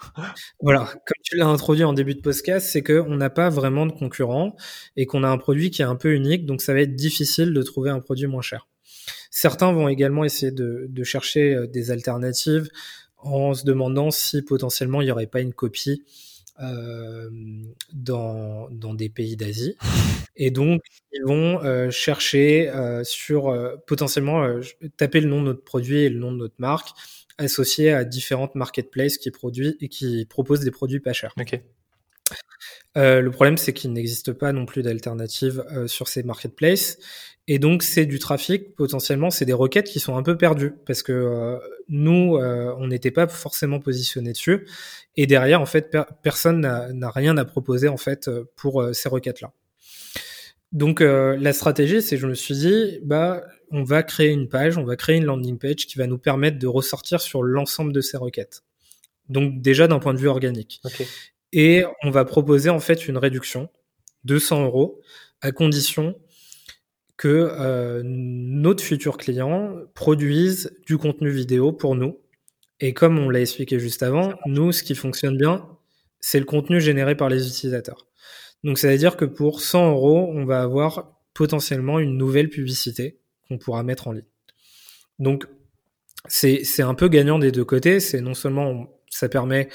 [0.61, 3.85] voilà, comme tu l'as introduit en début de podcast, c'est que on n'a pas vraiment
[3.85, 4.55] de concurrents
[4.95, 7.53] et qu'on a un produit qui est un peu unique, donc ça va être difficile
[7.53, 8.67] de trouver un produit moins cher.
[9.31, 12.69] Certains vont également essayer de, de chercher euh, des alternatives
[13.17, 16.03] en se demandant si potentiellement il n'y aurait pas une copie
[16.61, 17.29] euh,
[17.93, 19.75] dans, dans des pays d'Asie.
[20.35, 20.81] Et donc,
[21.11, 24.59] ils vont euh, chercher euh, sur euh, potentiellement
[24.97, 26.89] taper le nom de notre produit et le nom de notre marque
[27.37, 31.33] associé à différentes marketplaces qui produisent et qui proposent des produits pas chers.
[31.39, 31.63] Okay.
[32.97, 36.97] Euh, le problème, c'est qu'il n'existe pas non plus d'alternative euh, sur ces marketplaces.
[37.51, 41.01] Et donc, c'est du trafic, potentiellement, c'est des requêtes qui sont un peu perdues parce
[41.01, 41.57] que euh,
[41.87, 44.67] nous, on n'était pas forcément positionné dessus.
[45.17, 49.51] Et derrière, en fait, personne n'a rien à proposer, en fait, pour ces requêtes-là.
[50.71, 54.83] Donc, la stratégie, c'est je me suis dit, bah, on va créer une page, on
[54.83, 58.17] va créer une landing page qui va nous permettre de ressortir sur l'ensemble de ces
[58.17, 58.61] requêtes.
[59.27, 60.81] Donc, déjà d'un point de vue organique.
[60.85, 61.07] Okay
[61.51, 63.69] et on va proposer en fait une réduction
[64.23, 65.01] de 100 euros
[65.41, 66.15] à condition
[67.19, 72.17] que euh, notre futur client produise du contenu vidéo pour nous.
[72.79, 75.67] Et comme on l'a expliqué juste avant, nous, ce qui fonctionne bien,
[76.21, 78.07] c'est le contenu généré par les utilisateurs.
[78.63, 83.19] Donc, ça veut dire que pour 100 euros, on va avoir potentiellement une nouvelle publicité
[83.49, 84.23] qu'on pourra mettre en ligne.
[85.19, 85.45] Donc,
[86.29, 87.99] c'est un peu gagnant des deux côtés.
[87.99, 89.67] C'est non seulement ça permet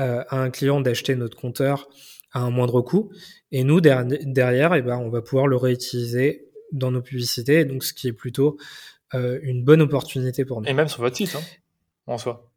[0.00, 1.88] euh, à un client d'acheter notre compteur
[2.32, 3.12] à un moindre coût.
[3.52, 7.92] Et nous, derrière, eh ben, on va pouvoir le réutiliser dans nos publicités, donc ce
[7.92, 8.56] qui est plutôt
[9.14, 10.68] euh, une bonne opportunité pour nous.
[10.68, 11.42] Et même sur votre site, hein,
[12.06, 12.50] en soi.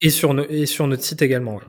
[0.00, 1.60] Et sur, et sur notre site également.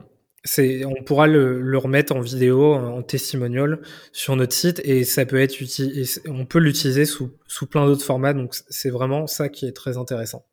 [0.44, 3.80] C'est, on pourra le, le, remettre en vidéo, en testimonial
[4.12, 8.04] sur notre site et ça peut être utilisé, on peut l'utiliser sous, sous plein d'autres
[8.04, 8.34] formats.
[8.34, 10.46] Donc c'est vraiment ça qui est très intéressant.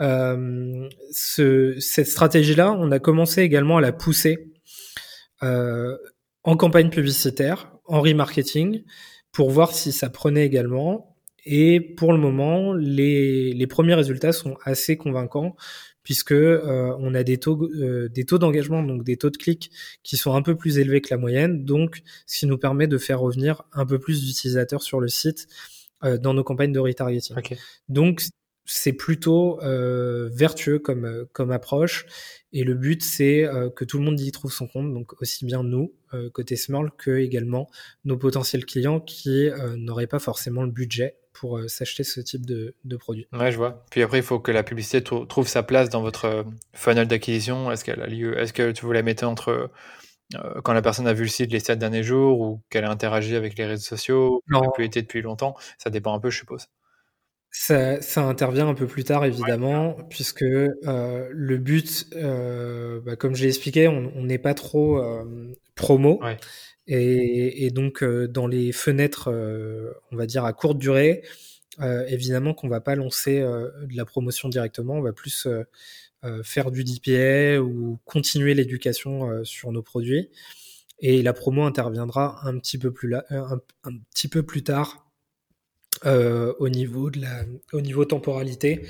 [0.00, 4.52] Euh, ce, cette stratégie-là, on a commencé également à la pousser
[5.42, 5.96] euh,
[6.44, 8.84] en campagne publicitaire, en remarketing,
[9.32, 11.16] pour voir si ça prenait également.
[11.44, 15.56] Et pour le moment, les, les premiers résultats sont assez convaincants
[16.02, 19.70] puisque euh, on a des taux euh, des taux d'engagement donc des taux de clics
[20.02, 22.98] qui sont un peu plus élevés que la moyenne donc ce qui nous permet de
[22.98, 25.46] faire revenir un peu plus d'utilisateurs sur le site
[26.04, 27.36] euh, dans nos campagnes de retargeting.
[27.36, 27.56] Okay.
[27.88, 28.22] Donc
[28.64, 32.06] c'est plutôt euh, vertueux comme, euh, comme approche.
[32.52, 35.44] Et le but, c'est euh, que tout le monde y trouve son compte, donc aussi
[35.44, 37.68] bien nous, euh, côté Smurl, que également
[38.04, 42.96] nos potentiels clients qui n'auraient pas forcément le budget pour s'acheter ce type de, de
[42.96, 43.26] produit.
[43.32, 43.86] Ouais, je vois.
[43.90, 46.44] Puis après, il faut que la publicité trouve sa place dans votre
[46.74, 47.72] funnel d'acquisition.
[47.72, 49.70] Est-ce qu'elle a lieu Est-ce que tu vous la mettez entre
[50.62, 53.34] quand la personne a vu le site les sept derniers jours ou qu'elle a interagi
[53.34, 55.56] avec les réseaux sociaux, qu'elle a pu été depuis longtemps?
[55.78, 56.66] Ça dépend un peu, je suppose.
[57.54, 63.34] Ça, ça, intervient un peu plus tard, évidemment, puisque euh, le but, euh, bah, comme
[63.36, 66.18] je l'ai expliqué, on n'est pas trop euh, promo.
[66.22, 66.38] Ouais.
[66.86, 71.22] Et, et, donc, euh, dans les fenêtres, euh, on va dire à courte durée,
[71.80, 75.46] euh, évidemment qu'on va pas lancer de la promotion directement, on va plus
[76.44, 80.30] faire du DPA ou continuer l'éducation sur nos produits.
[81.00, 85.01] Et la promo interviendra un petit peu plus, là, un, un petit peu plus tard
[86.04, 88.86] euh, au, niveau de la, au niveau temporalité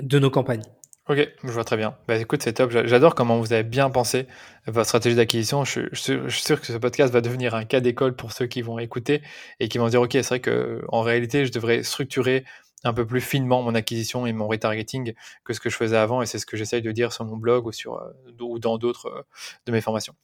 [0.00, 0.64] de nos campagnes.
[1.08, 1.96] Ok, je vois très bien.
[2.06, 2.70] Bah, écoute, c'est top.
[2.70, 4.28] J'adore comment vous avez bien pensé
[4.66, 5.64] votre stratégie d'acquisition.
[5.64, 8.62] Je, je, suis sûr que ce podcast va devenir un cas d'école pour ceux qui
[8.62, 9.20] vont écouter
[9.58, 12.44] et qui vont dire, ok, c'est vrai que en réalité, je devrais structurer
[12.84, 16.22] un peu plus finement mon acquisition et mon retargeting que ce que je faisais avant.
[16.22, 18.00] Et c'est ce que j'essaye de dire sur mon blog ou sur
[18.40, 19.22] ou dans d'autres euh,
[19.66, 20.14] de mes formations.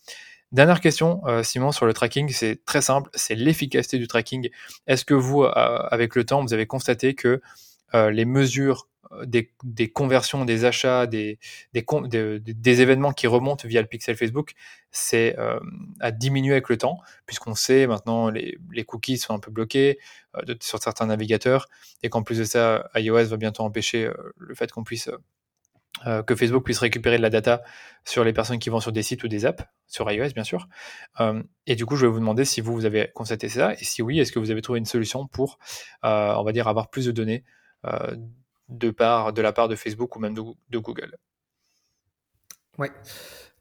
[0.50, 4.48] Dernière question, Simon, sur le tracking, c'est très simple, c'est l'efficacité du tracking.
[4.86, 7.42] Est-ce que vous, avec le temps, vous avez constaté que
[7.92, 8.88] les mesures
[9.24, 11.38] des, conversions, des achats, des,
[11.72, 14.52] des, événements qui remontent via le pixel Facebook,
[14.90, 15.36] c'est
[16.00, 19.98] à diminuer avec le temps, puisqu'on sait maintenant les, les cookies sont un peu bloqués
[20.60, 21.68] sur certains navigateurs,
[22.02, 25.10] et qu'en plus de ça, iOS va bientôt empêcher le fait qu'on puisse
[26.26, 27.62] que Facebook puisse récupérer de la data
[28.04, 30.68] sur les personnes qui vont sur des sites ou des apps, sur iOS bien sûr.
[31.66, 34.00] et du coup, je vais vous demander si vous, vous avez constaté ça, et si
[34.00, 35.58] oui, est-ce que vous avez trouvé une solution pour,
[36.02, 37.44] on va dire, avoir plus de données
[38.68, 41.16] de, part, de la part de Facebook ou même de, Google.
[42.78, 42.90] Ouais.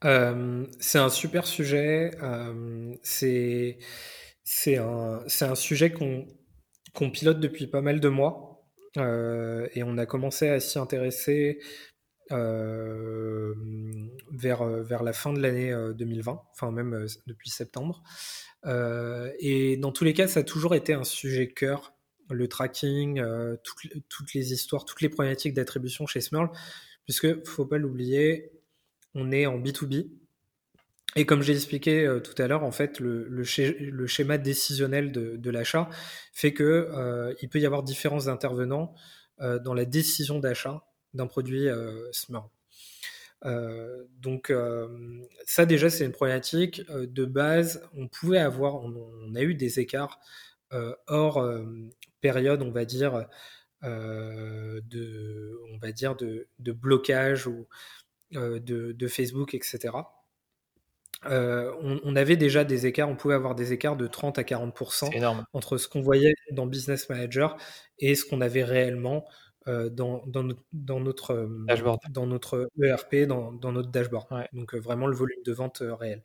[0.06, 2.12] Euh, c'est un super sujet.
[2.22, 3.78] Euh, c'est
[4.78, 8.66] un, un, sujet qu'on pilote depuis pas mal de mois.
[8.98, 11.60] Euh, et on a commencé à s'y intéresser
[14.32, 18.04] vers, vers la fin de l'année 2020, enfin même depuis septembre.
[19.40, 21.98] et dans tous les cas, ça a toujours été un sujet cœur
[22.30, 26.50] le tracking, euh, toutes, les histoires, toutes les problématiques d'attribution chez Smurl,
[27.06, 28.52] puisque faut pas l'oublier,
[29.14, 30.10] on est en B2B.
[31.16, 35.90] Et comme j'ai expliqué euh, tout à l'heure, en fait, le, schéma décisionnel de, l'achat
[36.34, 38.94] fait que euh, il peut y avoir différents intervenants
[39.40, 40.87] dans la décision d'achat
[41.18, 41.68] d'un produit
[42.12, 42.50] Smurl.
[44.22, 44.54] donc
[45.46, 47.88] ça déjà c'est une problématique de base.
[47.96, 50.20] On pouvait avoir, on, a eu des écarts
[51.08, 51.46] hors
[52.22, 53.28] période, on va dire,
[53.84, 57.68] euh, de, on va dire de, blocage ou
[58.36, 59.94] euh, de, Facebook, etc.
[61.26, 65.46] Euh, on, avait déjà des écarts, on pouvait avoir des écarts de 30 à 40%
[65.54, 67.58] entre ce qu'on voyait dans Business Manager
[68.00, 69.26] et ce qu'on avait réellement
[69.68, 70.44] dans, dans,
[71.00, 72.00] notre, dashboard.
[72.12, 74.28] dans notre ERP, dans, notre dashboard.
[74.54, 76.24] Donc vraiment le volume de vente réel.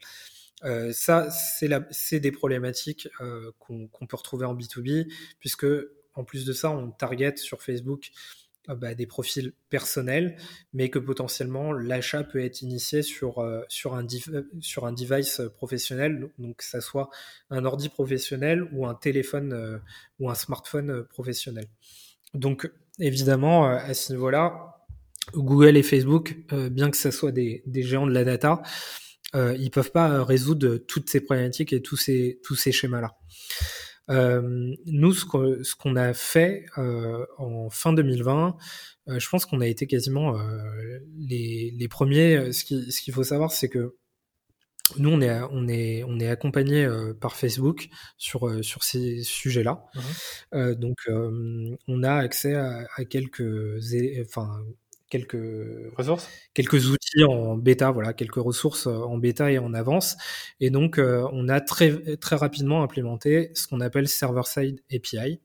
[0.93, 3.09] ça, c'est des problématiques
[3.59, 5.67] qu'on peut retrouver en B2B, puisque
[6.15, 8.11] en plus de ça, on target sur Facebook
[8.69, 10.37] euh, bah, des profils personnels,
[10.73, 14.07] mais que potentiellement l'achat peut être initié sur, euh, sur, un,
[14.61, 17.11] sur un device professionnel, donc que ça soit
[17.51, 19.79] un ordi professionnel ou un téléphone euh,
[20.21, 21.67] ou un smartphone professionnel.
[22.35, 24.77] Donc évidemment, à ce niveau-là,
[25.35, 26.37] Google et Facebook,
[26.71, 28.63] bien que ce soit des, géants de la data,
[29.35, 33.17] ils peuvent pas résoudre toutes ces problématiques et tous ces, schémas-là.
[34.11, 38.57] Euh, nous, ce qu'on a fait euh, en fin 2020,
[39.09, 40.37] euh, je pense qu'on a été quasiment
[41.17, 42.53] les, premiers.
[42.53, 43.97] Ce qu'il faut savoir, c'est que
[44.99, 46.89] nous, on est, on est, on est accompagné
[47.21, 47.89] par Facebook
[48.19, 49.85] sur, sur ces sujets-là.
[49.95, 50.99] Mmh donc,
[51.89, 53.43] on a accès à, à quelques,
[54.27, 54.63] enfin,
[55.13, 60.17] quelques ressources, quelques outils en bêta, voilà, quelques ressources euh, en bêta et en avance.
[60.59, 65.39] Et donc, euh, on a très très rapidement implémenté ce qu'on appelle server-side API,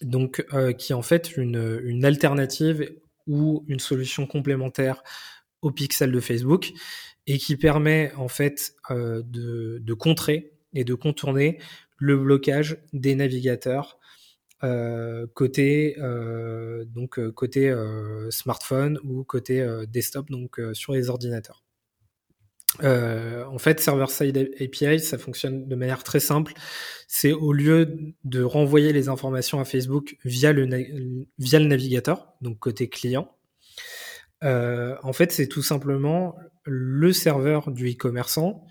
[0.00, 2.88] donc euh, qui est en fait une, une alternative
[3.26, 5.02] ou une solution complémentaire
[5.60, 6.72] au pixel de Facebook
[7.26, 11.58] et qui permet en fait de, de contrer et de contourner
[11.98, 13.98] le blocage des navigateurs
[14.64, 17.74] euh, côté euh, donc euh, côté
[18.30, 21.64] smartphone ou côté desktop donc sur les ordinateurs.
[22.80, 26.52] en fait, server-side API, ça fonctionne de manière très simple.
[27.08, 30.66] C'est au lieu de renvoyer les informations à Facebook via le,
[31.38, 33.30] via le navigateur, donc côté client,
[34.42, 38.64] en fait, c'est tout simplement le serveur du e-commerçant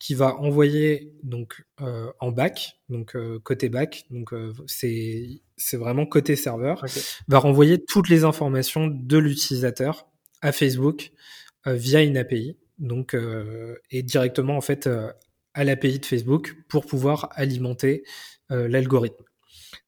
[0.00, 5.76] qui va envoyer donc euh, en back, donc euh, côté back, donc euh, c'est c'est
[5.76, 6.86] vraiment côté serveur,
[7.28, 10.08] va renvoyer toutes les informations de l'utilisateur
[10.40, 11.12] à Facebook
[11.66, 13.14] via une API, donc
[13.90, 14.88] et directement en fait
[15.52, 18.04] à l'API de Facebook pour pouvoir alimenter
[18.48, 19.22] l'algorithme.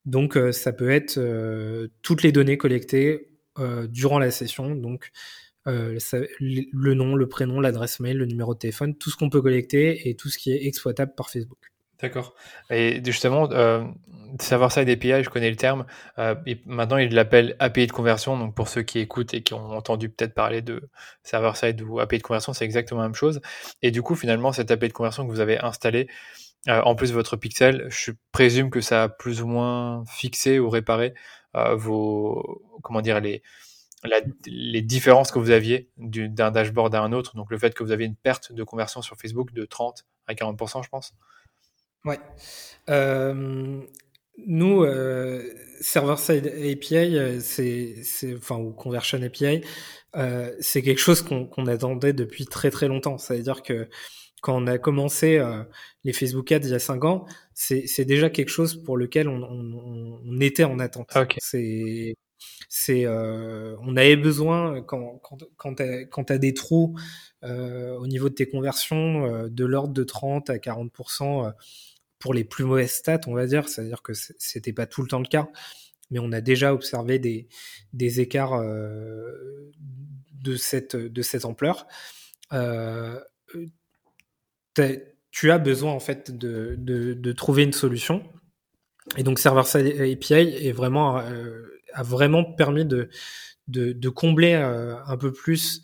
[0.04, 1.18] Donc ça peut être
[2.02, 3.31] toutes les données collectées
[3.88, 5.10] durant la session, donc
[5.68, 5.98] euh,
[6.40, 10.08] le nom, le prénom, l'adresse mail, le numéro de téléphone, tout ce qu'on peut collecter
[10.08, 11.58] et tout ce qui est exploitable par Facebook.
[12.00, 12.34] D'accord.
[12.68, 13.84] Et justement, euh,
[14.40, 15.86] server-side API, je connais le terme.
[16.18, 16.34] Euh,
[16.66, 18.36] maintenant, il l'appelle API de conversion.
[18.36, 20.90] Donc, pour ceux qui écoutent et qui ont entendu peut-être parler de
[21.22, 23.40] server-side ou API de conversion, c'est exactement la même chose.
[23.82, 26.08] Et du coup, finalement, cette API de conversion que vous avez installée,
[26.68, 30.58] euh, en plus de votre pixel, je présume que ça a plus ou moins fixé
[30.58, 31.14] ou réparé
[31.54, 33.42] vos, comment dire, les,
[34.46, 37.92] les différences que vous aviez d'un dashboard à un autre, donc le fait que vous
[37.92, 41.14] avez une perte de conversion sur Facebook de 30 à 40%, je pense.
[42.04, 42.18] Ouais.
[42.90, 43.80] Euh,
[44.46, 45.42] nous, euh,
[45.80, 48.02] server-side API, euh, c'est,
[48.36, 49.62] enfin, ou Conversion API,
[50.60, 53.18] c'est quelque chose qu'on attendait depuis très très longtemps.
[53.18, 53.88] C'est-à-dire que
[54.42, 55.42] quand on a commencé
[56.04, 57.24] les Facebook Ads il y a cinq ans,
[57.54, 61.10] c'est déjà quelque chose pour lequel on, on, on était en attente.
[61.38, 62.14] C'est
[62.68, 66.98] c'est euh, on avait besoin quand quand quand t'as quand as des trous
[67.44, 71.52] euh, au niveau de tes conversions euh, de l'ordre de 30 à 40%
[72.18, 75.18] pour les plus mauvaises stats, on va dire, c'est-à-dire que c'était pas tout le temps
[75.18, 75.48] le cas,
[76.10, 77.48] mais on a déjà observé des
[77.92, 81.86] des écarts de cette de cette ampleur.
[85.30, 88.22] Tu as besoin en fait de, de, de trouver une solution.
[89.16, 91.20] Et donc Server Side API est vraiment
[91.92, 93.08] a vraiment permis de,
[93.68, 95.82] de, combler euh, un peu plus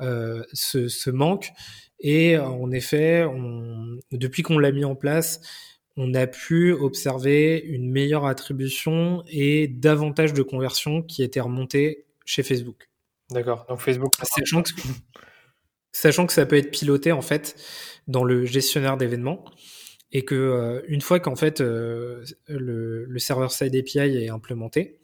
[0.00, 1.52] euh, ce, ce, manque.
[2.00, 5.40] Et en effet, on, depuis qu'on l'a mis en place,
[5.96, 12.42] on a pu observer une meilleure attribution et davantage de conversions qui étaient remontées chez
[12.42, 12.88] Facebook.
[13.30, 13.66] D'accord.
[13.68, 14.14] Donc Facebook.
[14.22, 14.70] Sachant que,
[15.92, 17.56] sachant que ça peut être piloté en fait
[18.06, 19.44] dans le gestionnaire d'événements
[20.12, 25.00] et que euh, une fois qu'en fait le, le server side API est implémenté,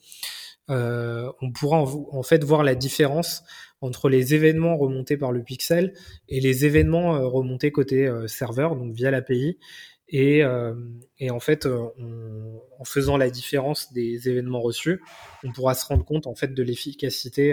[0.71, 3.45] euh, on pourra en, fait voir la différence
[3.81, 5.93] entre les événements remontés par le pixel
[6.29, 9.59] et les événements euh, remontés côté euh, serveur, donc via l'API.
[10.09, 10.43] Et,
[11.19, 15.03] et en fait, en faisant la différence des événements reçus,
[15.43, 17.53] on pourra se rendre compte en fait de l'efficacité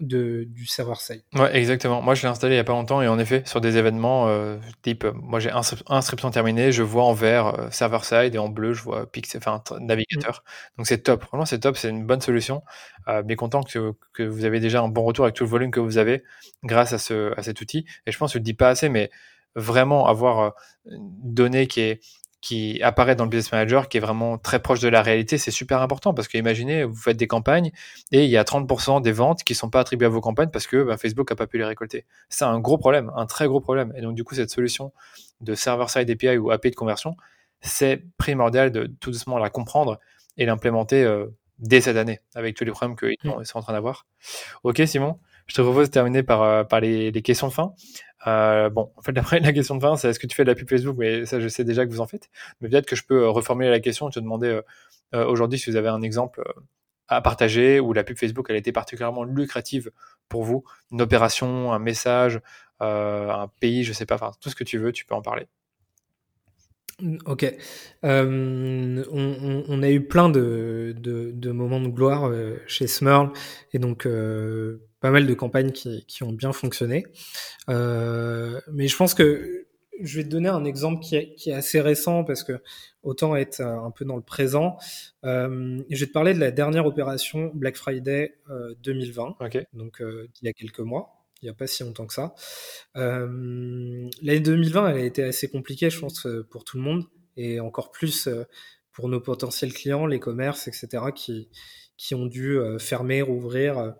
[0.00, 1.22] de, du serveur side.
[1.34, 2.02] Ouais, exactement.
[2.02, 4.28] Moi, je l'ai installé il y a pas longtemps et en effet, sur des événements
[4.28, 5.50] euh, type, moi j'ai
[5.88, 9.40] inscription terminée, je vois en vert euh, server side et en bleu, je vois pixel,
[9.44, 10.42] enfin navigateur.
[10.44, 10.76] Mm.
[10.78, 11.24] Donc c'est top.
[11.30, 11.76] Vraiment, c'est top.
[11.76, 12.62] C'est une bonne solution.
[13.08, 15.70] Euh, mais content que, que vous avez déjà un bon retour avec tout le volume
[15.70, 16.24] que vous avez
[16.62, 17.86] grâce à, ce, à cet outil.
[18.06, 19.10] Et je pense que je le dis pas assez, mais
[19.54, 20.50] vraiment avoir euh,
[20.86, 22.00] une donnée qui est
[22.44, 25.50] qui apparaît dans le business manager, qui est vraiment très proche de la réalité, c'est
[25.50, 27.72] super important parce que imaginez, vous faites des campagnes
[28.12, 30.66] et il y a 30% des ventes qui sont pas attribuées à vos campagnes parce
[30.66, 32.04] que bah, Facebook a pas pu les récolter.
[32.28, 33.94] C'est un gros problème, un très gros problème.
[33.96, 34.92] Et donc du coup, cette solution
[35.40, 37.16] de server-side API ou API de conversion,
[37.62, 39.98] c'est primordial de tout doucement la comprendre
[40.36, 43.44] et l'implémenter euh, dès cette année avec tous les problèmes qu'ils mmh.
[43.44, 44.06] sont en train d'avoir.
[44.64, 47.72] Ok Simon, je te propose de terminer par, euh, par les, les questions de fin.
[48.26, 50.50] Euh, bon, en fait, après, la question de fin, c'est est-ce que tu fais de
[50.50, 50.96] la pub Facebook?
[50.98, 52.30] Mais ça, je sais déjà que vous en faites.
[52.60, 54.60] Mais peut-être que je peux euh, reformuler la question et te demander
[55.14, 56.42] euh, aujourd'hui si vous avez un exemple
[57.08, 59.90] à partager où la pub Facebook elle été particulièrement lucrative
[60.28, 62.40] pour vous, une opération, un message,
[62.80, 65.46] un pays, je sais pas, enfin tout ce que tu veux, tu peux en parler.
[67.26, 67.44] Ok.
[68.04, 70.94] Euh, on, a eu plein de,
[71.52, 72.32] moments de gloire
[72.66, 73.32] chez Smurl
[73.74, 74.08] et donc
[75.04, 77.04] pas mal de campagnes qui, qui ont bien fonctionné.
[77.68, 79.66] Euh, mais je pense que
[80.00, 82.54] je vais te donner un exemple qui est, qui est, assez récent parce que
[83.02, 84.78] autant être un peu dans le présent.
[85.26, 89.36] Euh, je vais te parler de la dernière opération Black Friday euh, 2020,
[89.74, 91.26] donc euh, il y a quelques mois.
[91.42, 92.34] Il n'y a pas si longtemps que ça.
[92.96, 97.04] Euh, L'année 2020, elle a été assez compliquée, je pense, pour tout le monde,
[97.36, 98.44] et encore plus euh,
[98.90, 101.50] pour nos potentiels clients, les commerces, etc., qui,
[101.98, 103.90] qui ont dû fermer, rouvrir euh,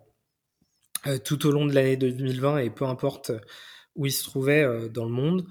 [1.25, 3.33] tout au long de l'année 2020 et peu importe
[3.95, 5.47] où il se trouvait euh, dans le monde.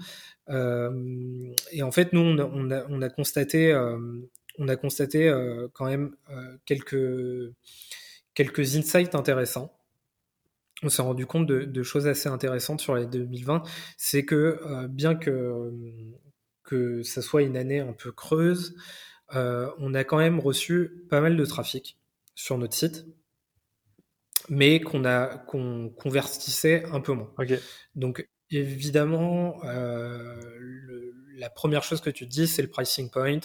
[0.49, 3.73] Euh, et en fait, nous, on a, on a, on a constaté,
[4.59, 5.33] on a constaté
[5.73, 6.15] quand même
[6.65, 7.53] quelques,
[8.33, 9.73] quelques insights intéressants
[10.85, 13.63] on s'est rendu compte de, choses assez intéressantes sur l'année 2020.
[13.95, 15.71] C'est que bien que,
[16.63, 18.75] que ça soit une année un peu creuse,
[19.35, 21.97] euh, on a quand même reçu pas mal de trafic
[22.35, 23.05] sur notre site
[24.49, 27.31] mais qu'on a qu'on convertissait un peu moins.
[27.95, 33.39] Donc évidemment, euh, le, la première chose que tu dis, c'est le pricing point.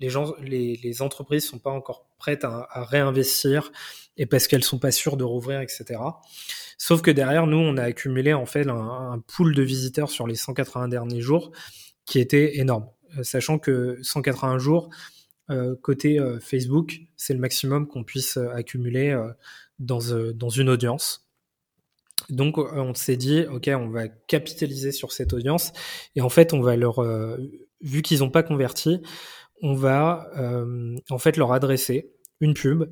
[0.00, 3.72] Les gens, les, les entreprises sont pas encore prêtes à, à, réinvestir
[4.16, 6.00] et parce qu'elles sont pas sûres de rouvrir, etc.
[6.78, 10.26] Sauf que derrière, nous, on a accumulé en fait un, un pool de visiteurs sur
[10.26, 11.52] les 180 derniers jours
[12.06, 14.90] qui était énorme, euh, sachant que 180 jours
[15.50, 19.28] euh, côté euh, Facebook, c'est le maximum qu'on puisse euh,
[19.80, 21.28] euh, dans, une audience.
[22.30, 25.72] Donc on s'est dit, ok, on va capitaliser sur cette audience
[26.14, 27.04] et en fait on va leur,
[27.80, 29.00] vu qu'ils n'ont pas converti,
[29.62, 30.30] on va
[31.10, 32.84] en fait leur adresser une pub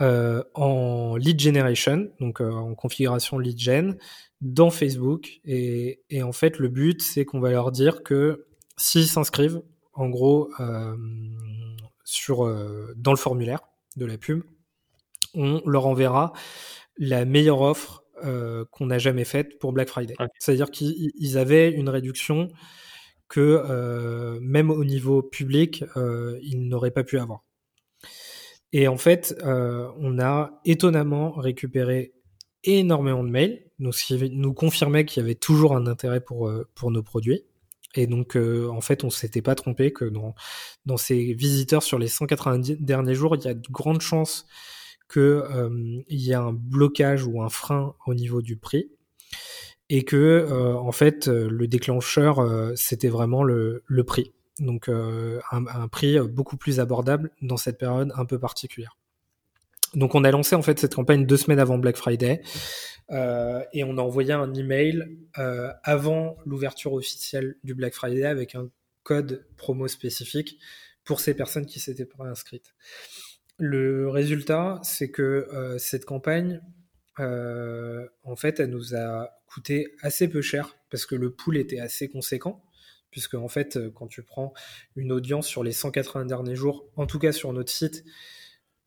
[0.00, 3.96] en lead generation, donc en configuration lead gen,
[4.44, 5.40] dans Facebook.
[5.44, 8.46] Et, en fait, le but, c'est qu'on va leur dire que
[8.76, 9.62] s'ils s'inscrivent,
[9.94, 10.96] en gros, euh,
[12.04, 13.60] sur, euh, dans le formulaire
[13.96, 14.42] de la pub,
[15.34, 16.32] on leur enverra
[16.96, 20.14] la meilleure offre euh, qu'on a jamais faite pour Black Friday.
[20.38, 22.48] C'est-à-dire qu'ils avaient une réduction
[23.28, 27.44] que euh, même au niveau public, euh, ils n'auraient pas pu avoir.
[28.72, 32.12] Et en fait, on a étonnamment récupéré
[32.64, 36.50] énormément de mails donc ce qui nous confirmait qu'il y avait toujours un intérêt pour,
[36.74, 37.42] pour nos produits.
[37.94, 40.34] Et donc, en fait, on s'était pas trompé que dans,
[40.86, 44.46] dans ces visiteurs sur les 190 derniers jours, il y a de grandes chances
[45.12, 48.90] qu'il y ait un blocage ou un frein au niveau du prix
[49.90, 52.40] et que en fait le déclencheur
[52.74, 58.38] c'était vraiment le, prix donc un, prix beaucoup plus abordable dans cette période un peu
[58.38, 58.96] particulière
[59.94, 62.40] donc on a lancé en fait cette campagne deux semaines avant Black Friday
[63.10, 65.04] euh, et on a envoyé un email
[65.38, 68.68] euh, avant l'ouverture officielle du Black Friday avec un
[69.02, 70.58] code promo spécifique
[71.04, 72.74] pour ces personnes qui s'étaient pas inscrites.
[73.58, 76.60] Le résultat, c'est que euh, cette campagne,
[77.20, 81.80] euh, en fait, elle nous a coûté assez peu cher parce que le pool était
[81.80, 82.62] assez conséquent.
[83.10, 84.52] Puisque en fait, quand tu prends
[84.96, 88.04] une audience sur les 180 derniers jours, en tout cas sur notre site,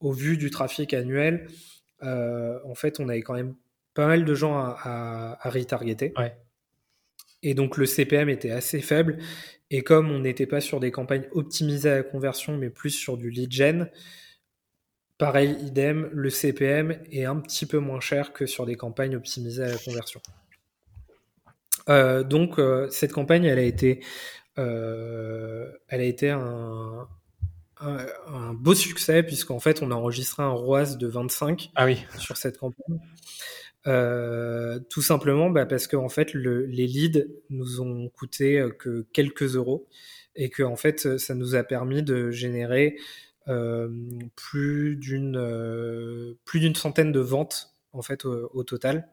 [0.01, 1.47] au vu du trafic annuel,
[2.03, 3.55] euh, en fait, on avait quand même
[3.93, 6.13] pas mal de gens à, retargeter.
[7.43, 9.17] Et donc le CPM était assez faible.
[9.69, 13.17] Et comme on n'était pas sur des campagnes optimisées à la conversion, mais plus sur
[13.17, 13.89] du lead gen,
[15.17, 19.63] pareil, idem, le CPM est un petit peu moins cher que sur des campagnes optimisées
[19.63, 20.21] à la conversion.
[21.89, 24.03] Euh, donc euh, cette campagne, elle a été,
[24.57, 27.07] elle a été un,
[27.79, 32.03] un, beau succès puisqu'en fait on a enregistré un ROAS de 25 ah oui.
[32.17, 32.99] sur cette campagne.
[33.85, 38.69] Euh, tout simplement bah, parce que en fait le, les leads nous ont coûté euh,
[38.69, 39.87] que quelques euros
[40.35, 43.01] et que en fait ça nous a permis de générer euh,
[44.35, 49.09] plus d'une euh, plus d'une centaine de ventes en fait au, au total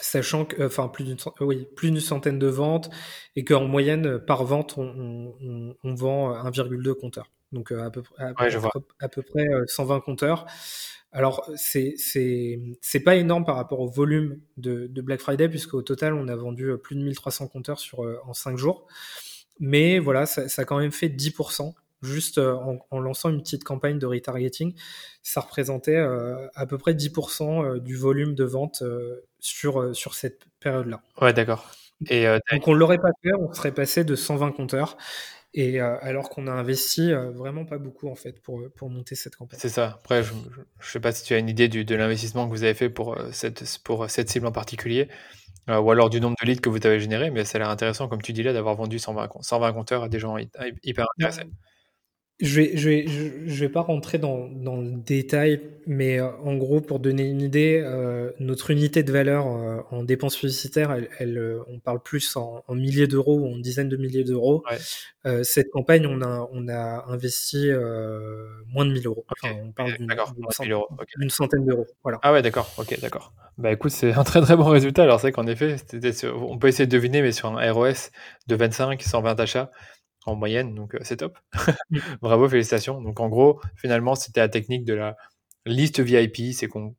[0.00, 2.88] sachant que, enfin, plus d'une, oui, plus d'une centaine de ventes
[3.34, 8.02] et qu'en moyenne, par vente, on, on, on vend 1,2 compteurs donc euh, à peu,
[8.18, 8.32] à,
[9.00, 10.46] à peu près 120 euh, compteurs.
[11.10, 15.80] Alors c'est c'est c'est pas énorme par rapport au volume de, de Black Friday puisqu'au
[15.80, 18.86] total on a vendu euh, plus de 1300 compteurs sur en 5 jours.
[19.60, 23.64] Mais voilà, ça, ça a quand même fait 10% juste en, en, lançant une petite
[23.64, 24.74] campagne de retargeting,
[25.22, 30.42] ça représentait euh, à peu près 10% du volume de vente euh, sur, sur cette
[30.60, 31.02] période-là.
[31.20, 31.70] Ouais, d'accord.
[32.08, 34.96] Et Donc on l'aurait pas fait, on serait passé de 120 compteurs
[35.54, 39.14] et euh, alors qu'on a investi euh, vraiment pas beaucoup en fait pour, pour monter
[39.14, 39.58] cette campagne.
[39.60, 39.96] C'est ça.
[39.98, 40.38] Après, je ne
[40.80, 43.16] sais pas si tu as une idée du, de l'investissement que vous avez fait pour
[43.16, 45.08] euh, cette, pour cette cible en particulier,
[45.68, 48.08] ou alors du nombre de leads que vous avez généré, mais ça a l'air intéressant,
[48.08, 50.38] comme tu dis là, d'avoir vendu 120, 120 compteurs à des gens
[50.82, 51.42] hyper intéressés.
[52.40, 53.04] Je vais, je vais,
[53.46, 57.40] je vais pas rentrer dans, dans le détail, mais euh, en gros, pour donner une
[57.40, 62.36] idée, euh, notre unité de valeur euh, en dépenses publicitaires, elle, elle on parle plus
[62.36, 64.62] en, en milliers d'euros ou en dizaines de milliers d'euros.
[64.70, 65.42] Ouais.
[65.42, 67.70] cette campagne, on a, on a investi
[68.68, 69.24] moins de 1000 euros.
[69.30, 70.08] Enfin, on parle d'une
[70.50, 71.28] centaine, okay.
[71.30, 71.86] centaine d'euros.
[72.04, 72.20] Voilà.
[72.22, 72.72] Ah ouais, d'accord.
[72.78, 73.32] Ok, d'accord.
[73.56, 75.02] Bah écoute, c'est un très très bon résultat.
[75.02, 75.76] Alors c'est qu'en effet,
[76.24, 78.10] on peut essayer de deviner, mais sur un ROS
[78.46, 79.72] de 25, 120 achats
[80.26, 81.38] en moyenne, donc c'est top.
[82.22, 83.00] Bravo, félicitations.
[83.00, 85.16] Donc en gros, finalement, c'était la technique de la
[85.66, 86.94] liste VIP, c'est qu'on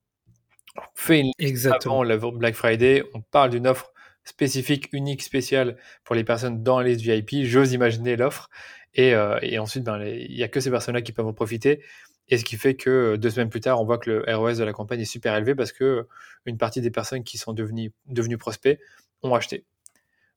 [0.95, 3.91] fait une liste avant la Black Friday, on parle d'une offre
[4.23, 7.45] spécifique, unique, spéciale pour les personnes dans la liste VIP.
[7.45, 8.49] J'ose imaginer l'offre.
[8.93, 11.83] Et, euh, et, ensuite, ben, il n'y a que ces personnes-là qui peuvent en profiter.
[12.27, 14.63] Et ce qui fait que deux semaines plus tard, on voit que le ROS de
[14.63, 16.07] la campagne est super élevé parce que
[16.45, 18.79] une partie des personnes qui sont devenues, devenues prospects
[19.23, 19.65] ont acheté.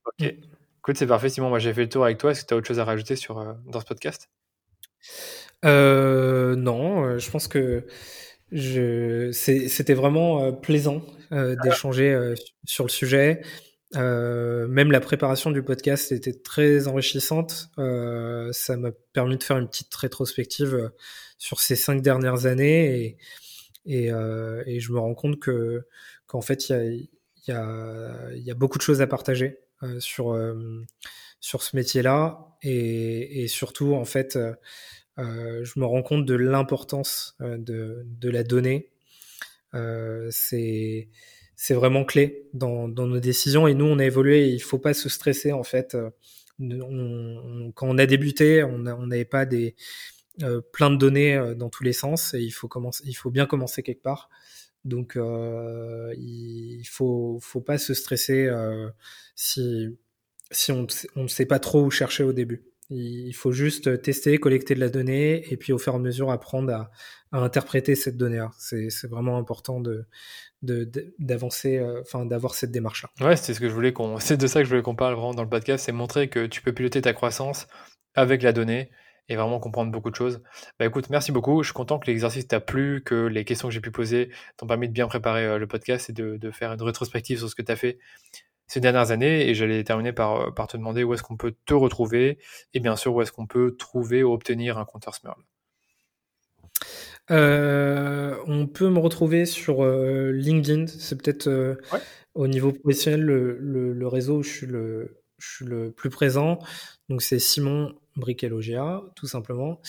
[0.05, 0.33] Ok.
[0.83, 1.47] Écoute, c'est parfait, Simon.
[1.47, 2.31] Moi, j'ai fait le tour avec toi.
[2.31, 4.29] Est-ce que tu as autre chose à rajouter sur, euh, dans ce podcast?
[5.63, 7.87] Euh, Non, euh, je pense que
[8.51, 9.31] je...
[9.31, 11.01] c'était vraiment plaisant
[11.31, 12.33] d'échanger
[12.65, 13.43] sur le sujet.
[13.93, 17.69] même la préparation du podcast était très enrichissante.
[17.77, 20.91] ça m'a permis de faire une petite rétrospective
[21.37, 23.17] sur ces cinq dernières années et,
[23.85, 24.07] et,
[24.65, 25.87] et je me rends compte que
[26.27, 27.03] qu'en fait il y a,
[27.47, 29.59] y, a, y a beaucoup de choses à partager.
[29.83, 30.85] Euh, sur, euh,
[31.41, 32.55] sur ce métier-là.
[32.61, 34.53] Et, et, surtout, en fait, euh,
[35.17, 38.91] je me rends compte de l'importance de, de la donnée.
[40.29, 41.09] c'est
[41.55, 43.67] c'est vraiment clé dans, dans, nos décisions.
[43.67, 44.47] Et nous, on a évolué.
[44.49, 45.97] il faut pas se stresser en fait.
[46.59, 49.75] On, quand on a débuté, on n'avait pas des
[50.41, 52.33] euh, plein de données dans tous les sens.
[52.33, 53.03] Et il faut commencer.
[53.05, 54.29] Il faut bien commencer quelque part.
[54.85, 58.89] Donc, euh, il faut, faut pas se stresser euh,
[59.35, 59.97] si,
[60.69, 62.63] on ne sait pas trop où chercher au début.
[62.89, 66.31] Il faut juste tester, collecter de la donnée et puis au fur et à mesure
[66.31, 66.91] apprendre à,
[67.31, 68.51] interpréter cette donnée-là.
[68.59, 69.81] C'est vraiment important
[70.61, 73.09] d'avancer, euh, d'avoir cette démarche-là.
[73.25, 75.15] Ouais, c'est ce que je voulais qu'on, c'est de ça que je voulais qu'on parle
[75.15, 77.67] vraiment dans le podcast, c'est montrer que tu peux piloter ta croissance
[78.15, 78.91] avec la donnée
[79.29, 80.41] et vraiment comprendre beaucoup de choses.
[80.79, 81.63] Bah écoute, merci beaucoup.
[81.63, 84.67] Je suis content que l'exercice t'a plu, que les questions que j'ai pu poser t'ont
[84.67, 87.61] permis de bien préparer euh, le podcast et de, faire une rétrospective sur ce que
[87.61, 87.99] tu as fait
[88.67, 89.49] ces dernières années.
[89.49, 92.37] Et j'allais terminer par, euh, par te demander où est-ce qu'on peut te retrouver
[92.73, 95.41] et bien sûr où est-ce qu'on peut trouver ou obtenir un compteur Smurl.
[97.31, 100.87] Euh, on peut me retrouver sur LinkedIn.
[100.87, 101.77] C'est peut-être
[102.33, 106.59] au niveau professionnel le, réseau où je suis le, je suis le plus présent.
[107.07, 109.79] Donc c'est Simon Briquelogia, tout simplement.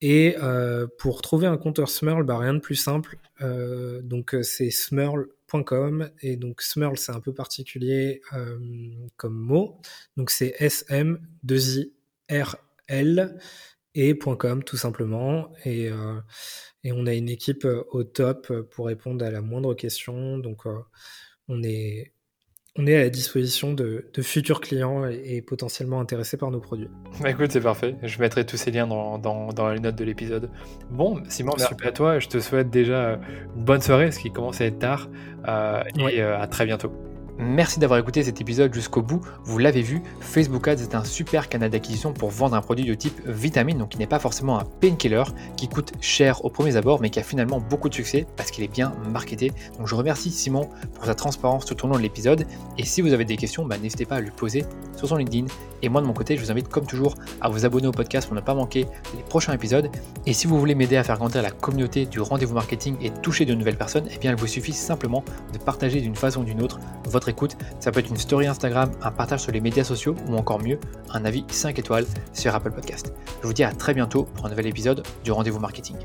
[0.00, 3.18] Et euh, pour trouver un compteur Smurl, bah, rien de plus simple.
[3.40, 8.20] Euh, donc euh, c'est smurl.com et donc Smurl c'est un peu particulier
[9.16, 9.80] comme mot.
[10.16, 11.92] Donc c'est S M 2 I
[12.30, 12.56] R
[12.88, 13.38] L
[13.94, 15.52] et .com tout simplement.
[15.64, 15.90] Et
[16.84, 20.38] on a une équipe au top pour répondre à la moindre question.
[20.38, 20.64] Donc
[21.48, 22.12] on est
[22.78, 26.88] on est à la disposition de, futurs clients et, potentiellement intéressés par nos produits.
[27.20, 27.96] Bah écoute, c'est parfait.
[28.02, 30.50] Je mettrai tous ces liens dans, dans, les notes de l'épisode.
[30.90, 32.18] Bon, Simon, merci à toi.
[32.18, 33.20] Je te souhaite déjà
[33.56, 35.10] une bonne soirée, ce qui commence à être tard.
[35.48, 36.92] Euh, et euh, à très bientôt.
[37.38, 39.20] Merci d'avoir écouté cet épisode jusqu'au bout.
[39.44, 42.94] Vous l'avez vu, Facebook Ads est un super canal d'acquisition pour vendre un produit de
[42.94, 45.24] type vitamine, donc qui n'est pas forcément un painkiller,
[45.56, 48.62] qui coûte cher au premier abord, mais qui a finalement beaucoup de succès parce qu'il
[48.64, 49.50] est bien marketé.
[49.78, 52.46] Donc je remercie Simon pour sa transparence tout au long de l'épisode.
[52.76, 55.46] Et si vous avez des questions, bah, n'hésitez pas à lui poser sur son LinkedIn.
[55.82, 58.28] Et moi de mon côté, je vous invite comme toujours à vous abonner au podcast
[58.28, 58.86] pour ne pas manquer
[59.16, 59.90] les prochains épisodes.
[60.26, 63.46] Et si vous voulez m'aider à faire grandir la communauté du rendez-vous marketing et toucher
[63.46, 66.62] de nouvelles personnes, eh bien il vous suffit simplement de partager d'une façon ou d'une
[66.62, 66.78] autre
[67.28, 67.56] écoute.
[67.80, 70.78] Ça peut être une story Instagram, un partage sur les médias sociaux ou encore mieux,
[71.10, 73.12] un avis 5 étoiles sur Apple Podcast.
[73.42, 75.96] Je vous dis à très bientôt pour un nouvel épisode du rendez-vous marketing.